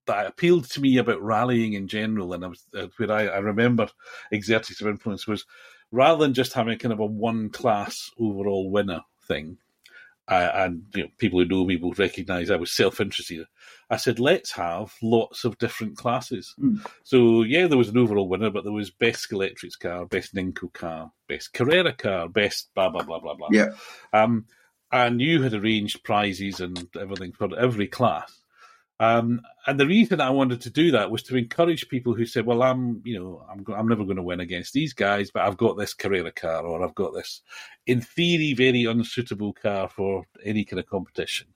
that 0.05 0.25
appealed 0.25 0.69
to 0.71 0.79
me 0.81 0.97
about 0.97 1.21
rallying 1.21 1.73
in 1.73 1.87
general, 1.89 2.33
and 2.33 2.45
I 2.45 2.47
was 2.47 2.63
uh, 2.75 2.87
where 2.97 3.11
I, 3.11 3.27
I 3.27 3.37
remember 3.39 3.89
exerting 4.31 4.75
some 4.75 4.87
influence 4.87 5.27
was 5.27 5.45
rather 5.91 6.23
than 6.23 6.33
just 6.33 6.53
having 6.53 6.77
kind 6.79 6.93
of 6.93 6.99
a 6.99 7.05
one 7.05 7.49
class 7.49 8.09
overall 8.17 8.71
winner 8.71 9.01
thing. 9.27 9.57
Uh, 10.29 10.51
and 10.55 10.83
you 10.93 11.03
know, 11.03 11.09
people 11.17 11.39
who 11.39 11.45
know 11.45 11.65
me 11.65 11.77
will 11.77 11.93
recognise 11.93 12.49
I 12.51 12.57
was 12.57 12.71
self-interested. 12.71 13.45
I 13.89 13.97
said, 13.97 14.19
let's 14.19 14.51
have 14.51 14.93
lots 15.01 15.45
of 15.45 15.57
different 15.59 15.97
classes. 15.97 16.53
Mm. 16.59 16.85
So 17.03 17.43
yeah, 17.43 17.67
there 17.67 17.77
was 17.77 17.89
an 17.89 17.97
overall 17.97 18.27
winner, 18.27 18.49
but 18.49 18.63
there 18.63 18.73
was 18.73 18.89
best 18.89 19.29
Scalextric 19.29 19.79
car, 19.79 20.05
best 20.05 20.35
Ninco 20.35 20.71
car, 20.73 21.11
best 21.27 21.53
Carrera 21.53 21.93
car, 21.93 22.27
best 22.27 22.69
blah 22.75 22.89
blah 22.89 23.03
blah 23.03 23.19
blah 23.19 23.35
blah. 23.35 23.49
Yeah. 23.51 23.69
Um, 24.11 24.45
and 24.91 25.21
you 25.21 25.41
had 25.41 25.53
arranged 25.53 26.03
prizes 26.03 26.59
and 26.59 26.87
everything 26.99 27.33
for 27.33 27.57
every 27.57 27.87
class. 27.87 28.41
Um, 28.99 29.41
and 29.67 29.79
the 29.79 29.85
reason 29.85 30.21
I 30.21 30.31
wanted 30.31 30.61
to 30.61 30.69
do 30.71 30.91
that 30.91 31.11
was 31.11 31.21
to 31.23 31.37
encourage 31.37 31.87
people 31.87 32.13
who 32.13 32.25
said, 32.25 32.45
"Well, 32.45 32.63
I'm, 32.63 33.01
you 33.05 33.19
know, 33.19 33.45
I'm, 33.49 33.63
I'm 33.73 33.87
never 33.87 34.03
going 34.03 34.17
to 34.17 34.23
win 34.23 34.39
against 34.39 34.73
these 34.73 34.93
guys, 34.93 35.29
but 35.29 35.43
I've 35.43 35.57
got 35.57 35.77
this 35.77 35.93
Carrera 35.93 36.31
car, 36.31 36.65
or 36.65 36.83
I've 36.83 36.95
got 36.95 37.13
this, 37.13 37.41
in 37.85 38.01
theory, 38.01 38.53
very 38.53 38.85
unsuitable 38.85 39.53
car 39.53 39.87
for 39.87 40.25
any 40.43 40.65
kind 40.65 40.79
of 40.79 40.87
competition." 40.87 41.47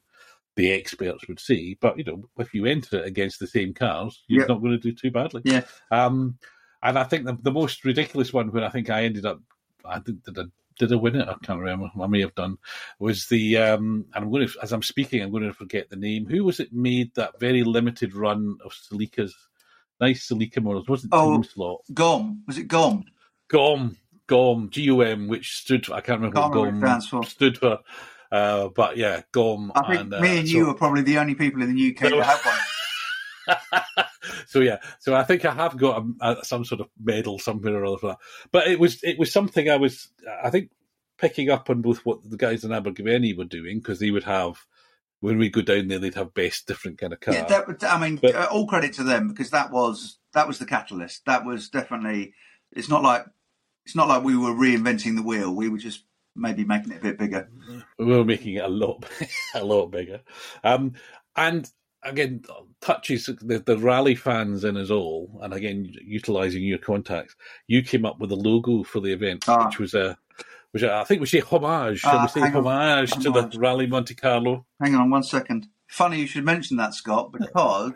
The 0.57 0.71
experts 0.71 1.27
would 1.27 1.39
say, 1.39 1.77
but 1.79 1.97
you 1.97 2.03
know, 2.03 2.23
if 2.37 2.53
you 2.53 2.65
enter 2.65 2.97
it 2.99 3.07
against 3.07 3.39
the 3.39 3.47
same 3.47 3.73
cars, 3.73 4.23
you're 4.27 4.41
Yeah. 4.41 4.47
not 4.47 4.61
going 4.61 4.73
to 4.73 4.77
do 4.77 4.91
too 4.93 5.09
badly. 5.11 5.41
Yeah. 5.45 5.61
Um, 5.91 6.37
and 6.83 6.99
I 6.99 7.03
think 7.05 7.25
the, 7.25 7.37
the 7.41 7.51
most 7.51 7.85
ridiculous 7.85 8.33
one 8.33 8.51
where 8.51 8.65
I 8.65 8.69
think 8.69 8.89
I 8.89 9.03
ended 9.03 9.25
up, 9.25 9.39
I 9.85 9.99
did, 9.99 10.21
did, 10.23 10.37
I, 10.39 10.43
did 10.77 10.91
I 10.91 10.95
win 10.97 11.15
it? 11.15 11.27
I 11.29 11.35
can't 11.43 11.59
remember. 11.59 11.89
I 12.01 12.07
may 12.07 12.19
have 12.21 12.35
done. 12.35 12.57
Was 12.99 13.27
the 13.27 13.57
um, 13.57 14.05
and 14.13 14.25
I'm 14.25 14.31
going 14.31 14.47
to 14.47 14.53
as 14.61 14.73
I'm 14.73 14.81
speaking, 14.83 15.21
I'm 15.21 15.31
going 15.31 15.43
to 15.43 15.53
forget 15.53 15.89
the 15.89 15.95
name. 15.95 16.25
Who 16.25 16.43
was 16.43 16.59
it 16.59 16.73
made 16.73 17.13
that 17.15 17.39
very 17.39 17.63
limited 17.63 18.13
run 18.13 18.57
of 18.65 18.73
Celica's 18.73 19.33
nice 20.01 20.27
Celica 20.27 20.61
models? 20.61 20.89
Wasn't 20.89 21.13
Oh. 21.13 21.41
Slot? 21.43 21.81
Gom 21.93 22.43
was 22.47 22.57
it 22.57 22.67
Gom? 22.67 23.05
GOM, 23.47 23.95
GOM, 24.27 24.69
G 24.69 24.89
O 24.91 24.99
M, 25.01 25.27
which 25.27 25.55
stood 25.57 25.85
for 25.85 25.93
I 25.93 26.01
can't 26.01 26.19
remember 26.19 26.41
Can't 26.41 26.55
what 26.55 26.73
what 26.73 26.77
stands 26.77 27.07
for. 27.07 27.21
GOM 27.21 27.23
stood 27.29 27.57
for. 27.57 27.79
Uh, 28.31 28.69
but 28.69 28.95
yeah, 28.97 29.21
GOM. 29.33 29.71
I 29.75 29.87
think 29.87 30.01
and, 30.01 30.13
uh, 30.13 30.21
me 30.21 30.39
and 30.39 30.47
so- 30.47 30.57
you 30.57 30.69
are 30.69 30.73
probably 30.73 31.01
the 31.01 31.17
only 31.17 31.35
people 31.35 31.61
in 31.61 31.75
the 31.75 31.89
UK 31.89 32.09
that 32.09 32.23
have 32.23 32.45
one. 32.45 32.57
so 34.47 34.59
yeah, 34.59 34.77
so 34.99 35.15
I 35.15 35.23
think 35.23 35.45
I 35.45 35.53
have 35.53 35.77
got 35.77 36.03
a, 36.21 36.39
a, 36.39 36.45
some 36.45 36.63
sort 36.63 36.81
of 36.81 36.87
medal 37.01 37.39
somewhere 37.39 37.75
or 37.75 37.85
other 37.85 37.97
for 37.97 38.07
that. 38.07 38.19
But 38.51 38.67
it 38.67 38.79
was 38.79 39.03
it 39.03 39.19
was 39.19 39.31
something 39.31 39.69
I 39.69 39.77
was 39.77 40.09
I 40.43 40.49
think 40.49 40.69
picking 41.17 41.49
up 41.49 41.69
on 41.69 41.81
both 41.81 42.05
what 42.05 42.29
the 42.29 42.37
guys 42.37 42.63
in 42.63 42.71
Abergavenny 42.71 43.33
were 43.33 43.45
doing 43.45 43.79
because 43.79 43.99
they 43.99 44.11
would 44.11 44.23
have 44.23 44.65
when 45.19 45.37
we 45.37 45.49
go 45.49 45.61
down 45.61 45.87
there 45.87 45.99
they'd 45.99 46.15
have 46.15 46.33
best 46.33 46.67
different 46.67 46.97
kind 46.97 47.13
of 47.13 47.19
car. 47.19 47.33
Yeah, 47.33 47.45
that, 47.45 47.83
I 47.83 47.99
mean, 47.99 48.17
But- 48.17 48.35
uh, 48.35 48.47
all 48.51 48.67
credit 48.67 48.93
to 48.93 49.03
them 49.03 49.27
because 49.27 49.49
that 49.51 49.71
was 49.71 50.19
that 50.33 50.47
was 50.47 50.59
the 50.59 50.65
catalyst. 50.65 51.25
That 51.25 51.45
was 51.45 51.69
definitely. 51.69 52.33
It's 52.71 52.89
not 52.89 53.03
like 53.03 53.25
it's 53.85 53.95
not 53.95 54.07
like 54.07 54.23
we 54.23 54.37
were 54.37 54.51
reinventing 54.51 55.15
the 55.15 55.23
wheel. 55.23 55.53
We 55.53 55.67
were 55.69 55.77
just 55.77 56.05
maybe 56.35 56.63
making 56.63 56.91
it 56.93 56.97
a 56.97 57.01
bit 57.01 57.17
bigger. 57.19 57.49
we 57.99 58.05
were 58.05 58.25
making 58.25 58.55
it 58.55 58.63
a 58.63 58.67
lot 58.69 59.05
a 59.55 59.63
lot 59.63 59.87
bigger. 59.87 60.21
Um, 60.63 60.93
and 61.35 61.69
again, 62.03 62.43
touches 62.81 63.25
the, 63.27 63.59
the 63.59 63.77
rally 63.77 64.15
fans 64.15 64.63
in 64.63 64.75
us 64.77 64.89
all, 64.89 65.39
and 65.43 65.53
again 65.53 65.93
utilizing 66.03 66.63
your 66.63 66.77
contacts. 66.79 67.35
You 67.67 67.83
came 67.83 68.05
up 68.05 68.19
with 68.19 68.31
a 68.31 68.35
logo 68.35 68.83
for 68.83 68.99
the 68.99 69.11
event, 69.13 69.45
Ah. 69.47 69.65
which 69.67 69.79
was 69.79 69.93
a 69.93 70.17
which 70.71 70.83
I 70.83 71.03
think 71.03 71.19
we 71.21 71.27
say 71.27 71.39
homage. 71.41 71.99
Shall 71.99 72.17
Ah, 72.17 72.21
we 72.23 72.27
say 72.29 72.39
hang 72.39 72.55
on. 72.55 72.63
homage 72.65 73.11
to 73.11 73.29
the 73.31 73.51
Rally 73.59 73.87
Monte 73.87 74.15
Carlo? 74.15 74.65
Hang 74.81 74.95
on 74.95 75.09
one 75.09 75.23
second. 75.23 75.67
Funny 75.89 76.19
you 76.21 76.27
should 76.27 76.45
mention 76.45 76.77
that, 76.77 76.93
Scott, 76.93 77.33
because 77.33 77.91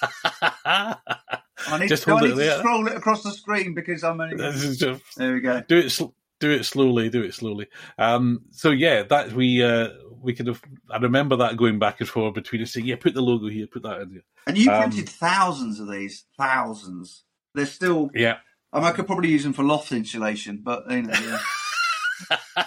I 0.64 1.78
need, 1.80 1.88
Just 1.88 2.06
do 2.06 2.16
I 2.16 2.20
need 2.20 2.34
to 2.36 2.58
scroll 2.58 2.86
it 2.86 2.94
across 2.96 3.22
the 3.22 3.32
screen 3.32 3.74
because 3.74 4.04
I'm 4.04 4.20
only. 4.20 4.36
This 4.36 4.62
is 4.62 4.78
just 4.78 5.02
There 5.16 5.32
we 5.34 5.40
go. 5.40 5.62
do 5.66 5.78
it. 5.78 5.90
Sl- 5.90 6.14
do 6.40 6.50
it 6.50 6.64
slowly. 6.64 7.08
Do 7.08 7.22
it 7.22 7.34
slowly. 7.34 7.66
Um, 7.98 8.42
so 8.50 8.70
yeah, 8.70 9.02
that 9.04 9.32
we 9.32 9.62
uh, 9.62 9.88
we 10.20 10.34
could 10.34 10.46
have. 10.46 10.62
I 10.90 10.98
remember 10.98 11.36
that 11.36 11.56
going 11.56 11.78
back 11.78 12.00
and 12.00 12.08
forth 12.08 12.34
between 12.34 12.62
us 12.62 12.72
saying, 12.72 12.86
"Yeah, 12.86 12.96
put 12.96 13.14
the 13.14 13.22
logo 13.22 13.48
here, 13.48 13.66
put 13.66 13.82
that 13.82 14.00
in 14.02 14.10
here." 14.10 14.24
And 14.46 14.58
you 14.58 14.70
Um, 14.70 14.82
printed 14.82 15.08
thousands 15.08 15.80
of 15.80 15.90
these, 15.90 16.24
thousands. 16.38 17.24
They're 17.54 17.66
still. 17.66 18.10
Yeah, 18.14 18.38
I, 18.72 18.78
mean, 18.78 18.88
I 18.88 18.92
could 18.92 19.06
probably 19.06 19.30
use 19.30 19.44
them 19.44 19.52
for 19.52 19.62
loft 19.64 19.92
insulation, 19.92 20.60
but 20.62 20.90
you 20.90 21.02
know. 21.02 21.14
Yeah. 21.14 21.40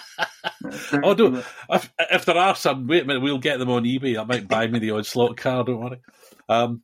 Oh, 1.02 1.14
do 1.14 1.42
if, 1.70 1.92
if 1.98 2.24
there 2.24 2.36
are 2.36 2.54
some, 2.54 2.86
wait 2.86 3.02
a 3.02 3.06
minute, 3.06 3.22
we'll 3.22 3.38
get 3.38 3.58
them 3.58 3.70
on 3.70 3.84
eBay. 3.84 4.18
I 4.18 4.24
might 4.24 4.46
buy 4.46 4.66
me 4.68 4.78
the 4.78 4.92
odd 4.92 5.06
slot 5.06 5.36
car. 5.36 5.64
Don't 5.64 5.80
worry. 5.80 6.00
Um, 6.48 6.82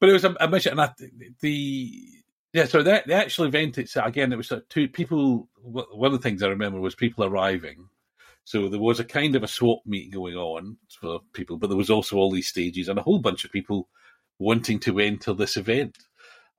but 0.00 0.08
it 0.08 0.12
was 0.12 0.24
a, 0.24 0.34
a 0.40 0.48
mission, 0.48 0.72
and 0.72 0.80
I, 0.80 0.90
the 1.40 2.19
yeah. 2.52 2.64
So 2.64 2.82
that 2.82 3.06
the 3.06 3.14
actual 3.14 3.46
event 3.46 3.78
itself, 3.78 4.06
again, 4.06 4.32
it 4.32 4.36
was 4.36 4.52
uh, 4.52 4.60
two 4.68 4.88
people. 4.88 5.48
One 5.62 6.12
of 6.12 6.20
the 6.20 6.22
things 6.22 6.42
I 6.42 6.48
remember 6.48 6.80
was 6.80 6.94
people 6.94 7.24
arriving. 7.24 7.88
So 8.44 8.68
there 8.68 8.80
was 8.80 8.98
a 8.98 9.04
kind 9.04 9.36
of 9.36 9.42
a 9.42 9.48
swap 9.48 9.80
meet 9.86 10.12
going 10.12 10.34
on 10.34 10.76
for 11.00 11.20
people, 11.34 11.56
but 11.56 11.68
there 11.68 11.76
was 11.76 11.90
also 11.90 12.16
all 12.16 12.30
these 12.30 12.48
stages 12.48 12.88
and 12.88 12.98
a 12.98 13.02
whole 13.02 13.18
bunch 13.20 13.44
of 13.44 13.52
people 13.52 13.88
wanting 14.38 14.80
to 14.80 14.98
enter 14.98 15.34
this 15.34 15.56
event. 15.56 15.96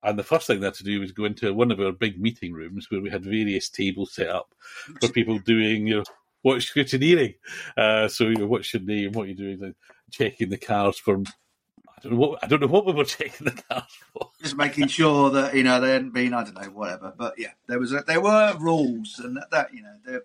And 0.03 0.17
the 0.17 0.23
first 0.23 0.47
thing 0.47 0.59
they 0.59 0.67
had 0.67 0.75
to 0.75 0.83
do 0.83 0.99
was 0.99 1.11
go 1.11 1.25
into 1.25 1.53
one 1.53 1.71
of 1.71 1.79
our 1.79 1.91
big 1.91 2.19
meeting 2.19 2.53
rooms 2.53 2.89
where 2.89 3.01
we 3.01 3.09
had 3.09 3.23
various 3.23 3.69
tables 3.69 4.13
set 4.13 4.29
up 4.29 4.53
for 4.99 5.09
people 5.09 5.37
doing, 5.39 5.87
you 5.87 5.97
know, 5.97 6.03
what's 6.43 6.71
scrutineering. 6.71 7.35
Uh, 7.77 8.07
so, 8.07 8.25
you 8.25 8.35
know, 8.35 8.47
what's 8.47 8.73
your 8.73 8.83
name? 8.83 9.11
What 9.11 9.23
are 9.23 9.29
you 9.29 9.35
doing? 9.35 9.75
Checking 10.11 10.49
the 10.49 10.57
cars 10.57 10.97
for. 10.97 11.21
I 12.01 12.07
don't 12.07 12.13
know 12.13 12.19
what 12.19 12.43
I 12.43 12.47
don't 12.47 12.61
know 12.61 12.67
what 12.67 12.85
we 12.85 12.93
were 12.93 13.05
checking 13.05 13.45
the 13.45 13.85
for. 14.13 14.31
just 14.41 14.57
making 14.57 14.87
sure 14.87 15.29
that 15.31 15.55
you 15.55 15.63
know 15.63 15.79
they 15.79 15.91
hadn't 15.91 16.13
been 16.13 16.33
I 16.33 16.43
don't 16.43 16.55
know 16.55 16.69
whatever. 16.69 17.13
But 17.15 17.37
yeah, 17.37 17.51
there 17.67 17.79
was 17.79 17.93
a, 17.93 18.03
there 18.05 18.21
were 18.21 18.55
rules, 18.59 19.19
and 19.19 19.37
that, 19.37 19.51
that 19.51 19.73
you 19.73 19.83
know, 19.83 20.21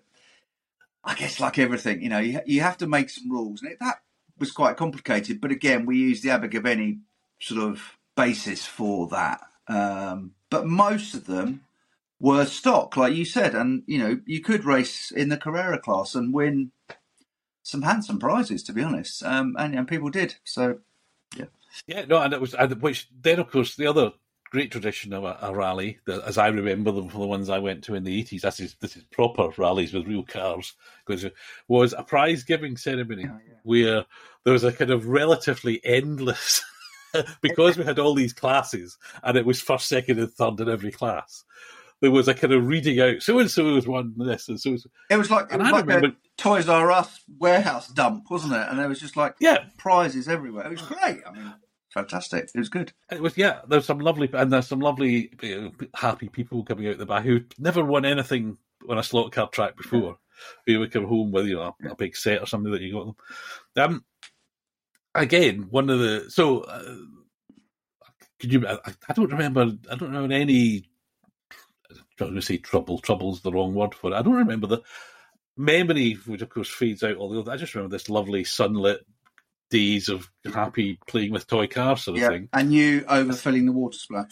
I 1.03 1.13
guess 1.13 1.39
like 1.39 1.59
everything, 1.59 2.01
you 2.01 2.09
know, 2.09 2.19
you 2.19 2.41
you 2.45 2.61
have 2.61 2.77
to 2.79 2.87
make 2.87 3.09
some 3.09 3.31
rules, 3.31 3.61
and 3.61 3.71
it, 3.71 3.79
that 3.79 4.01
was 4.39 4.51
quite 4.51 4.77
complicated. 4.77 5.39
But 5.39 5.51
again, 5.51 5.85
we 5.85 5.97
used 5.97 6.23
the 6.23 6.29
Abergavenny 6.29 6.99
sort 7.39 7.61
of 7.61 7.97
basis 8.15 8.65
for 8.65 9.07
that. 9.09 9.41
Um, 9.67 10.31
but 10.49 10.65
most 10.65 11.13
of 11.13 11.25
them 11.25 11.63
were 12.19 12.45
stock, 12.45 12.97
like 12.97 13.13
you 13.13 13.25
said, 13.25 13.53
and 13.53 13.83
you 13.85 13.99
know, 13.99 14.19
you 14.25 14.41
could 14.41 14.65
race 14.65 15.11
in 15.11 15.29
the 15.29 15.37
Carrera 15.37 15.79
class 15.79 16.15
and 16.15 16.33
win 16.33 16.71
some 17.61 17.83
handsome 17.83 18.17
prizes, 18.17 18.63
to 18.63 18.73
be 18.73 18.81
honest, 18.81 19.21
um, 19.23 19.55
and, 19.59 19.75
and 19.75 19.87
people 19.87 20.09
did. 20.09 20.35
So 20.43 20.79
Yeah, 21.35 21.45
no, 22.07 22.21
and 22.21 22.33
it 22.33 22.41
was 22.41 22.53
and 22.53 22.81
which 22.81 23.07
then 23.21 23.39
of 23.39 23.49
course 23.51 23.75
the 23.75 23.87
other 23.87 24.11
great 24.49 24.71
tradition 24.71 25.11
of 25.11 25.25
a, 25.25 25.37
a 25.41 25.53
rally, 25.53 25.99
that, 26.05 26.23
as 26.23 26.37
I 26.37 26.47
remember 26.47 26.89
them 26.91 27.09
from 27.09 27.19
the 27.19 27.27
ones 27.27 27.49
I 27.49 27.59
went 27.59 27.83
to 27.85 27.95
in 27.95 28.03
the 28.05 28.17
eighties. 28.17 28.43
This 28.43 28.59
is 28.61 28.75
this 28.79 28.95
is 28.95 29.03
proper 29.11 29.49
rallies 29.57 29.93
with 29.93 30.07
real 30.07 30.23
cars. 30.23 30.73
Because 31.05 31.29
was 31.67 31.93
a 31.93 32.03
prize 32.03 32.43
giving 32.43 32.77
ceremony 32.77 33.25
Oh, 33.29 33.37
yeah. 33.47 33.55
where 33.63 34.05
there 34.43 34.53
was 34.53 34.63
a 34.63 34.71
kind 34.71 34.91
of 34.91 35.07
relatively 35.07 35.81
endless. 35.83 36.61
because 37.41 37.77
we 37.77 37.83
had 37.85 37.99
all 37.99 38.13
these 38.13 38.33
classes 38.33 38.97
and 39.23 39.37
it 39.37 39.45
was 39.45 39.61
first, 39.61 39.87
second, 39.87 40.19
and 40.19 40.31
third 40.31 40.59
in 40.59 40.69
every 40.69 40.91
class. 40.91 41.43
There 41.99 42.11
was 42.11 42.27
a 42.27 42.33
kind 42.33 42.53
of 42.53 42.67
reading 42.67 42.99
out. 42.99 43.23
So 43.23 43.39
and 43.39 43.49
so 43.49 43.73
has 43.75 43.87
won 43.87 44.13
this, 44.17 44.49
and 44.49 44.59
so 44.59 44.71
and 44.71 44.79
so. 44.81 44.89
It 45.09 45.17
was 45.17 45.31
like 45.31 45.51
it 45.51 45.59
was 45.59 45.71
like 45.71 45.85
remember- 45.87 46.07
a 46.09 46.15
Toys 46.37 46.69
R 46.69 46.91
Us 46.91 47.21
warehouse 47.39 47.87
dump, 47.87 48.29
wasn't 48.29 48.53
it? 48.53 48.67
And 48.69 48.77
there 48.77 48.87
was 48.87 48.99
just 48.99 49.17
like 49.17 49.35
Yeah, 49.39 49.65
prizes 49.77 50.27
everywhere. 50.27 50.67
It 50.67 50.71
was 50.71 50.81
great. 50.83 51.21
I 51.27 51.31
mean, 51.31 51.53
fantastic. 51.93 52.49
It 52.53 52.59
was 52.59 52.69
good. 52.69 52.93
It 53.11 53.21
was 53.21 53.37
yeah. 53.37 53.61
There's 53.67 53.85
some 53.85 53.99
lovely 53.99 54.29
and 54.33 54.51
there's 54.51 54.67
some 54.67 54.79
lovely 54.79 55.31
you 55.41 55.61
know, 55.61 55.71
happy 55.95 56.29
people 56.29 56.63
coming 56.63 56.87
out 56.87 56.97
the 56.97 57.05
back 57.05 57.23
who 57.23 57.41
never 57.57 57.83
won 57.83 58.05
anything 58.05 58.57
on 58.89 58.97
a 58.97 59.03
slot 59.03 59.31
car 59.31 59.49
track 59.49 59.77
before. 59.77 60.17
Who 60.67 60.79
would 60.79 60.91
come 60.91 61.05
home 61.05 61.31
with 61.31 61.47
you 61.47 61.55
know 61.55 61.75
a, 61.83 61.89
a 61.89 61.95
big 61.95 62.15
set 62.15 62.41
or 62.41 62.45
something 62.45 62.71
that 62.71 62.81
you 62.81 62.93
got 62.93 63.15
them. 63.73 63.83
Um, 63.83 64.05
again, 65.15 65.67
one 65.71 65.89
of 65.89 65.97
the 65.99 66.29
so 66.29 66.59
uh, 66.59 66.95
could 68.39 68.53
you? 68.53 68.67
I, 68.67 68.77
I 69.09 69.13
don't 69.13 69.31
remember. 69.31 69.71
I 69.89 69.95
don't 69.95 70.11
know 70.11 70.25
any. 70.25 70.83
I 71.89 71.93
was 71.93 72.01
going 72.19 72.35
to 72.35 72.41
say 72.41 72.57
trouble. 72.57 72.99
Trouble's 72.99 73.41
the 73.41 73.51
wrong 73.51 73.73
word 73.73 73.95
for 73.95 74.11
it. 74.11 74.15
I 74.15 74.21
don't 74.21 74.33
remember 74.33 74.67
the 74.67 74.81
memory, 75.55 76.13
which 76.25 76.41
of 76.41 76.49
course 76.49 76.69
fades 76.69 77.03
out 77.03 77.17
all 77.17 77.29
the. 77.29 77.39
Other. 77.39 77.51
I 77.51 77.57
just 77.57 77.73
remember 77.73 77.95
this 77.95 78.09
lovely 78.09 78.43
sunlit 78.43 79.05
days 79.69 80.09
of 80.09 80.29
happy 80.53 80.99
playing 81.07 81.31
with 81.31 81.47
toy 81.47 81.67
cars 81.67 82.03
sort 82.03 82.17
of 82.17 82.21
Yeah, 82.23 82.29
thing. 82.29 82.49
and 82.53 82.73
you 82.73 83.01
overfilling 83.01 83.65
the 83.65 83.71
water 83.71 83.97
splash. 83.97 84.31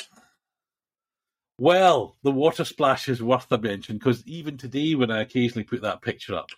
Well, 1.58 2.18
the 2.24 2.32
water 2.32 2.66
splash 2.66 3.08
is 3.08 3.24
worth 3.24 3.52
a 3.52 3.58
mention 3.58 3.98
because 3.98 4.26
even 4.28 4.58
today, 4.58 4.96
when 4.96 5.12
I 5.12 5.22
occasionally 5.22 5.64
put 5.64 5.82
that 5.84 6.02
picture 6.02 6.36
up, 6.36 6.50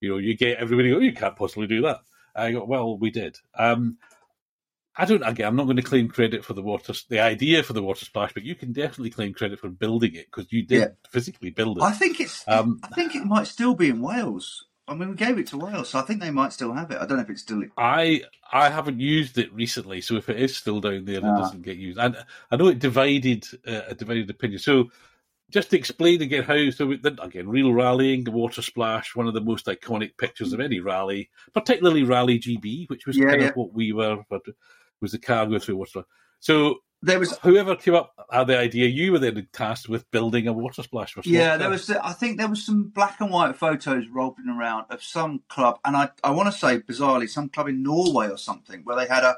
you 0.00 0.10
know, 0.10 0.18
you 0.18 0.36
get 0.36 0.58
everybody 0.58 0.90
go, 0.90 0.98
"You 0.98 1.12
can't 1.14 1.36
possibly 1.36 1.66
do 1.66 1.82
that." 1.82 2.00
I 2.34 2.52
go, 2.52 2.64
"Well, 2.64 2.98
we 2.98 3.10
did." 3.10 3.38
Um, 3.58 3.96
I 4.94 5.06
don't. 5.06 5.22
Again, 5.22 5.46
I'm 5.46 5.56
not 5.56 5.64
going 5.64 5.76
to 5.76 5.82
claim 5.82 6.08
credit 6.08 6.44
for 6.44 6.52
the 6.52 6.60
water, 6.60 6.92
the 7.08 7.20
idea 7.20 7.62
for 7.62 7.72
the 7.72 7.82
water 7.82 8.04
splash, 8.04 8.34
but 8.34 8.42
you 8.42 8.54
can 8.54 8.72
definitely 8.72 9.08
claim 9.08 9.32
credit 9.32 9.58
for 9.58 9.70
building 9.70 10.14
it 10.14 10.26
because 10.26 10.52
you 10.52 10.64
did 10.66 10.80
Yeah. 10.80 10.88
physically 11.08 11.50
build 11.50 11.78
it. 11.78 11.84
I 11.84 11.92
think 11.92 12.20
it's. 12.20 12.44
Um, 12.46 12.78
I 12.82 12.88
think 12.88 13.14
it 13.14 13.24
might 13.24 13.46
still 13.46 13.74
be 13.74 13.88
in 13.88 14.02
Wales. 14.02 14.66
I 14.88 14.94
mean, 14.94 15.10
we 15.10 15.14
gave 15.14 15.38
it 15.38 15.46
to 15.48 15.58
Wales, 15.58 15.90
so 15.90 15.98
I 15.98 16.02
think 16.02 16.20
they 16.20 16.30
might 16.30 16.52
still 16.52 16.72
have 16.72 16.90
it. 16.90 16.98
I 17.00 17.06
don't 17.06 17.18
know 17.18 17.22
if 17.22 17.30
it's 17.30 17.42
still. 17.42 17.62
I 17.76 18.22
I 18.52 18.68
haven't 18.68 19.00
used 19.00 19.38
it 19.38 19.52
recently, 19.52 20.00
so 20.00 20.16
if 20.16 20.28
it 20.28 20.40
is 20.40 20.56
still 20.56 20.80
down 20.80 21.04
there, 21.04 21.18
it 21.18 21.24
Ah. 21.24 21.38
doesn't 21.38 21.62
get 21.62 21.76
used. 21.76 21.98
And 21.98 22.16
I 22.50 22.56
know 22.56 22.66
it 22.68 22.78
divided 22.78 23.46
uh, 23.66 23.82
a 23.88 23.94
divided 23.94 24.28
opinion. 24.28 24.58
So 24.58 24.90
just 25.50 25.70
to 25.70 25.78
explain 25.78 26.20
again 26.22 26.42
how 26.42 26.70
so 26.70 26.86
we, 26.86 26.96
then 26.96 27.18
again 27.22 27.48
real 27.48 27.72
rallying, 27.72 28.24
the 28.24 28.30
water 28.32 28.62
splash, 28.62 29.14
one 29.14 29.28
of 29.28 29.34
the 29.34 29.40
most 29.40 29.66
iconic 29.66 30.16
pictures 30.18 30.52
of 30.52 30.60
any 30.60 30.80
rally, 30.80 31.30
particularly 31.54 32.02
Rally 32.02 32.38
GB, 32.38 32.88
which 32.90 33.06
was 33.06 33.16
Yeah, 33.16 33.30
kind 33.30 33.42
yeah. 33.42 33.48
of 33.50 33.56
what 33.56 33.72
we 33.72 33.92
were, 33.92 34.24
but 34.28 34.42
was 35.00 35.12
the 35.12 35.18
car 35.18 35.46
going 35.46 35.60
through 35.60 35.76
water. 35.76 36.02
So 36.40 36.80
There 37.04 37.18
was. 37.18 37.36
whoever 37.42 37.74
came 37.74 37.94
up 37.94 38.14
had 38.30 38.46
the 38.46 38.56
idea, 38.56 38.86
you 38.86 39.12
were 39.12 39.18
then 39.18 39.48
tasked 39.52 39.88
with 39.88 40.08
building 40.12 40.46
a 40.46 40.52
water 40.52 40.82
splash 40.82 41.12
for. 41.12 41.22
Yeah, 41.24 41.56
there 41.56 41.68
was. 41.68 41.90
I 41.90 42.12
think 42.12 42.38
there 42.38 42.48
was 42.48 42.64
some 42.64 42.84
black 42.84 43.20
and 43.20 43.30
white 43.30 43.56
photos 43.56 44.06
rolling 44.08 44.48
around 44.48 44.86
of 44.88 45.02
some 45.02 45.42
club, 45.48 45.80
and 45.84 45.96
I 45.96 46.10
I 46.22 46.30
want 46.30 46.52
to 46.52 46.56
say 46.58 46.78
bizarrely 46.78 47.28
some 47.28 47.48
club 47.48 47.68
in 47.68 47.82
Norway 47.82 48.28
or 48.28 48.38
something 48.38 48.82
where 48.84 48.96
they 48.96 49.06
had 49.06 49.24
a 49.24 49.36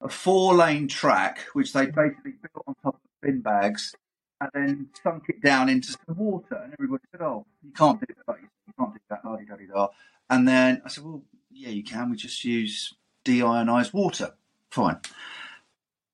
a 0.00 0.08
four 0.08 0.54
lane 0.54 0.88
track 0.88 1.40
which 1.52 1.72
they 1.72 1.86
basically 1.86 2.32
built 2.32 2.64
on 2.66 2.74
top 2.82 2.94
of 2.94 3.00
bin 3.20 3.40
bags 3.40 3.94
and 4.40 4.50
then 4.54 4.88
sunk 5.02 5.24
it 5.28 5.40
down 5.42 5.68
into 5.68 5.92
some 5.92 6.16
water, 6.16 6.60
and 6.64 6.72
everybody 6.72 7.04
said, 7.12 7.20
"Oh, 7.20 7.44
you 7.62 7.70
can't 7.72 8.00
do 8.00 8.06
that. 8.26 8.36
You 8.40 8.72
can't 8.78 8.94
do 8.94 9.00
that." 9.10 9.24
La 9.24 9.36
da 9.36 9.74
da 9.74 9.88
And 10.30 10.48
then 10.48 10.80
I 10.84 10.88
said, 10.88 11.04
"Well, 11.04 11.22
yeah, 11.50 11.68
you 11.68 11.84
can. 11.84 12.10
We 12.10 12.16
just 12.16 12.42
use 12.44 12.94
deionized 13.26 13.92
water. 13.92 14.34
Fine." 14.70 15.00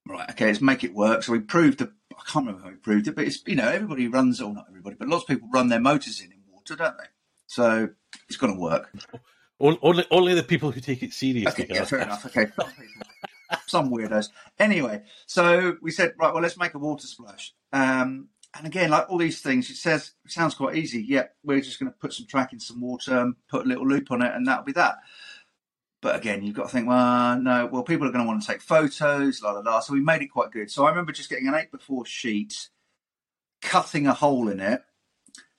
Right, 0.08 0.30
okay, 0.30 0.46
let's 0.46 0.62
make 0.62 0.84
it 0.84 0.94
work. 0.94 1.22
So 1.22 1.32
we 1.32 1.40
proved 1.40 1.78
the. 1.78 1.92
I 2.12 2.22
can't 2.26 2.46
remember 2.46 2.62
how 2.62 2.70
we 2.70 2.76
proved 2.76 3.08
it, 3.08 3.14
but 3.14 3.26
it's 3.26 3.42
you 3.46 3.56
know 3.56 3.68
everybody 3.68 4.08
runs, 4.08 4.40
or 4.40 4.52
not 4.54 4.64
everybody, 4.68 4.96
but 4.98 5.08
lots 5.08 5.24
of 5.24 5.28
people 5.28 5.48
run 5.52 5.68
their 5.68 5.80
motors 5.80 6.20
in 6.20 6.32
in 6.32 6.38
water, 6.50 6.76
don't 6.76 6.96
they? 6.96 7.04
So 7.46 7.90
it's 8.26 8.38
going 8.38 8.54
to 8.54 8.60
work. 8.60 8.90
Only 9.60 10.06
only 10.10 10.34
the 10.34 10.42
people 10.42 10.70
who 10.70 10.80
take 10.80 11.02
it 11.02 11.12
seriously. 11.12 11.64
Okay, 11.64 11.74
yeah, 11.74 11.84
fair 11.84 12.00
enough. 12.00 12.24
Okay, 12.24 12.46
some 13.66 13.90
weirdos. 13.90 14.28
Anyway, 14.58 15.02
so 15.26 15.76
we 15.82 15.90
said, 15.90 16.14
right, 16.18 16.32
well, 16.32 16.42
let's 16.42 16.56
make 16.56 16.74
a 16.74 16.78
water 16.78 17.06
splash. 17.06 17.54
Um, 17.72 18.28
and 18.56 18.66
again, 18.66 18.90
like 18.90 19.10
all 19.10 19.18
these 19.18 19.40
things, 19.40 19.68
it 19.68 19.76
says 19.76 20.12
it 20.24 20.32
sounds 20.32 20.54
quite 20.54 20.76
easy. 20.76 21.02
Yeah, 21.02 21.24
we're 21.44 21.60
just 21.60 21.78
going 21.78 21.92
to 21.92 21.98
put 21.98 22.12
some 22.12 22.26
track 22.26 22.52
in 22.52 22.60
some 22.60 22.80
water, 22.80 23.18
and 23.18 23.34
put 23.48 23.66
a 23.66 23.68
little 23.68 23.86
loop 23.86 24.10
on 24.10 24.22
it, 24.22 24.34
and 24.34 24.46
that'll 24.46 24.64
be 24.64 24.72
that. 24.72 24.96
But 26.00 26.16
again, 26.16 26.42
you've 26.42 26.54
got 26.54 26.64
to 26.64 26.68
think, 26.68 26.86
well, 26.86 27.40
no, 27.40 27.66
well, 27.66 27.82
people 27.82 28.06
are 28.06 28.12
going 28.12 28.24
to 28.24 28.28
want 28.28 28.40
to 28.40 28.46
take 28.46 28.60
photos, 28.60 29.42
la 29.42 29.52
la 29.52 29.60
la. 29.60 29.80
So 29.80 29.92
we 29.92 30.00
made 30.00 30.22
it 30.22 30.28
quite 30.28 30.52
good. 30.52 30.70
So 30.70 30.84
I 30.84 30.90
remember 30.90 31.12
just 31.12 31.30
getting 31.30 31.48
an 31.48 31.54
eight 31.54 31.72
before 31.72 32.06
sheet, 32.06 32.68
cutting 33.62 34.06
a 34.06 34.14
hole 34.14 34.48
in 34.48 34.60
it, 34.60 34.82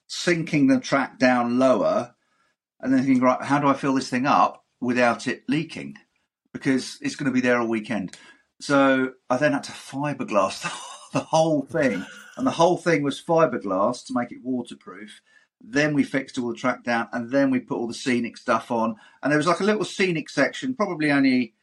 sinking 0.06 0.68
the 0.68 0.80
track 0.80 1.18
down 1.18 1.58
lower, 1.58 2.14
and 2.80 2.92
then 2.92 3.04
thinking, 3.04 3.22
right, 3.22 3.42
how 3.42 3.58
do 3.58 3.66
I 3.66 3.74
fill 3.74 3.94
this 3.94 4.08
thing 4.08 4.26
up 4.26 4.64
without 4.80 5.26
it 5.26 5.42
leaking? 5.46 5.96
Because 6.52 6.98
it's 7.02 7.16
going 7.16 7.30
to 7.30 7.34
be 7.34 7.42
there 7.42 7.60
all 7.60 7.68
weekend. 7.68 8.16
So 8.60 9.12
I 9.28 9.36
then 9.36 9.52
had 9.52 9.64
to 9.64 9.72
fiberglass 9.72 10.62
the 11.12 11.20
whole 11.20 11.62
thing, 11.62 12.04
and 12.36 12.46
the 12.46 12.50
whole 12.50 12.78
thing 12.78 13.02
was 13.02 13.22
fiberglass 13.22 14.06
to 14.06 14.14
make 14.14 14.32
it 14.32 14.38
waterproof. 14.42 15.20
Then 15.60 15.94
we 15.94 16.04
fixed 16.04 16.38
all 16.38 16.48
the 16.48 16.54
track 16.54 16.84
down, 16.84 17.08
and 17.12 17.30
then 17.30 17.50
we 17.50 17.60
put 17.60 17.76
all 17.76 17.86
the 17.86 17.94
scenic 17.94 18.36
stuff 18.36 18.70
on. 18.70 18.96
And 19.22 19.30
there 19.30 19.36
was 19.36 19.46
like 19.46 19.60
a 19.60 19.64
little 19.64 19.84
scenic 19.84 20.30
section, 20.30 20.74
probably 20.74 21.10
only, 21.10 21.54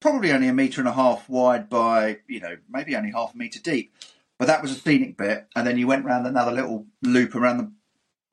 probably 0.00 0.32
only 0.32 0.48
a 0.48 0.54
meter 0.54 0.80
and 0.80 0.88
a 0.88 0.92
half 0.92 1.28
wide 1.28 1.68
by, 1.68 2.18
you 2.28 2.40
know, 2.40 2.56
maybe 2.68 2.96
only 2.96 3.10
half 3.10 3.34
a 3.34 3.36
meter 3.36 3.60
deep. 3.60 3.92
But 4.38 4.46
that 4.46 4.62
was 4.62 4.70
a 4.70 4.74
scenic 4.74 5.16
bit, 5.16 5.46
and 5.56 5.66
then 5.66 5.78
you 5.78 5.86
went 5.86 6.04
round 6.04 6.26
another 6.26 6.52
little 6.52 6.86
loop 7.02 7.34
around 7.34 7.58
the 7.58 7.72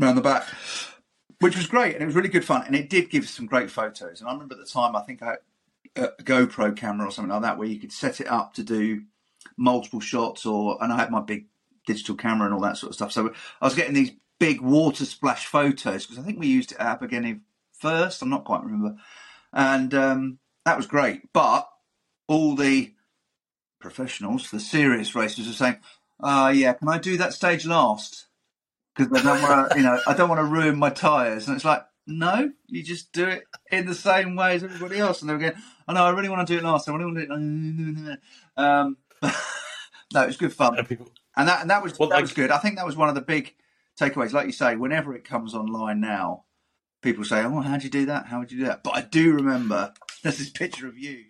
around 0.01 0.16
the 0.16 0.22
back, 0.22 0.45
which 1.39 1.56
was 1.56 1.68
great, 1.68 1.93
and 1.93 2.04
it 2.04 2.06
was 2.06 2.16
really 2.16 2.30
good 2.30 2.45
fun, 2.45 2.64
and 2.66 2.76
it 2.76 2.89
did 2.89 3.10
give 3.10 3.28
some 3.30 3.45
great 3.45 3.72
photos. 3.72 4.20
And 4.20 4.30
I 4.30 4.34
remember 4.34 4.56
at 4.56 4.60
the 4.60 4.72
time, 4.72 4.95
I 4.95 5.01
think 5.01 5.24
I 5.24 5.38
a 5.95 6.10
GoPro 6.24 6.76
camera 6.76 7.08
or 7.08 7.12
something 7.12 7.32
like 7.32 7.43
that, 7.43 7.58
where 7.58 7.68
you 7.68 7.80
could 7.80 7.91
set 7.91 8.20
it 8.20 8.28
up 8.28 8.54
to 8.56 8.64
do 8.64 9.04
multiple 9.58 9.99
shots, 9.99 10.45
or 10.45 10.78
and 10.82 10.91
I 10.91 10.97
had 10.97 11.12
my 11.12 11.22
big 11.22 11.45
digital 11.86 12.16
camera 12.16 12.45
and 12.45 12.54
all 12.54 12.62
that 12.62 12.78
sort 12.78 12.89
of 12.89 12.95
stuff. 12.95 13.12
So 13.12 13.34
I 13.62 13.66
was 13.66 13.76
getting 13.76 13.93
these 13.93 14.12
big 14.45 14.59
water 14.61 15.05
splash 15.05 15.45
photos 15.45 16.05
because 16.05 16.19
I 16.21 16.25
think 16.25 16.37
we 16.39 16.47
used 16.47 16.71
it 16.73 16.77
at 16.79 16.99
Abergele 16.99 17.39
first. 17.79 18.21
I'm 18.21 18.29
not 18.29 18.43
quite 18.43 18.63
remember, 18.63 18.95
and 19.53 19.93
um, 19.93 20.39
that 20.65 20.75
was 20.77 20.85
great. 20.87 21.31
But 21.33 21.69
all 22.27 22.55
the 22.55 22.93
professionals, 23.79 24.51
the 24.51 24.59
serious 24.59 25.15
racers, 25.15 25.49
are 25.49 25.53
saying, 25.53 25.77
"Ah, 26.21 26.49
yeah, 26.49 26.73
can 26.73 26.89
I 26.89 26.97
do 26.97 27.17
that 27.17 27.33
stage 27.33 27.65
last?" 27.65 28.27
Because 28.95 29.17
I 29.19 29.23
don't 29.23 29.41
want 29.41 29.71
to, 29.71 29.77
you 29.77 29.83
know, 29.83 29.99
I 30.07 30.13
don't 30.13 30.29
want 30.29 30.39
to 30.39 30.45
ruin 30.45 30.77
my 30.77 30.89
tyres. 30.91 31.47
And 31.47 31.55
it's 31.55 31.65
like, 31.65 31.83
no, 32.05 32.51
you 32.67 32.83
just 32.83 33.11
do 33.11 33.27
it 33.27 33.43
in 33.71 33.87
the 33.87 33.95
same 33.95 34.35
way 34.35 34.55
as 34.55 34.63
everybody 34.63 34.99
else. 34.99 35.21
And 35.21 35.29
they 35.29 35.33
were 35.33 35.39
going, 35.39 35.53
"Oh 35.87 35.93
no, 35.93 36.03
I 36.05 36.09
really 36.11 36.29
want 36.29 36.45
to 36.47 36.53
do 36.53 36.57
it 36.59 36.63
last. 36.63 36.87
I 36.89 36.91
really 36.93 37.05
want 37.05 37.17
to 37.17 37.25
do 37.25 38.11
it." 38.11 38.19
Um, 38.57 38.97
no, 40.13 40.23
it 40.23 40.27
was 40.27 40.37
good 40.37 40.53
fun 40.53 40.77
And 40.77 40.87
people- 40.87 41.09
and 41.35 41.47
that 41.47 41.61
and 41.61 41.69
that 41.71 41.81
was 41.81 41.97
Well, 41.97 42.09
that 42.09 42.15
like- 42.15 42.23
was 42.23 42.33
good. 42.33 42.51
I 42.51 42.57
think 42.59 42.75
that 42.75 42.85
was 42.85 42.95
one 42.95 43.09
of 43.09 43.15
the 43.15 43.21
big 43.21 43.55
takeaways. 43.99 44.33
Like 44.33 44.47
you 44.47 44.51
say, 44.51 44.75
whenever 44.75 45.15
it 45.15 45.23
comes 45.23 45.53
online 45.53 45.99
now, 45.99 46.45
people 47.01 47.23
say, 47.23 47.43
"Oh, 47.43 47.61
how'd 47.61 47.83
you 47.83 47.89
do 47.89 48.05
that? 48.07 48.27
How 48.27 48.39
would 48.39 48.51
you 48.51 48.59
do 48.59 48.65
that?" 48.65 48.83
But 48.83 48.95
I 48.95 49.01
do 49.01 49.33
remember 49.33 49.93
there's 50.23 50.37
this 50.37 50.49
picture 50.49 50.87
of 50.87 50.97
you 50.97 51.23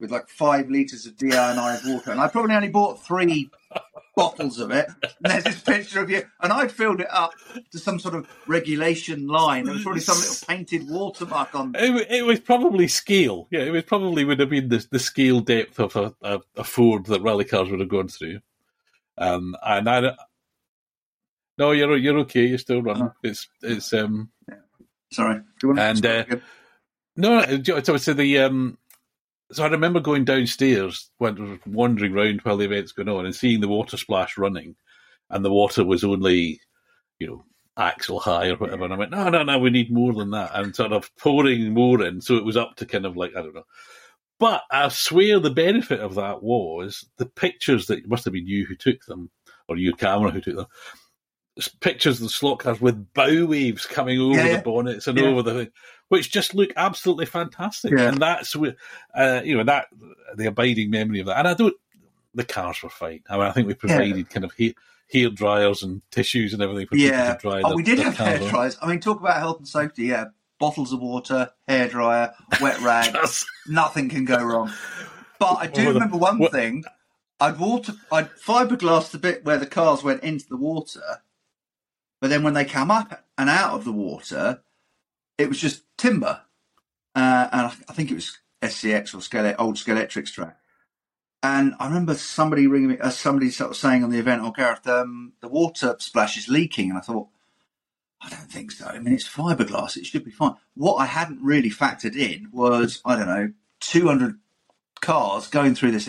with 0.00 0.10
like 0.10 0.28
five 0.28 0.68
liters 0.68 1.06
of 1.06 1.16
deionized 1.16 1.86
water, 1.86 2.10
and 2.10 2.20
I 2.20 2.28
probably 2.28 2.54
only 2.54 2.68
bought 2.68 3.04
three 3.04 3.50
bottles 4.16 4.58
of 4.58 4.70
it. 4.70 4.86
And 5.02 5.32
there's 5.32 5.44
this 5.44 5.60
picture 5.60 6.00
of 6.00 6.10
you, 6.10 6.22
and 6.40 6.52
I'd 6.52 6.72
filled 6.72 7.00
it 7.00 7.06
up 7.10 7.32
to 7.72 7.78
some 7.78 7.98
sort 7.98 8.14
of 8.14 8.28
regulation 8.46 9.26
line. 9.26 9.64
There 9.64 9.74
was 9.74 9.82
probably 9.82 10.00
some 10.00 10.18
little 10.18 10.46
painted 10.46 10.88
watermark 10.88 11.54
on. 11.54 11.74
It, 11.76 12.06
it 12.10 12.24
was 12.24 12.40
probably 12.40 12.88
scale. 12.88 13.48
Yeah, 13.50 13.60
it 13.60 13.70
was 13.70 13.84
probably 13.84 14.24
would 14.24 14.40
have 14.40 14.50
been 14.50 14.68
the, 14.68 14.86
the 14.90 14.98
scale 14.98 15.40
depth 15.40 15.78
of 15.78 15.96
a, 15.96 16.14
a, 16.22 16.40
a 16.56 16.64
Ford 16.64 17.06
that 17.06 17.22
rally 17.22 17.44
cars 17.44 17.70
would 17.70 17.80
have 17.80 17.88
gone 17.88 18.08
through. 18.08 18.40
Um, 19.16 19.56
and 19.64 19.88
I, 19.88 20.16
no, 21.58 21.70
you're 21.72 21.96
you're 21.96 22.18
okay. 22.20 22.46
You're 22.46 22.58
still 22.58 22.82
running. 22.82 23.10
It's 23.22 23.48
it's 23.62 23.92
um 23.92 24.30
Sorry, 25.14 25.36
do 25.36 25.44
you 25.62 25.68
want 25.68 25.78
And, 25.78 26.06
uh, 26.06 26.36
no. 27.16 27.62
So, 27.82 27.96
so 27.96 28.12
the 28.12 28.38
um. 28.40 28.78
So 29.52 29.62
I 29.62 29.68
remember 29.68 30.00
going 30.00 30.24
downstairs, 30.24 31.10
wandering 31.20 32.16
around 32.16 32.40
while 32.40 32.56
the 32.56 32.64
event's 32.64 32.92
going 32.92 33.08
on, 33.08 33.24
and 33.24 33.34
seeing 33.34 33.60
the 33.60 33.68
water 33.68 33.96
splash 33.96 34.36
running, 34.36 34.74
and 35.30 35.44
the 35.44 35.52
water 35.52 35.84
was 35.84 36.02
only, 36.02 36.60
you 37.20 37.26
know, 37.28 37.44
axle 37.76 38.18
high 38.18 38.48
or 38.48 38.56
whatever. 38.56 38.84
And 38.84 38.94
I 38.94 38.96
went, 38.96 39.10
no, 39.12 39.28
no, 39.28 39.42
no, 39.44 39.58
we 39.58 39.70
need 39.70 39.92
more 39.92 40.12
than 40.12 40.30
that, 40.30 40.50
and 40.54 40.74
sort 40.74 40.92
of 40.92 41.14
pouring 41.16 41.72
more 41.72 42.04
in, 42.04 42.20
so 42.20 42.36
it 42.36 42.44
was 42.44 42.56
up 42.56 42.74
to 42.76 42.86
kind 42.86 43.06
of 43.06 43.16
like 43.16 43.32
I 43.36 43.42
don't 43.42 43.54
know. 43.54 43.66
But 44.40 44.62
I 44.72 44.88
swear 44.88 45.38
the 45.38 45.50
benefit 45.50 46.00
of 46.00 46.16
that 46.16 46.42
was 46.42 47.06
the 47.18 47.26
pictures 47.26 47.86
that 47.86 48.08
must 48.08 48.24
have 48.24 48.32
been 48.32 48.48
you 48.48 48.66
who 48.66 48.74
took 48.74 49.04
them, 49.04 49.30
or 49.68 49.76
your 49.76 49.94
camera 49.94 50.30
who 50.30 50.40
took 50.40 50.56
them. 50.56 50.66
Pictures 51.80 52.16
of 52.16 52.24
the 52.24 52.28
slot 52.30 52.58
cars 52.58 52.80
with 52.80 53.12
bow 53.14 53.46
waves 53.46 53.86
coming 53.86 54.18
over 54.20 54.34
Yeah, 54.36 54.44
yeah. 54.46 54.56
the 54.56 54.62
bonnets 54.62 55.06
and 55.06 55.16
Yeah. 55.16 55.26
over 55.26 55.42
the 55.42 55.54
thing, 55.54 55.70
which 56.08 56.32
just 56.32 56.52
look 56.54 56.70
absolutely 56.76 57.26
fantastic. 57.26 57.92
And 57.96 58.18
that's 58.18 58.56
uh, 58.56 59.40
you 59.44 59.56
know, 59.56 59.62
that 59.64 59.86
the 60.34 60.46
abiding 60.46 60.90
memory 60.90 61.20
of 61.20 61.26
that. 61.26 61.38
And 61.38 61.46
I 61.46 61.54
don't, 61.54 61.76
the 62.34 62.44
cars 62.44 62.82
were 62.82 62.88
fine. 62.88 63.22
I 63.30 63.34
mean, 63.36 63.46
I 63.46 63.52
think 63.52 63.68
we 63.68 63.74
provided 63.74 64.28
kind 64.30 64.42
of 64.44 64.52
hair, 64.58 64.72
hair 65.12 65.30
dryers 65.30 65.84
and 65.84 66.02
tissues 66.10 66.52
and 66.54 66.60
everything 66.62 66.88
for 66.88 66.96
Yeah. 66.96 67.34
people 67.34 67.52
to 67.52 67.56
dry. 67.60 67.62
Oh, 67.64 67.68
their- 67.68 67.76
we 67.76 67.82
did 67.84 68.00
have 68.00 68.16
hair 68.16 68.38
dryers. 68.50 68.76
I 68.82 68.88
mean, 68.88 68.98
talk 68.98 69.20
about 69.20 69.36
health 69.38 69.58
and 69.58 69.68
safety. 69.68 70.06
Yeah, 70.06 70.24
bottles 70.58 70.92
of 70.92 70.98
water, 71.00 71.50
hair 71.68 71.86
dryer, 71.86 72.32
wet 72.60 72.80
rag. 72.82 73.12
Just- 73.12 73.46
nothing 73.68 74.08
can 74.08 74.24
go 74.24 74.42
wrong. 74.42 74.72
But 75.38 75.54
I 75.60 75.66
do 75.68 75.82
What 75.82 75.86
were 75.86 75.92
the- 75.92 76.00
remember 76.00 76.16
one 76.16 76.48
thing. 76.48 76.82
I'd 77.40 77.58
water, 77.60 77.92
I'd 78.10 78.30
fiberglass 78.44 79.10
the 79.12 79.18
bit 79.18 79.44
where 79.44 79.58
the 79.58 79.66
cars 79.66 80.02
went 80.02 80.22
into 80.24 80.46
the 80.48 80.56
water, 80.56 81.00
but 82.24 82.30
then 82.30 82.42
when 82.42 82.54
they 82.54 82.64
come 82.64 82.90
up 82.90 83.22
and 83.36 83.50
out 83.50 83.74
of 83.74 83.84
the 83.84 83.92
water, 83.92 84.62
it 85.36 85.46
was 85.46 85.60
just 85.60 85.82
timber. 85.98 86.40
Uh, 87.14 87.48
and 87.52 87.60
I, 87.66 87.74
I 87.86 87.92
think 87.92 88.10
it 88.10 88.14
was 88.14 88.38
SCX 88.62 89.12
or 89.12 89.18
Skele, 89.18 89.54
old 89.58 89.74
Scalextric 89.76 90.32
track. 90.32 90.56
And 91.42 91.74
I 91.78 91.86
remember 91.86 92.14
somebody 92.14 92.66
ringing 92.66 92.88
me, 92.88 92.98
uh, 92.98 93.10
somebody 93.10 93.50
sort 93.50 93.72
of 93.72 93.76
saying 93.76 94.02
on 94.02 94.08
the 94.08 94.18
event, 94.18 94.40
"Oh, 94.42 94.52
Gareth, 94.52 94.86
um, 94.86 95.34
the 95.42 95.48
water 95.48 95.96
splash 95.98 96.38
is 96.38 96.48
leaking." 96.48 96.88
And 96.88 96.98
I 96.98 97.02
thought, 97.02 97.28
I 98.22 98.30
don't 98.30 98.50
think 98.50 98.72
so. 98.72 98.86
I 98.86 98.98
mean, 99.00 99.12
it's 99.12 99.28
fiberglass; 99.28 99.98
it 99.98 100.06
should 100.06 100.24
be 100.24 100.30
fine. 100.30 100.54
What 100.72 100.94
I 100.94 101.04
hadn't 101.04 101.42
really 101.42 101.68
factored 101.68 102.16
in 102.16 102.48
was, 102.52 103.02
I 103.04 103.16
don't 103.16 103.28
know, 103.28 103.52
200 103.80 104.38
cars 105.02 105.48
going 105.48 105.74
through 105.74 105.90
this, 105.90 106.08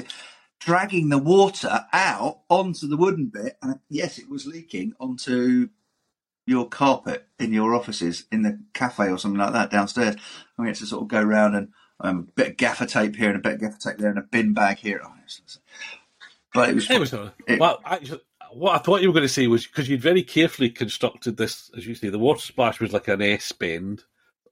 dragging 0.62 1.10
the 1.10 1.18
water 1.18 1.88
out 1.92 2.40
onto 2.50 2.88
the 2.88 2.96
wooden 2.96 3.26
bit, 3.26 3.58
and 3.62 3.82
yes, 3.90 4.18
it 4.18 4.30
was 4.30 4.46
leaking 4.46 4.94
onto 4.98 5.68
your 6.46 6.68
carpet 6.68 7.28
in 7.40 7.54
your 7.54 7.74
offices 7.74 8.26
in 8.32 8.44
the 8.44 8.60
cafe 8.74 9.10
or 9.10 9.18
something 9.18 9.40
like 9.40 9.54
that 9.54 9.72
downstairs. 9.72 10.16
And 10.16 10.66
we 10.66 10.68
had 10.68 10.76
to 10.78 10.86
sort 10.86 11.02
of 11.02 11.08
go 11.08 11.22
around 11.22 11.56
and 11.56 11.70
um, 12.00 12.28
a 12.30 12.32
bit 12.34 12.48
of 12.52 12.58
gaffer 12.58 12.86
tape 12.86 13.16
here 13.16 13.30
and 13.30 13.38
a 13.38 13.42
bit 13.42 13.54
of 13.54 13.60
gaffer 13.62 13.80
tape 13.80 13.98
there 13.98 14.10
and 14.10 14.20
a 14.20 14.24
bin 14.24 14.54
bag 14.54 14.78
here. 14.78 15.02
Oh, 15.04 15.12
but 16.54 16.70
it 16.70 16.76
was. 16.76 16.90
It 16.90 17.00
was 17.00 17.14
it, 17.48 17.60
well, 17.60 17.82
actually, 17.84 18.22
what 18.54 18.76
I 18.76 18.78
thought 18.78 19.02
you 19.02 19.10
were 19.10 19.14
going 19.14 19.28
to 19.28 19.34
say 19.34 19.48
was 19.48 19.68
because 19.68 19.90
you'd 19.90 20.02
very 20.02 20.24
carefully 20.24 20.70
constructed 20.70 21.36
this, 21.36 21.70
as 21.78 21.86
you 21.86 21.96
say, 21.96 22.10
the 22.10 22.18
water 22.18 22.40
splash 22.40 22.80
was 22.80 22.94
like 22.94 23.10
an 23.10 23.22
S 23.22 23.52
bend 23.52 24.04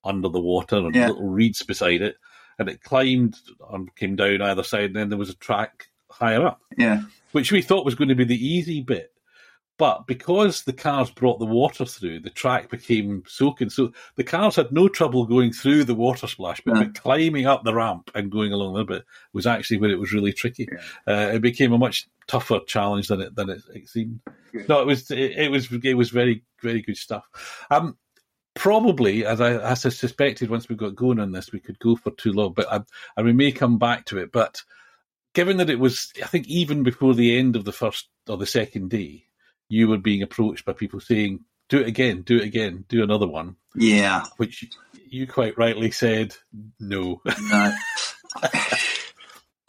under 0.04 0.28
the 0.28 0.42
water 0.42 0.76
and 0.76 0.94
yeah. 0.94 1.08
little 1.08 1.30
reeds 1.30 1.64
beside 1.64 2.02
it, 2.02 2.18
and 2.60 2.68
it 2.68 2.84
climbed 2.84 3.38
and 3.72 3.96
came 3.96 4.18
down 4.18 4.42
either 4.42 4.64
side, 4.64 4.88
and 4.88 4.96
then 4.98 5.10
there 5.10 5.18
was 5.18 5.30
a 5.30 5.36
track 5.36 5.88
higher 6.10 6.46
up. 6.46 6.62
Yeah. 6.78 7.04
Which 7.32 7.54
we 7.54 7.62
thought 7.62 7.86
was 7.86 7.96
going 7.96 8.10
to 8.10 8.16
be 8.16 8.26
the 8.26 8.46
easy 8.46 8.82
bit. 8.82 9.13
But 9.80 10.06
because 10.06 10.64
the 10.64 10.74
cars 10.74 11.10
brought 11.10 11.40
the 11.40 11.46
water 11.46 11.86
through, 11.86 12.20
the 12.20 12.30
track 12.30 12.70
became 12.70 13.24
soaking. 13.28 13.72
So 13.72 13.92
the 14.16 14.24
cars 14.24 14.56
had 14.56 14.72
no 14.72 14.88
trouble 14.88 15.26
going 15.26 15.52
through 15.52 15.86
the 15.86 15.96
water 15.96 16.28
splash, 16.28 16.62
but, 16.64 16.78
yeah. 16.78 16.88
climbing 16.94 17.48
up 17.48 17.64
the 17.64 17.74
ramp 17.74 18.12
and 18.14 18.32
going 18.32 18.54
along 18.54 18.76
the 18.76 18.84
bit 18.86 19.04
was 19.34 19.48
actually 19.48 19.78
where 19.78 19.90
it 19.90 20.00
was 20.00 20.14
really 20.14 20.32
tricky. 20.32 20.68
Yeah. 20.72 20.80
Uh, 21.08 21.32
it 21.34 21.42
became 21.42 21.74
a 21.74 21.80
much 21.80 22.08
tougher 22.28 22.60
challenge 22.68 23.08
than 23.08 23.22
it 23.22 23.36
than 23.36 23.50
it, 23.50 23.62
it 23.74 23.90
seemed. 23.90 24.20
Yeah. 24.54 24.62
No, 24.70 24.82
it 24.82 24.86
was 24.86 25.10
it, 25.10 25.32
it, 25.32 25.52
was 25.52 25.68
it 25.72 25.96
was 25.96 26.12
very 26.12 26.44
very 26.62 26.84
good 26.84 26.98
stuff. 26.98 27.26
Um, 27.72 27.98
probably, 28.54 29.26
as 29.26 29.42
I, 29.42 29.54
as 29.54 29.86
I 29.88 29.90
suspected, 29.90 30.52
once 30.52 30.70
we 30.70 30.76
got 30.76 30.96
going 30.96 31.20
on 31.20 31.32
this, 31.32 31.52
we 31.52 31.60
could 31.60 31.80
go 31.80 31.96
for 31.96 32.12
too 32.12 32.32
long, 32.32 32.54
but 32.54 32.72
I, 32.72 32.82
and 33.18 33.26
we 33.26 33.34
may 33.34 33.52
come 33.52 33.80
back 33.80 34.06
to 34.06 34.20
it. 34.20 34.32
But 34.32 34.62
given 35.34 35.58
that 35.58 35.72
it 35.72 35.80
was, 35.80 36.14
I 36.22 36.28
think, 36.28 36.48
even 36.48 36.84
before 36.84 37.16
the 37.16 37.38
end 37.38 37.56
of 37.56 37.66
the 37.66 37.72
first 37.72 38.08
or 38.30 38.38
the 38.38 38.46
second 38.46 38.92
day 38.92 39.26
you 39.74 39.88
were 39.88 39.98
being 39.98 40.22
approached 40.22 40.66
by 40.66 40.74
people 40.74 41.00
saying, 41.00 41.40
"Do 41.68 41.80
it 41.80 41.88
again, 41.88 42.22
do 42.22 42.38
it 42.38 42.44
again, 42.44 42.86
do 42.88 43.04
another 43.04 43.28
one." 43.28 43.56
Yeah, 43.76 44.26
which 44.38 44.70
you 45.10 45.26
quite 45.28 45.58
rightly 45.58 45.92
said, 45.92 46.36
no. 46.80 47.22
No. 47.42 47.76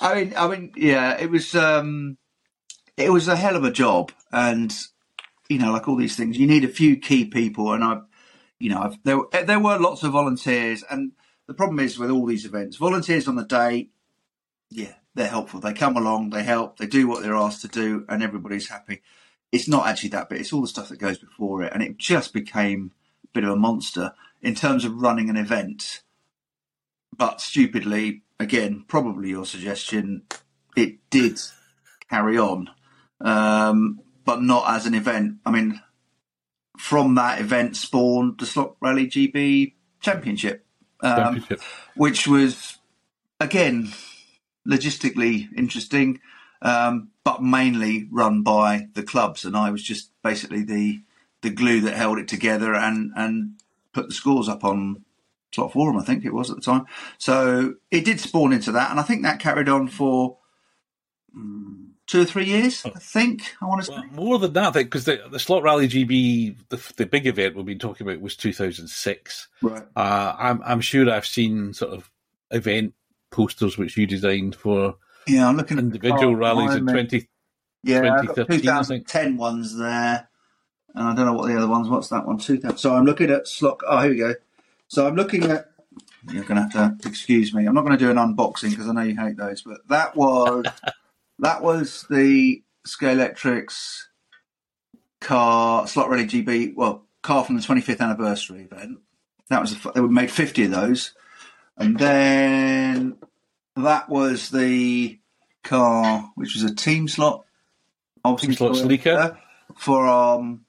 I 0.01 0.15
mean, 0.15 0.35
I 0.37 0.49
mean, 0.49 0.73
yeah, 0.77 1.19
it 1.19 1.31
was 1.31 1.55
um, 1.55 2.19
it 2.97 3.11
was 3.11 3.29
a 3.29 3.37
hell 3.37 3.57
of 3.57 3.65
a 3.65 3.71
job, 3.71 4.13
and 4.31 4.75
you 5.49 5.59
know, 5.59 5.73
like 5.73 5.89
all 5.89 5.97
these 5.97 6.17
things, 6.17 6.39
you 6.39 6.47
need 6.47 6.65
a 6.65 6.69
few 6.69 6.97
key 6.97 7.25
people, 7.25 7.73
and 7.73 7.83
I, 7.83 8.01
you 8.59 8.69
know, 8.71 8.83
I've, 8.83 8.99
there 9.05 9.45
there 9.45 9.61
were 9.61 9.79
lots 9.79 10.03
of 10.03 10.13
volunteers, 10.13 10.85
and 10.91 11.13
the 11.47 11.55
problem 11.55 11.81
is 11.81 11.99
with 11.99 12.11
all 12.11 12.27
these 12.27 12.45
events, 12.45 12.77
volunteers 12.77 13.27
on 13.27 13.37
the 13.37 13.45
day, 13.45 13.89
yeah, 14.71 14.95
they're 15.15 15.29
helpful. 15.29 15.61
They 15.61 15.73
come 15.73 15.97
along, 15.97 16.31
they 16.31 16.43
help, 16.43 16.79
they 16.79 16.87
do 16.87 17.07
what 17.09 17.23
they're 17.23 17.37
asked 17.37 17.63
to 17.63 17.69
do, 17.69 18.05
and 18.09 18.23
everybody's 18.23 18.69
happy 18.69 19.01
it's 19.55 19.69
not 19.69 19.87
actually 19.87 20.09
that 20.11 20.29
bit. 20.29 20.41
It's 20.41 20.53
all 20.53 20.63
the 20.63 20.67
stuff 20.67 20.89
that 20.89 20.99
goes 20.99 21.19
before 21.19 21.63
it, 21.63 21.73
and 21.73 21.81
it 21.81 21.97
just 21.97 22.33
became 22.33 22.91
a 23.23 23.29
bit 23.29 23.45
of 23.45 23.51
a 23.51 23.57
monster 23.57 24.13
in 24.43 24.57
terms 24.57 24.85
of 24.85 25.01
running 25.01 25.31
an 25.31 25.37
event. 25.37 26.03
But 27.17 27.41
stupidly, 27.41 28.23
again, 28.41 28.85
probably 28.89 29.29
your 29.29 29.47
suggestion, 29.47 30.23
it 30.77 30.99
did 31.09 31.39
carry 32.11 32.37
on, 32.37 32.69
um, 33.21 34.01
but 34.25 34.43
not 34.43 34.65
as 34.69 34.87
an 34.87 34.95
event. 34.95 35.37
I 35.47 35.53
mean, 35.53 35.81
from 36.77 37.15
that 37.15 37.41
event 37.41 37.77
spawned 37.77 38.39
the 38.41 38.47
Slot 38.47 38.75
Rally 38.81 39.07
GB 39.07 39.75
Championship, 40.01 40.67
um, 41.01 41.17
Championship. 41.17 41.61
which 41.95 42.27
was 42.27 42.79
again 43.39 43.93
logistically 44.67 45.47
interesting 45.57 46.19
um, 46.61 47.11
but 47.25 47.43
mainly 47.43 48.07
run 48.11 48.43
by 48.43 48.89
the 48.95 49.03
clubs. 49.03 49.45
And 49.45 49.57
I 49.57 49.71
was 49.71 49.83
just 49.83 50.11
basically 50.23 50.63
the 50.63 51.03
the 51.43 51.51
glue 51.51 51.81
that 51.83 51.95
held 51.95 52.19
it 52.19 52.29
together 52.29 52.75
and 52.75 53.11
and 53.17 53.55
put 53.93 54.09
the 54.09 54.15
scores 54.15 54.49
up 54.49 54.65
on 54.65 55.05
Slot 55.53 55.73
Forum, 55.73 55.97
I 55.97 56.05
think 56.05 56.25
it 56.25 56.35
was 56.35 56.51
at 56.51 56.57
the 56.57 56.63
time. 56.63 56.87
So 57.19 57.75
it 57.91 58.05
did 58.05 58.21
spawn 58.21 58.53
into 58.53 58.73
that, 58.73 58.91
and 58.91 58.99
I 58.99 59.05
think 59.05 59.23
that 59.23 59.41
carried 59.41 59.69
on 59.69 59.89
for. 59.89 60.39
Um, 61.35 61.95
two 62.07 62.21
or 62.21 62.25
three 62.25 62.45
years, 62.45 62.85
I 62.85 62.99
think. 62.99 63.55
I 63.63 63.67
want 63.67 63.85
to 63.85 63.91
well, 63.91 64.03
say 64.03 64.09
more 64.13 64.39
than 64.39 64.53
that, 64.55 64.75
because 64.75 65.05
the, 65.05 65.23
the 65.31 65.39
Slot 65.39 65.63
Rally 65.63 65.89
GB, 65.89 66.57
the, 66.69 66.93
the 66.97 67.07
big 67.07 67.27
event 67.27 67.57
we've 67.57 67.65
been 67.65 67.79
talking 67.79 68.07
about 68.07 68.21
was 68.21 68.37
2006. 68.37 69.49
Right. 69.63 69.83
Uh, 69.97 70.35
I'm 70.39 70.63
I'm 70.65 70.81
sure 70.81 71.11
I've 71.11 71.27
seen 71.27 71.73
sort 71.73 71.93
of 71.93 72.11
event 72.51 72.95
posters 73.31 73.77
which 73.77 73.97
you 73.97 74.07
designed 74.07 74.55
for 74.55 74.97
yeah, 75.27 75.49
I'm 75.49 75.57
looking 75.57 75.79
at 75.79 75.85
individual 75.85 76.33
at 76.33 76.39
rallies 76.39 76.75
in 76.75 76.87
20, 76.87 77.29
yeah, 77.83 78.01
2013, 78.01 78.61
2010 78.61 79.37
ones 79.37 79.77
there. 79.77 80.29
And 80.95 81.09
I 81.09 81.15
don't 81.15 81.27
know 81.27 81.33
what 81.33 81.49
the 81.49 81.57
other 81.57 81.69
ones. 81.69 81.89
What's 81.89 82.09
that 82.09 82.27
one? 82.27 82.39
2000. 82.39 82.79
So 82.79 82.95
I'm 82.95 83.05
looking 83.05 83.31
at 83.31 83.49
slot. 83.49 83.81
Oh, 83.87 84.01
here 84.01 84.11
we 84.11 84.17
go. 84.17 84.35
So 84.89 85.07
I'm 85.07 85.17
looking 85.17 85.45
at. 85.45 85.71
You're 86.33 86.45
going 86.45 86.57
to 86.57 86.79
have 86.79 86.99
to 86.99 87.09
excuse 87.09 87.53
me. 87.53 87.67
I'm 87.67 87.75
not 87.75 87.85
going 87.85 87.99
to 87.99 88.03
do 88.03 88.11
an 88.11 88.17
unboxing 88.17 88.71
because 88.71 88.89
I 88.89 88.93
know 88.93 89.03
you 89.03 89.15
hate 89.15 89.37
those. 89.37 89.63
But 89.63 89.87
that 89.89 90.17
was 90.17 90.65
that 91.41 91.63
was 91.63 92.07
the 92.09 92.63
Scalextrics 92.87 94.05
car 95.21 95.87
slot 95.87 96.09
rally 96.09 96.27
GB. 96.27 96.75
Well, 96.77 97.05
car 97.23 97.45
from 97.45 97.57
the 97.57 97.63
25th 97.63 98.01
anniversary 98.01 98.63
event. 98.63 99.01
That 99.51 99.61
was 99.61 99.73
a, 99.73 99.93
they 99.95 100.01
made 100.01 100.31
50 100.31 100.65
of 100.65 100.71
those, 100.71 101.13
and 101.77 101.99
then 101.99 103.17
that 103.77 104.09
was 104.09 104.51
the 104.51 105.19
car, 105.63 106.31
which 106.35 106.55
was 106.55 106.63
a 106.63 106.75
team 106.75 107.09
slot. 107.09 107.45
Team 108.39 108.53
slot 108.53 108.73
Celica. 108.73 109.39
For 109.77 110.07
um, 110.07 110.65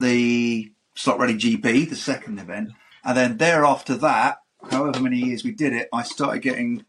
the 0.00 0.72
Slot 0.94 1.18
Rally 1.18 1.34
GB, 1.34 1.88
the 1.88 1.96
second 1.96 2.38
event. 2.38 2.72
And 3.04 3.16
then 3.16 3.36
thereafter 3.38 3.96
that, 3.96 4.42
however 4.70 5.00
many 5.00 5.18
years 5.18 5.44
we 5.44 5.52
did 5.52 5.72
it, 5.72 5.88
I 5.92 6.02
started 6.02 6.42
getting 6.42 6.84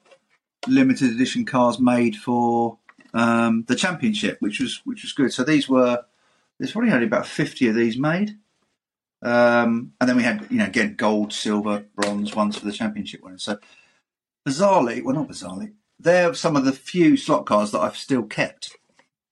limited 0.67 1.11
edition 1.11 1.45
cars 1.45 1.79
made 1.79 2.15
for 2.15 2.77
um, 3.13 3.63
the 3.67 3.75
championship, 3.75 4.37
which 4.41 4.59
was 4.59 4.81
which 4.83 5.03
was 5.03 5.13
good. 5.13 5.31
So 5.31 5.43
these 5.43 5.69
were 5.69 6.03
there's 6.59 6.73
probably 6.73 6.91
only 6.91 7.05
about 7.05 7.25
fifty 7.25 7.67
of 7.67 7.75
these 7.75 7.97
made, 7.97 8.37
um, 9.21 9.93
and 9.99 10.09
then 10.09 10.17
we 10.17 10.23
had 10.23 10.47
you 10.49 10.57
know 10.57 10.65
again 10.65 10.95
gold, 10.95 11.33
silver, 11.33 11.85
bronze 11.95 12.35
ones 12.35 12.57
for 12.57 12.65
the 12.65 12.71
championship 12.71 13.23
winners. 13.23 13.43
So 13.43 13.59
bizarrely, 14.47 15.03
well, 15.03 15.15
not 15.15 15.29
bizarrely, 15.29 15.73
they're 15.99 16.33
some 16.33 16.55
of 16.55 16.65
the 16.65 16.71
few 16.71 17.17
slot 17.17 17.45
cars 17.45 17.71
that 17.71 17.79
I've 17.79 17.97
still 17.97 18.23
kept, 18.23 18.75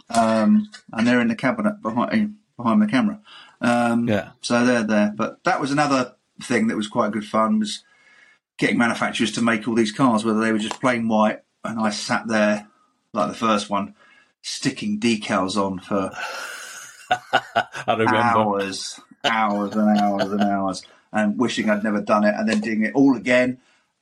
um, 0.09 0.69
and 0.93 1.07
they're 1.07 1.21
in 1.21 1.27
the 1.27 1.35
cabinet 1.35 1.81
behind 1.81 2.35
behind 2.57 2.81
the 2.81 2.87
camera. 2.87 3.19
Um, 3.61 4.07
yeah. 4.07 4.31
So 4.41 4.65
they're 4.65 4.83
there. 4.83 5.13
But 5.15 5.43
that 5.43 5.59
was 5.59 5.71
another 5.71 6.15
thing 6.41 6.67
that 6.67 6.77
was 6.77 6.87
quite 6.87 7.11
good 7.11 7.25
fun 7.25 7.59
was 7.59 7.83
getting 8.57 8.77
manufacturers 8.77 9.31
to 9.33 9.41
make 9.41 9.67
all 9.67 9.75
these 9.75 9.91
cars, 9.91 10.23
whether 10.25 10.39
they 10.39 10.51
were 10.51 10.59
just 10.59 10.81
plain 10.81 11.07
white, 11.07 11.39
and 11.63 11.79
I 11.79 11.89
sat 11.89 12.27
there 12.27 12.67
like 13.13 13.29
the 13.29 13.37
first 13.37 13.69
one, 13.69 13.95
sticking 14.41 14.99
decals 14.99 15.57
on 15.57 15.79
for 15.79 16.11
hours, 17.87 18.99
hours 19.23 19.75
and 19.75 19.97
hours 19.97 20.31
and 20.31 20.41
hours, 20.43 20.85
and 21.11 21.39
wishing 21.39 21.69
I'd 21.69 21.83
never 21.83 22.01
done 22.01 22.25
it, 22.25 22.35
and 22.37 22.47
then 22.47 22.59
doing 22.59 22.83
it 22.83 22.93
all 22.93 23.15
again 23.15 23.59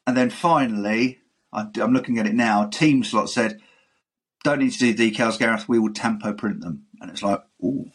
and 0.08 0.16
then 0.16 0.30
finally, 0.30 1.20
I, 1.51 1.68
am 1.80 1.93
looking 1.93 2.18
at 2.18 2.26
it 2.26 2.34
now. 2.34 2.66
Team 2.66 3.03
slot 3.03 3.30
said, 3.30 3.60
"Don't 4.43 4.60
need 4.60 4.72
to 4.72 4.93
do 4.93 4.95
decals, 4.95 5.38
Gareth. 5.38 5.68
We 5.68 5.78
will 5.78 5.93
tampo 5.93 6.34
print 6.34 6.62
them." 6.62 6.86
And 7.01 7.12
it's 7.12 7.22
like, 7.22 7.43
"Oh, 7.62 7.88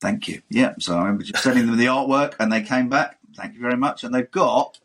thank 0.00 0.26
you." 0.26 0.40
Yeah. 0.48 0.74
So 0.78 0.96
I 0.96 1.00
remember 1.00 1.24
just 1.24 1.42
sending 1.44 1.66
them 1.66 1.76
the 1.76 1.86
artwork, 1.86 2.34
and 2.40 2.50
they 2.50 2.62
came 2.62 2.88
back. 2.88 3.18
Thank 3.36 3.54
you 3.54 3.60
very 3.60 3.76
much. 3.76 4.02
And 4.02 4.14
they've 4.14 4.30
got. 4.30 4.78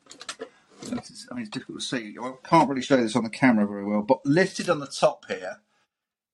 I 0.83 1.35
mean, 1.35 1.41
it's 1.43 1.49
difficult 1.49 1.79
to 1.79 1.85
see. 1.85 2.17
I 2.21 2.33
can't 2.43 2.69
really 2.69 2.81
show 2.81 2.97
this 2.97 3.15
on 3.15 3.23
the 3.23 3.29
camera 3.29 3.65
very 3.65 3.85
well, 3.85 4.01
but 4.01 4.25
listed 4.25 4.69
on 4.69 4.79
the 4.79 4.87
top 4.87 5.25
here 5.27 5.57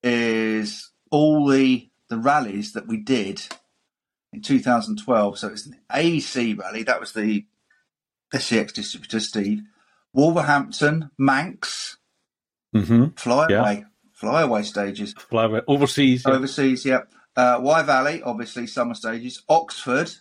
is 0.01 0.89
all 1.11 1.47
the 1.47 1.89
the 2.09 2.17
rallies 2.17 2.73
that 2.73 2.87
we 2.87 2.97
did 2.97 3.41
in 4.31 4.41
2012. 4.41 5.37
So 5.37 5.47
it's 5.49 5.67
an 5.67 5.77
AC 5.91 6.55
rally. 6.55 6.81
That 6.81 6.99
was 6.99 7.13
the 7.13 7.45
SCX 8.33 8.73
distributor, 8.73 9.19
Steve. 9.19 9.61
Wolverhampton, 10.13 11.09
Manx, 11.17 11.97
mm-hmm. 12.75 13.07
flyaway, 13.15 13.77
yeah. 13.77 13.83
flyaway 14.13 14.63
stages, 14.63 15.13
flyaway 15.13 15.61
overseas, 15.67 16.23
yeah. 16.25 16.33
overseas, 16.33 16.85
yeah. 16.85 17.01
Uh, 17.35 17.59
Wye 17.61 17.81
Valley, 17.81 18.21
obviously 18.21 18.67
summer 18.67 18.93
stages. 18.93 19.41
Oxford, 19.49 20.11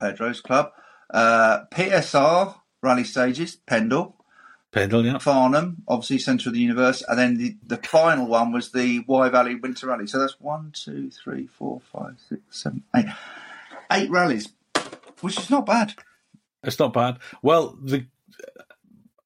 Pedro's 0.00 0.40
club. 0.40 0.72
Uh, 1.08 1.60
PSR 1.72 2.56
rally 2.82 3.04
stages, 3.04 3.54
Pendle. 3.54 4.16
Pendle, 4.72 5.06
yeah. 5.06 5.18
Farnham, 5.18 5.84
obviously 5.86 6.18
centre 6.18 6.48
of 6.48 6.54
the 6.54 6.60
universe, 6.60 7.04
and 7.08 7.18
then 7.18 7.36
the, 7.38 7.56
the 7.64 7.76
final 7.76 8.26
one 8.26 8.52
was 8.52 8.72
the 8.72 9.04
Wye 9.06 9.28
Valley 9.28 9.54
Winter 9.54 9.86
Rally. 9.86 10.08
So 10.08 10.18
that's 10.18 10.40
one, 10.40 10.72
two, 10.74 11.10
three, 11.10 11.46
four, 11.46 11.80
five, 11.92 12.16
six, 12.28 12.42
seven, 12.50 12.82
eight, 12.94 13.06
eight 13.92 14.10
rallies 14.10 14.48
which 15.20 15.38
is 15.38 15.50
not 15.50 15.66
bad. 15.66 15.94
It's 16.62 16.78
not 16.78 16.92
bad. 16.92 17.18
Well, 17.42 17.76
the 17.82 18.06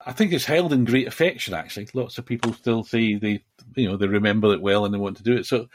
I 0.05 0.13
think 0.13 0.33
it's 0.33 0.45
held 0.45 0.73
in 0.73 0.85
great 0.85 1.07
affection. 1.07 1.55
Actually, 1.55 1.89
lots 1.95 2.19
of 2.19 2.27
people 2.27 2.53
still 2.55 2.85
say 2.85 3.17
they, 3.17 3.45
you 3.77 3.89
know, 3.89 3.97
they 3.97 4.07
remember 4.07 4.53
it 4.55 4.63
well 4.63 4.85
and 4.85 4.95
they 4.95 4.99
want 4.99 5.19
to 5.19 5.23
do 5.23 5.37
it. 5.37 5.47
So, 5.47 5.69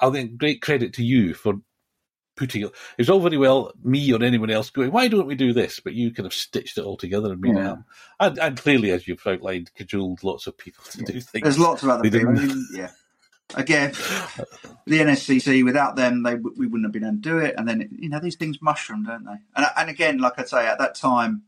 I 0.00 0.10
think 0.10 0.36
great 0.36 0.62
credit 0.62 0.94
to 0.94 1.04
you 1.04 1.34
for 1.34 1.54
putting 2.36 2.62
it. 2.62 2.72
It's 2.98 3.08
all 3.08 3.20
very 3.20 3.36
well 3.36 3.72
me 3.82 4.12
or 4.12 4.22
anyone 4.22 4.50
else 4.50 4.70
going, 4.70 4.90
why 4.90 5.08
don't 5.08 5.26
we 5.26 5.34
do 5.34 5.52
this? 5.52 5.80
But 5.80 5.94
you 5.94 6.12
kind 6.12 6.26
of 6.26 6.34
stitched 6.34 6.78
it 6.78 6.84
all 6.84 6.96
together 6.96 7.32
and 7.32 7.40
made 7.40 7.54
yeah. 7.54 7.60
it 7.60 7.64
happen. 7.64 7.84
And, 8.20 8.38
and, 8.38 8.56
clearly, 8.56 8.90
as 8.90 9.06
you've 9.06 9.26
outlined, 9.26 9.72
cajoled 9.74 10.22
lots 10.24 10.46
of 10.46 10.56
people 10.56 10.84
to 10.90 10.98
yeah. 11.00 11.06
do 11.06 11.20
things. 11.20 11.42
There's 11.42 11.58
lots 11.58 11.82
of 11.82 11.88
other 11.88 12.02
people. 12.02 12.28
I 12.28 12.32
mean, 12.32 12.66
yeah. 12.72 12.90
Again, 13.54 13.90
the 14.86 15.00
NSCC, 15.00 15.62
without 15.64 15.96
them, 15.96 16.22
they 16.22 16.36
we 16.36 16.66
wouldn't 16.66 16.84
have 16.84 16.92
been 16.92 17.04
able 17.04 17.16
to 17.16 17.20
do 17.20 17.38
it. 17.38 17.54
And 17.58 17.68
then, 17.68 17.88
you 17.98 18.08
know, 18.08 18.18
these 18.18 18.36
things 18.36 18.62
mushroom, 18.62 19.04
don't 19.04 19.24
they? 19.24 19.36
And, 19.54 19.66
and 19.76 19.90
again, 19.90 20.18
like 20.18 20.38
I 20.38 20.44
say, 20.44 20.66
at 20.66 20.78
that 20.78 20.94
time, 20.94 21.42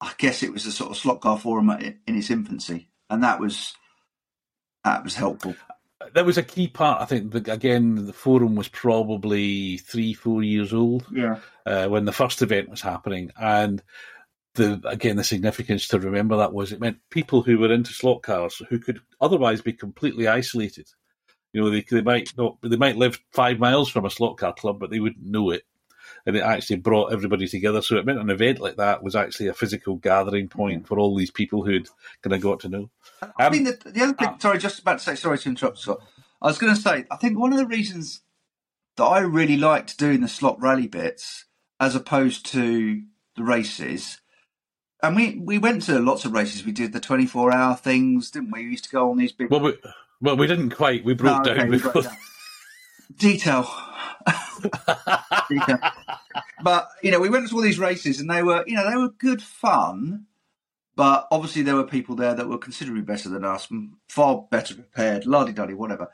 I 0.00 0.12
guess 0.18 0.42
it 0.42 0.52
was 0.52 0.66
a 0.66 0.72
sort 0.72 0.90
of 0.90 0.96
slot 0.96 1.20
car 1.20 1.38
forum 1.38 1.70
in 1.70 1.98
its 2.06 2.30
infancy. 2.30 2.88
And 3.10 3.22
that 3.22 3.40
was, 3.40 3.74
that 4.84 5.02
was 5.02 5.14
helpful 5.14 5.54
that 6.14 6.24
was 6.24 6.38
a 6.38 6.42
key 6.42 6.68
part. 6.68 7.02
I 7.02 7.04
think 7.04 7.34
again, 7.48 8.06
the 8.06 8.12
forum 8.12 8.54
was 8.54 8.68
probably 8.68 9.78
three, 9.78 10.14
four 10.14 10.42
years 10.42 10.72
old. 10.72 11.06
Yeah. 11.12 11.38
Uh, 11.66 11.88
when 11.88 12.04
the 12.04 12.12
first 12.12 12.42
event 12.42 12.68
was 12.68 12.80
happening, 12.80 13.30
and 13.38 13.82
the 14.54 14.80
again 14.84 15.16
the 15.16 15.24
significance 15.24 15.88
to 15.88 16.00
remember 16.00 16.36
that 16.36 16.52
was 16.52 16.72
it 16.72 16.80
meant 16.80 16.98
people 17.10 17.42
who 17.42 17.58
were 17.58 17.72
into 17.72 17.92
slot 17.92 18.22
cars 18.22 18.60
who 18.68 18.78
could 18.78 19.00
otherwise 19.20 19.60
be 19.60 19.72
completely 19.72 20.28
isolated. 20.28 20.88
You 21.52 21.62
know, 21.62 21.70
they 21.70 21.82
they 21.82 22.02
might 22.02 22.32
not 22.36 22.58
they 22.62 22.76
might 22.76 22.96
live 22.96 23.20
five 23.32 23.58
miles 23.58 23.88
from 23.88 24.04
a 24.04 24.10
slot 24.10 24.38
car 24.38 24.54
club, 24.54 24.78
but 24.78 24.90
they 24.90 25.00
wouldn't 25.00 25.24
know 25.24 25.50
it. 25.50 25.62
And 26.28 26.36
it 26.36 26.42
actually 26.42 26.76
brought 26.76 27.10
everybody 27.10 27.48
together. 27.48 27.80
So 27.80 27.96
it 27.96 28.04
meant 28.04 28.18
an 28.18 28.28
event 28.28 28.60
like 28.60 28.76
that 28.76 29.02
was 29.02 29.16
actually 29.16 29.46
a 29.46 29.54
physical 29.54 29.96
gathering 29.96 30.46
point 30.46 30.86
for 30.86 30.98
all 30.98 31.16
these 31.16 31.30
people 31.30 31.64
who'd 31.64 31.88
kind 32.22 32.34
of 32.34 32.42
got 32.42 32.60
to 32.60 32.68
know. 32.68 32.90
I 33.38 33.46
um, 33.46 33.52
think 33.52 33.82
the 33.82 34.02
other 34.02 34.12
thing, 34.12 34.28
uh, 34.28 34.38
sorry, 34.38 34.58
just 34.58 34.80
about 34.80 34.98
to 34.98 35.04
say, 35.04 35.14
sorry 35.14 35.38
to 35.38 35.48
interrupt, 35.48 35.78
Scott. 35.78 36.00
I 36.42 36.48
was 36.48 36.58
going 36.58 36.74
to 36.74 36.80
say, 36.80 37.06
I 37.10 37.16
think 37.16 37.38
one 37.38 37.52
of 37.52 37.58
the 37.58 37.66
reasons 37.66 38.20
that 38.96 39.04
I 39.04 39.20
really 39.20 39.56
liked 39.56 39.98
doing 39.98 40.20
the 40.20 40.28
slot 40.28 40.60
rally 40.60 40.86
bits 40.86 41.46
as 41.80 41.94
opposed 41.94 42.44
to 42.46 43.02
the 43.36 43.42
races, 43.42 44.20
and 45.02 45.16
we, 45.16 45.36
we 45.36 45.56
went 45.56 45.82
to 45.82 45.98
lots 45.98 46.26
of 46.26 46.32
races. 46.32 46.66
We 46.66 46.72
did 46.72 46.92
the 46.92 47.00
24 47.00 47.54
hour 47.54 47.74
things, 47.74 48.30
didn't 48.30 48.50
we? 48.50 48.64
We 48.64 48.72
used 48.72 48.84
to 48.84 48.90
go 48.90 49.10
on 49.10 49.16
these 49.16 49.32
big. 49.32 49.50
Well, 49.50 49.60
we, 49.60 49.78
well, 50.20 50.36
we 50.36 50.46
didn't 50.46 50.70
quite. 50.70 51.04
We 51.04 51.14
broke 51.14 51.44
no, 51.44 51.52
okay, 51.52 51.60
down 51.60 51.70
before. 51.70 52.02
Down. 52.02 52.16
Detail. 53.16 53.87
But, 56.60 56.88
you 57.02 57.12
know, 57.12 57.20
we 57.20 57.30
went 57.30 57.48
to 57.48 57.54
all 57.54 57.62
these 57.62 57.78
races 57.78 58.18
and 58.20 58.28
they 58.28 58.42
were, 58.42 58.64
you 58.66 58.74
know, 58.74 58.90
they 58.90 58.96
were 58.96 59.10
good 59.10 59.40
fun 59.40 60.26
but 60.98 61.28
obviously, 61.30 61.62
there 61.62 61.76
were 61.76 61.84
people 61.84 62.16
there 62.16 62.34
that 62.34 62.48
were 62.48 62.58
considerably 62.58 63.02
better 63.02 63.28
than 63.28 63.44
us, 63.44 63.68
far 64.08 64.48
better 64.50 64.74
prepared, 64.74 65.26
lardy 65.26 65.52
duddy, 65.52 65.72
whatever. 65.72 66.08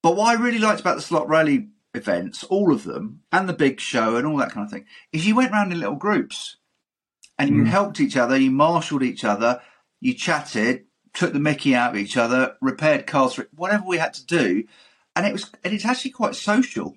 But 0.00 0.14
what 0.14 0.28
I 0.28 0.40
really 0.40 0.60
liked 0.60 0.78
about 0.78 0.94
the 0.94 1.02
slot 1.02 1.28
rally 1.28 1.70
events, 1.92 2.44
all 2.44 2.72
of 2.72 2.84
them, 2.84 3.22
and 3.32 3.48
the 3.48 3.52
big 3.52 3.80
show 3.80 4.14
and 4.14 4.24
all 4.24 4.36
that 4.36 4.52
kind 4.52 4.64
of 4.64 4.70
thing, 4.70 4.84
is 5.12 5.26
you 5.26 5.34
went 5.34 5.50
around 5.50 5.72
in 5.72 5.80
little 5.80 5.96
groups 5.96 6.58
and 7.36 7.50
you 7.50 7.62
mm. 7.64 7.66
helped 7.66 7.98
each 7.98 8.16
other, 8.16 8.36
you 8.36 8.52
marshalled 8.52 9.02
each 9.02 9.24
other, 9.24 9.60
you 9.98 10.14
chatted, 10.14 10.84
took 11.14 11.32
the 11.32 11.40
mickey 11.40 11.74
out 11.74 11.90
of 11.90 11.96
each 11.96 12.16
other, 12.16 12.54
repaired 12.60 13.08
cars, 13.08 13.40
whatever 13.56 13.82
we 13.84 13.98
had 13.98 14.14
to 14.14 14.24
do. 14.24 14.62
And 15.16 15.26
it 15.26 15.32
was, 15.32 15.50
and 15.64 15.74
it's 15.74 15.84
actually 15.84 16.12
quite 16.12 16.36
social. 16.36 16.94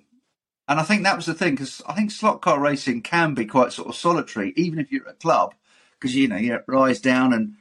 And 0.68 0.80
I 0.80 0.84
think 0.84 1.04
that 1.04 1.16
was 1.16 1.28
the 1.28 1.34
thing, 1.34 1.54
because 1.54 1.82
I 1.88 1.94
think 1.94 2.12
slot 2.12 2.42
car 2.42 2.60
racing 2.60 3.02
can 3.04 3.34
be 3.36 3.46
quite 3.46 3.72
sort 3.72 3.88
of 3.88 3.96
solitary, 3.96 4.54
even 4.56 4.80
if 4.80 4.92
you're 4.92 5.08
at 5.08 5.16
a 5.16 5.18
club 5.18 5.54
because 6.00 6.16
you 6.16 6.28
know 6.28 6.38
you 6.38 6.60
rise 6.68 7.00
down 7.00 7.34
and 7.34 7.56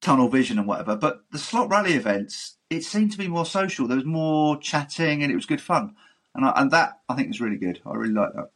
tunnel 0.00 0.28
vision 0.28 0.58
and 0.58 0.66
whatever. 0.66 0.96
But 0.96 1.22
the 1.30 1.38
slot 1.38 1.68
rally 1.70 1.94
events, 1.94 2.56
it 2.70 2.84
seemed 2.84 3.12
to 3.12 3.18
be 3.18 3.28
more 3.28 3.46
social. 3.46 3.86
There 3.86 3.96
was 3.96 4.06
more 4.06 4.58
chatting 4.58 5.22
and 5.22 5.30
it 5.30 5.36
was 5.36 5.46
good 5.46 5.60
fun, 5.60 5.94
and 6.34 6.44
I, 6.44 6.52
and 6.56 6.70
that 6.70 7.00
I 7.08 7.14
think 7.14 7.30
is 7.30 7.40
really 7.40 7.58
good. 7.58 7.80
I 7.84 7.94
really 7.94 8.14
like 8.14 8.32
that. 8.34 8.50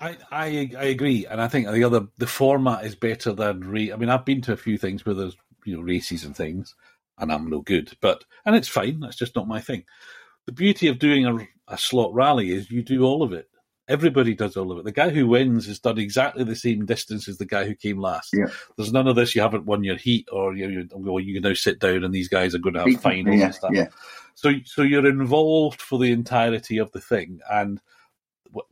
I, 0.00 0.16
I 0.30 0.70
I 0.78 0.84
agree, 0.84 1.26
and 1.26 1.40
I 1.40 1.48
think 1.48 1.68
the 1.68 1.84
other 1.84 2.06
the 2.18 2.26
format 2.26 2.84
is 2.84 2.94
better 2.94 3.32
than 3.32 3.60
re. 3.60 3.92
I 3.92 3.96
mean, 3.96 4.10
I've 4.10 4.24
been 4.24 4.42
to 4.42 4.52
a 4.52 4.56
few 4.56 4.78
things 4.78 5.04
where 5.04 5.14
there's 5.14 5.36
you 5.64 5.76
know 5.76 5.82
races 5.82 6.24
and 6.24 6.36
things, 6.36 6.74
and 7.18 7.32
I'm 7.32 7.50
no 7.50 7.62
good, 7.62 7.96
but 8.00 8.24
and 8.44 8.54
it's 8.54 8.68
fine. 8.68 9.00
That's 9.00 9.16
just 9.16 9.34
not 9.34 9.48
my 9.48 9.60
thing. 9.60 9.84
The 10.46 10.52
beauty 10.52 10.88
of 10.88 10.98
doing 10.98 11.26
a, 11.26 11.48
a 11.68 11.78
slot 11.78 12.12
rally 12.12 12.50
is 12.50 12.70
you 12.70 12.82
do 12.82 13.04
all 13.04 13.22
of 13.22 13.32
it. 13.32 13.48
Everybody 13.88 14.34
does 14.34 14.56
all 14.56 14.70
of 14.70 14.78
it. 14.78 14.84
The 14.84 14.92
guy 14.92 15.08
who 15.08 15.26
wins 15.26 15.66
has 15.66 15.78
done 15.78 15.98
exactly 15.98 16.44
the 16.44 16.54
same 16.54 16.84
distance 16.84 17.26
as 17.26 17.38
the 17.38 17.46
guy 17.46 17.64
who 17.64 17.74
came 17.74 17.98
last. 17.98 18.34
Yeah. 18.34 18.48
There's 18.76 18.92
none 18.92 19.08
of 19.08 19.16
this. 19.16 19.34
You 19.34 19.40
haven't 19.40 19.64
won 19.64 19.82
your 19.82 19.96
heat, 19.96 20.28
or 20.30 20.54
you, 20.54 20.68
you, 20.68 20.88
well, 20.92 21.20
you 21.20 21.32
can 21.32 21.42
now 21.42 21.54
sit 21.54 21.78
down, 21.78 22.04
and 22.04 22.12
these 22.12 22.28
guys 22.28 22.54
are 22.54 22.58
going 22.58 22.74
to 22.74 22.84
have 22.84 23.00
finals 23.00 23.38
yeah, 23.38 23.44
and 23.46 23.54
stuff. 23.54 23.70
Yeah. 23.72 23.88
So, 24.34 24.52
so 24.66 24.82
you're 24.82 25.06
involved 25.06 25.80
for 25.80 25.98
the 25.98 26.12
entirety 26.12 26.76
of 26.76 26.92
the 26.92 27.00
thing, 27.00 27.40
and 27.50 27.80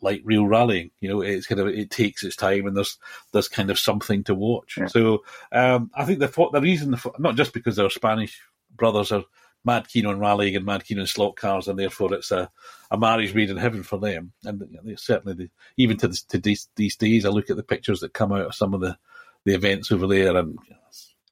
like 0.00 0.20
real 0.24 0.46
rallying, 0.46 0.90
you 1.00 1.08
know, 1.08 1.22
it's 1.22 1.46
kind 1.46 1.60
of 1.60 1.68
it 1.68 1.90
takes 1.90 2.22
its 2.22 2.36
time, 2.36 2.66
and 2.66 2.76
there's 2.76 2.98
there's 3.32 3.48
kind 3.48 3.70
of 3.70 3.78
something 3.78 4.22
to 4.24 4.34
watch. 4.34 4.76
Yeah. 4.78 4.86
So, 4.86 5.24
um, 5.50 5.90
I 5.94 6.04
think 6.04 6.18
the 6.18 6.48
the 6.52 6.60
reason, 6.60 6.94
not 7.18 7.36
just 7.36 7.54
because 7.54 7.78
our 7.78 7.90
Spanish 7.90 8.40
brothers 8.74 9.12
are 9.12 9.24
mad 9.66 9.88
keen 9.88 10.06
on 10.06 10.20
rallying 10.20 10.56
and 10.56 10.64
mad 10.64 10.84
keen 10.84 11.00
on 11.00 11.06
slot 11.06 11.36
cars, 11.36 11.68
and 11.68 11.78
therefore 11.78 12.14
it's 12.14 12.30
a, 12.30 12.50
a 12.90 12.96
marriage 12.96 13.34
made 13.34 13.50
in 13.50 13.56
heaven 13.56 13.82
for 13.82 13.98
them. 13.98 14.32
And 14.44 14.62
you 14.70 14.80
know, 14.82 14.94
certainly, 14.94 15.34
the, 15.34 15.50
even 15.76 15.96
to, 15.98 16.08
this, 16.08 16.22
to 16.22 16.38
these, 16.38 16.68
these, 16.76 16.96
days, 16.96 17.26
I 17.26 17.30
look 17.30 17.50
at 17.50 17.56
the 17.56 17.62
pictures 17.62 18.00
that 18.00 18.14
come 18.14 18.32
out 18.32 18.46
of 18.46 18.54
some 18.54 18.72
of 18.72 18.80
the, 18.80 18.96
the 19.44 19.54
events 19.54 19.90
over 19.90 20.06
there, 20.06 20.36
and 20.36 20.56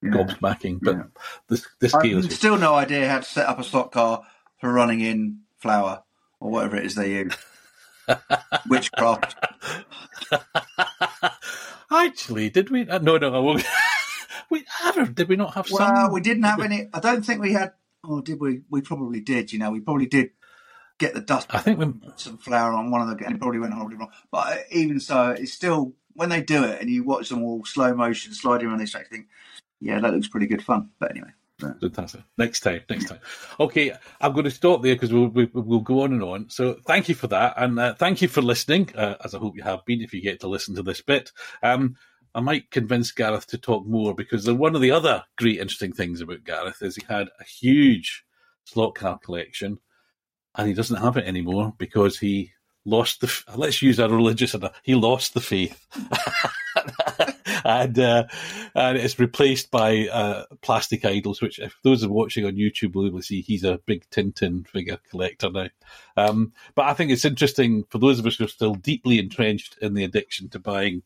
you 0.02 0.10
know, 0.10 0.18
yeah. 0.18 0.24
gobsmacking. 0.24 0.80
But 0.82 0.96
yeah. 0.96 1.02
this, 1.48 1.66
this 1.80 1.94
I've 1.94 2.32
still 2.32 2.58
no 2.58 2.74
idea 2.74 3.08
how 3.08 3.20
to 3.20 3.24
set 3.24 3.46
up 3.46 3.60
a 3.60 3.64
slot 3.64 3.92
car 3.92 4.24
for 4.58 4.72
running 4.72 5.00
in 5.00 5.40
flour 5.58 6.02
or 6.40 6.50
whatever 6.50 6.76
it 6.76 6.86
is 6.86 6.96
they 6.96 7.12
use. 7.12 7.36
Witchcraft. 8.68 9.36
Actually, 11.90 12.50
did 12.50 12.70
we? 12.70 12.88
Uh, 12.88 12.98
no, 12.98 13.16
no. 13.16 13.58
we 14.50 14.64
ever 14.84 15.06
did 15.06 15.28
we 15.28 15.36
not 15.36 15.54
have 15.54 15.70
well, 15.70 15.94
some? 15.94 16.12
we 16.12 16.20
didn't 16.20 16.42
have 16.42 16.60
any. 16.60 16.88
I 16.92 17.00
don't 17.00 17.24
think 17.24 17.40
we 17.40 17.52
had 17.52 17.72
Oh, 18.06 18.20
did 18.20 18.40
we? 18.40 18.62
We 18.70 18.80
probably 18.80 19.20
did. 19.20 19.52
You 19.52 19.58
know, 19.58 19.70
we 19.70 19.80
probably 19.80 20.06
did 20.06 20.30
get 20.98 21.14
the 21.14 21.20
dust. 21.20 21.48
I 21.50 21.58
think 21.58 21.78
we 21.78 21.92
some 22.16 22.38
flour 22.38 22.72
on 22.72 22.90
one 22.90 23.00
of 23.00 23.08
the, 23.08 23.24
and 23.24 23.36
it 23.36 23.40
probably 23.40 23.58
went 23.58 23.74
horribly 23.74 23.96
wrong. 23.96 24.12
But 24.30 24.64
even 24.70 25.00
so, 25.00 25.30
it's 25.30 25.52
still 25.52 25.94
when 26.14 26.28
they 26.28 26.42
do 26.42 26.64
it 26.64 26.80
and 26.80 26.88
you 26.88 27.04
watch 27.04 27.28
them 27.28 27.42
all 27.42 27.64
slow 27.64 27.94
motion 27.94 28.32
sliding 28.32 28.68
around 28.68 28.78
this 28.78 28.92
track, 28.92 29.08
think, 29.10 29.26
yeah, 29.80 29.98
that 30.00 30.12
looks 30.12 30.28
pretty 30.28 30.46
good 30.46 30.62
fun. 30.62 30.90
But 30.98 31.10
anyway. 31.10 31.30
Fantastic. 31.80 32.22
Next 32.36 32.60
time, 32.60 32.82
next 32.90 33.08
time. 33.08 33.20
Okay, 33.60 33.92
I'm 34.20 34.32
going 34.32 34.44
to 34.44 34.50
stop 34.50 34.82
there 34.82 34.94
because 34.94 35.12
we'll, 35.12 35.28
we, 35.28 35.44
will 35.46 35.62
we 35.62 35.68
will 35.68 35.80
go 35.80 36.02
on 36.02 36.12
and 36.12 36.22
on. 36.22 36.50
So 36.50 36.74
thank 36.86 37.08
you 37.08 37.14
for 37.14 37.28
that, 37.28 37.54
and 37.56 37.78
uh, 37.78 37.94
thank 37.94 38.22
you 38.22 38.28
for 38.28 38.42
listening, 38.42 38.90
uh, 38.96 39.14
as 39.24 39.34
I 39.34 39.38
hope 39.38 39.56
you 39.56 39.62
have 39.62 39.84
been. 39.84 40.00
If 40.00 40.12
you 40.12 40.20
get 40.20 40.40
to 40.40 40.48
listen 40.48 40.74
to 40.74 40.82
this 40.82 41.00
bit, 41.00 41.30
um, 41.62 41.96
I 42.34 42.40
might 42.40 42.70
convince 42.70 43.12
Gareth 43.12 43.46
to 43.48 43.58
talk 43.58 43.86
more 43.86 44.14
because 44.14 44.50
one 44.50 44.74
of 44.74 44.80
the 44.80 44.90
other 44.90 45.24
great 45.36 45.60
interesting 45.60 45.92
things 45.92 46.20
about 46.20 46.44
Gareth 46.44 46.82
is 46.82 46.96
he 46.96 47.02
had 47.08 47.28
a 47.38 47.44
huge 47.44 48.24
slot 48.64 48.96
car 48.96 49.18
collection 49.18 49.78
and 50.56 50.68
he 50.68 50.74
doesn't 50.74 51.00
have 51.00 51.16
it 51.16 51.26
anymore 51.26 51.74
because 51.78 52.18
he 52.18 52.52
lost 52.84 53.20
the 53.20 53.42
let's 53.56 53.82
use 53.82 53.98
a 53.98 54.08
religious 54.08 54.54
he 54.82 54.94
lost 54.94 55.34
the 55.34 55.40
faith. 55.40 55.86
And 57.64 57.98
uh, 57.98 58.24
and 58.74 58.98
it's 58.98 59.18
replaced 59.18 59.70
by 59.70 60.08
uh, 60.08 60.44
plastic 60.60 61.04
idols 61.04 61.40
which 61.40 61.58
if 61.58 61.74
those 61.82 62.04
are 62.04 62.10
watching 62.10 62.44
on 62.44 62.56
youtube 62.56 62.94
will 62.94 63.22
see 63.22 63.40
he's 63.40 63.64
a 63.64 63.80
big 63.86 64.08
tintin 64.10 64.68
figure 64.68 64.98
collector 65.08 65.50
now. 65.50 65.68
Um, 66.16 66.52
but 66.74 66.84
i 66.84 66.92
think 66.92 67.10
it's 67.10 67.24
interesting 67.24 67.84
for 67.88 67.98
those 67.98 68.18
of 68.18 68.26
us 68.26 68.36
who 68.36 68.44
are 68.44 68.48
still 68.48 68.74
deeply 68.74 69.18
entrenched 69.18 69.78
in 69.80 69.94
the 69.94 70.04
addiction 70.04 70.50
to 70.50 70.58
buying 70.58 71.02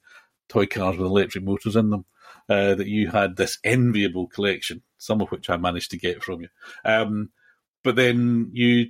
toy 0.48 0.66
cars 0.66 0.96
with 0.96 1.06
electric 1.06 1.44
motors 1.44 1.76
in 1.76 1.90
them. 1.90 2.04
Uh, 2.50 2.74
that 2.74 2.86
you 2.86 3.08
had 3.08 3.36
this 3.36 3.58
enviable 3.62 4.26
collection, 4.26 4.80
some 4.96 5.20
of 5.20 5.28
which 5.28 5.50
I 5.50 5.58
managed 5.58 5.90
to 5.90 5.98
get 5.98 6.22
from 6.22 6.40
you. 6.40 6.48
Um, 6.82 7.28
but 7.82 7.94
then 7.94 8.48
you 8.54 8.86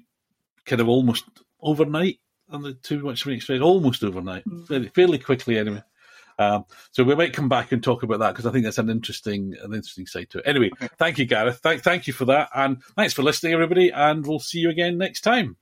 kind 0.64 0.80
of 0.80 0.88
almost 0.88 1.24
overnight, 1.60 2.20
and 2.50 2.64
the 2.64 2.74
too 2.74 3.00
much 3.00 3.22
of 3.22 3.28
an 3.28 3.34
explain, 3.34 3.62
almost 3.62 4.04
overnight, 4.04 4.44
mm. 4.44 4.64
fairly, 4.68 4.88
fairly 4.88 5.18
quickly 5.18 5.58
anyway. 5.58 5.82
Um, 6.38 6.66
so 6.92 7.02
we 7.02 7.16
might 7.16 7.32
come 7.32 7.48
back 7.48 7.72
and 7.72 7.82
talk 7.82 8.04
about 8.04 8.20
that 8.20 8.30
because 8.30 8.46
I 8.46 8.52
think 8.52 8.64
that's 8.64 8.78
an 8.78 8.90
interesting, 8.90 9.56
an 9.60 9.74
interesting 9.74 10.06
side 10.06 10.30
to 10.30 10.38
it. 10.38 10.46
Anyway, 10.46 10.70
thank 10.96 11.18
you, 11.18 11.24
Gareth. 11.24 11.58
Thank, 11.58 11.82
thank 11.82 12.06
you 12.06 12.12
for 12.12 12.26
that, 12.26 12.50
and 12.54 12.80
thanks 12.96 13.12
for 13.12 13.24
listening, 13.24 13.54
everybody. 13.54 13.90
And 13.90 14.24
we'll 14.24 14.38
see 14.38 14.60
you 14.60 14.70
again 14.70 14.98
next 14.98 15.22
time. 15.22 15.56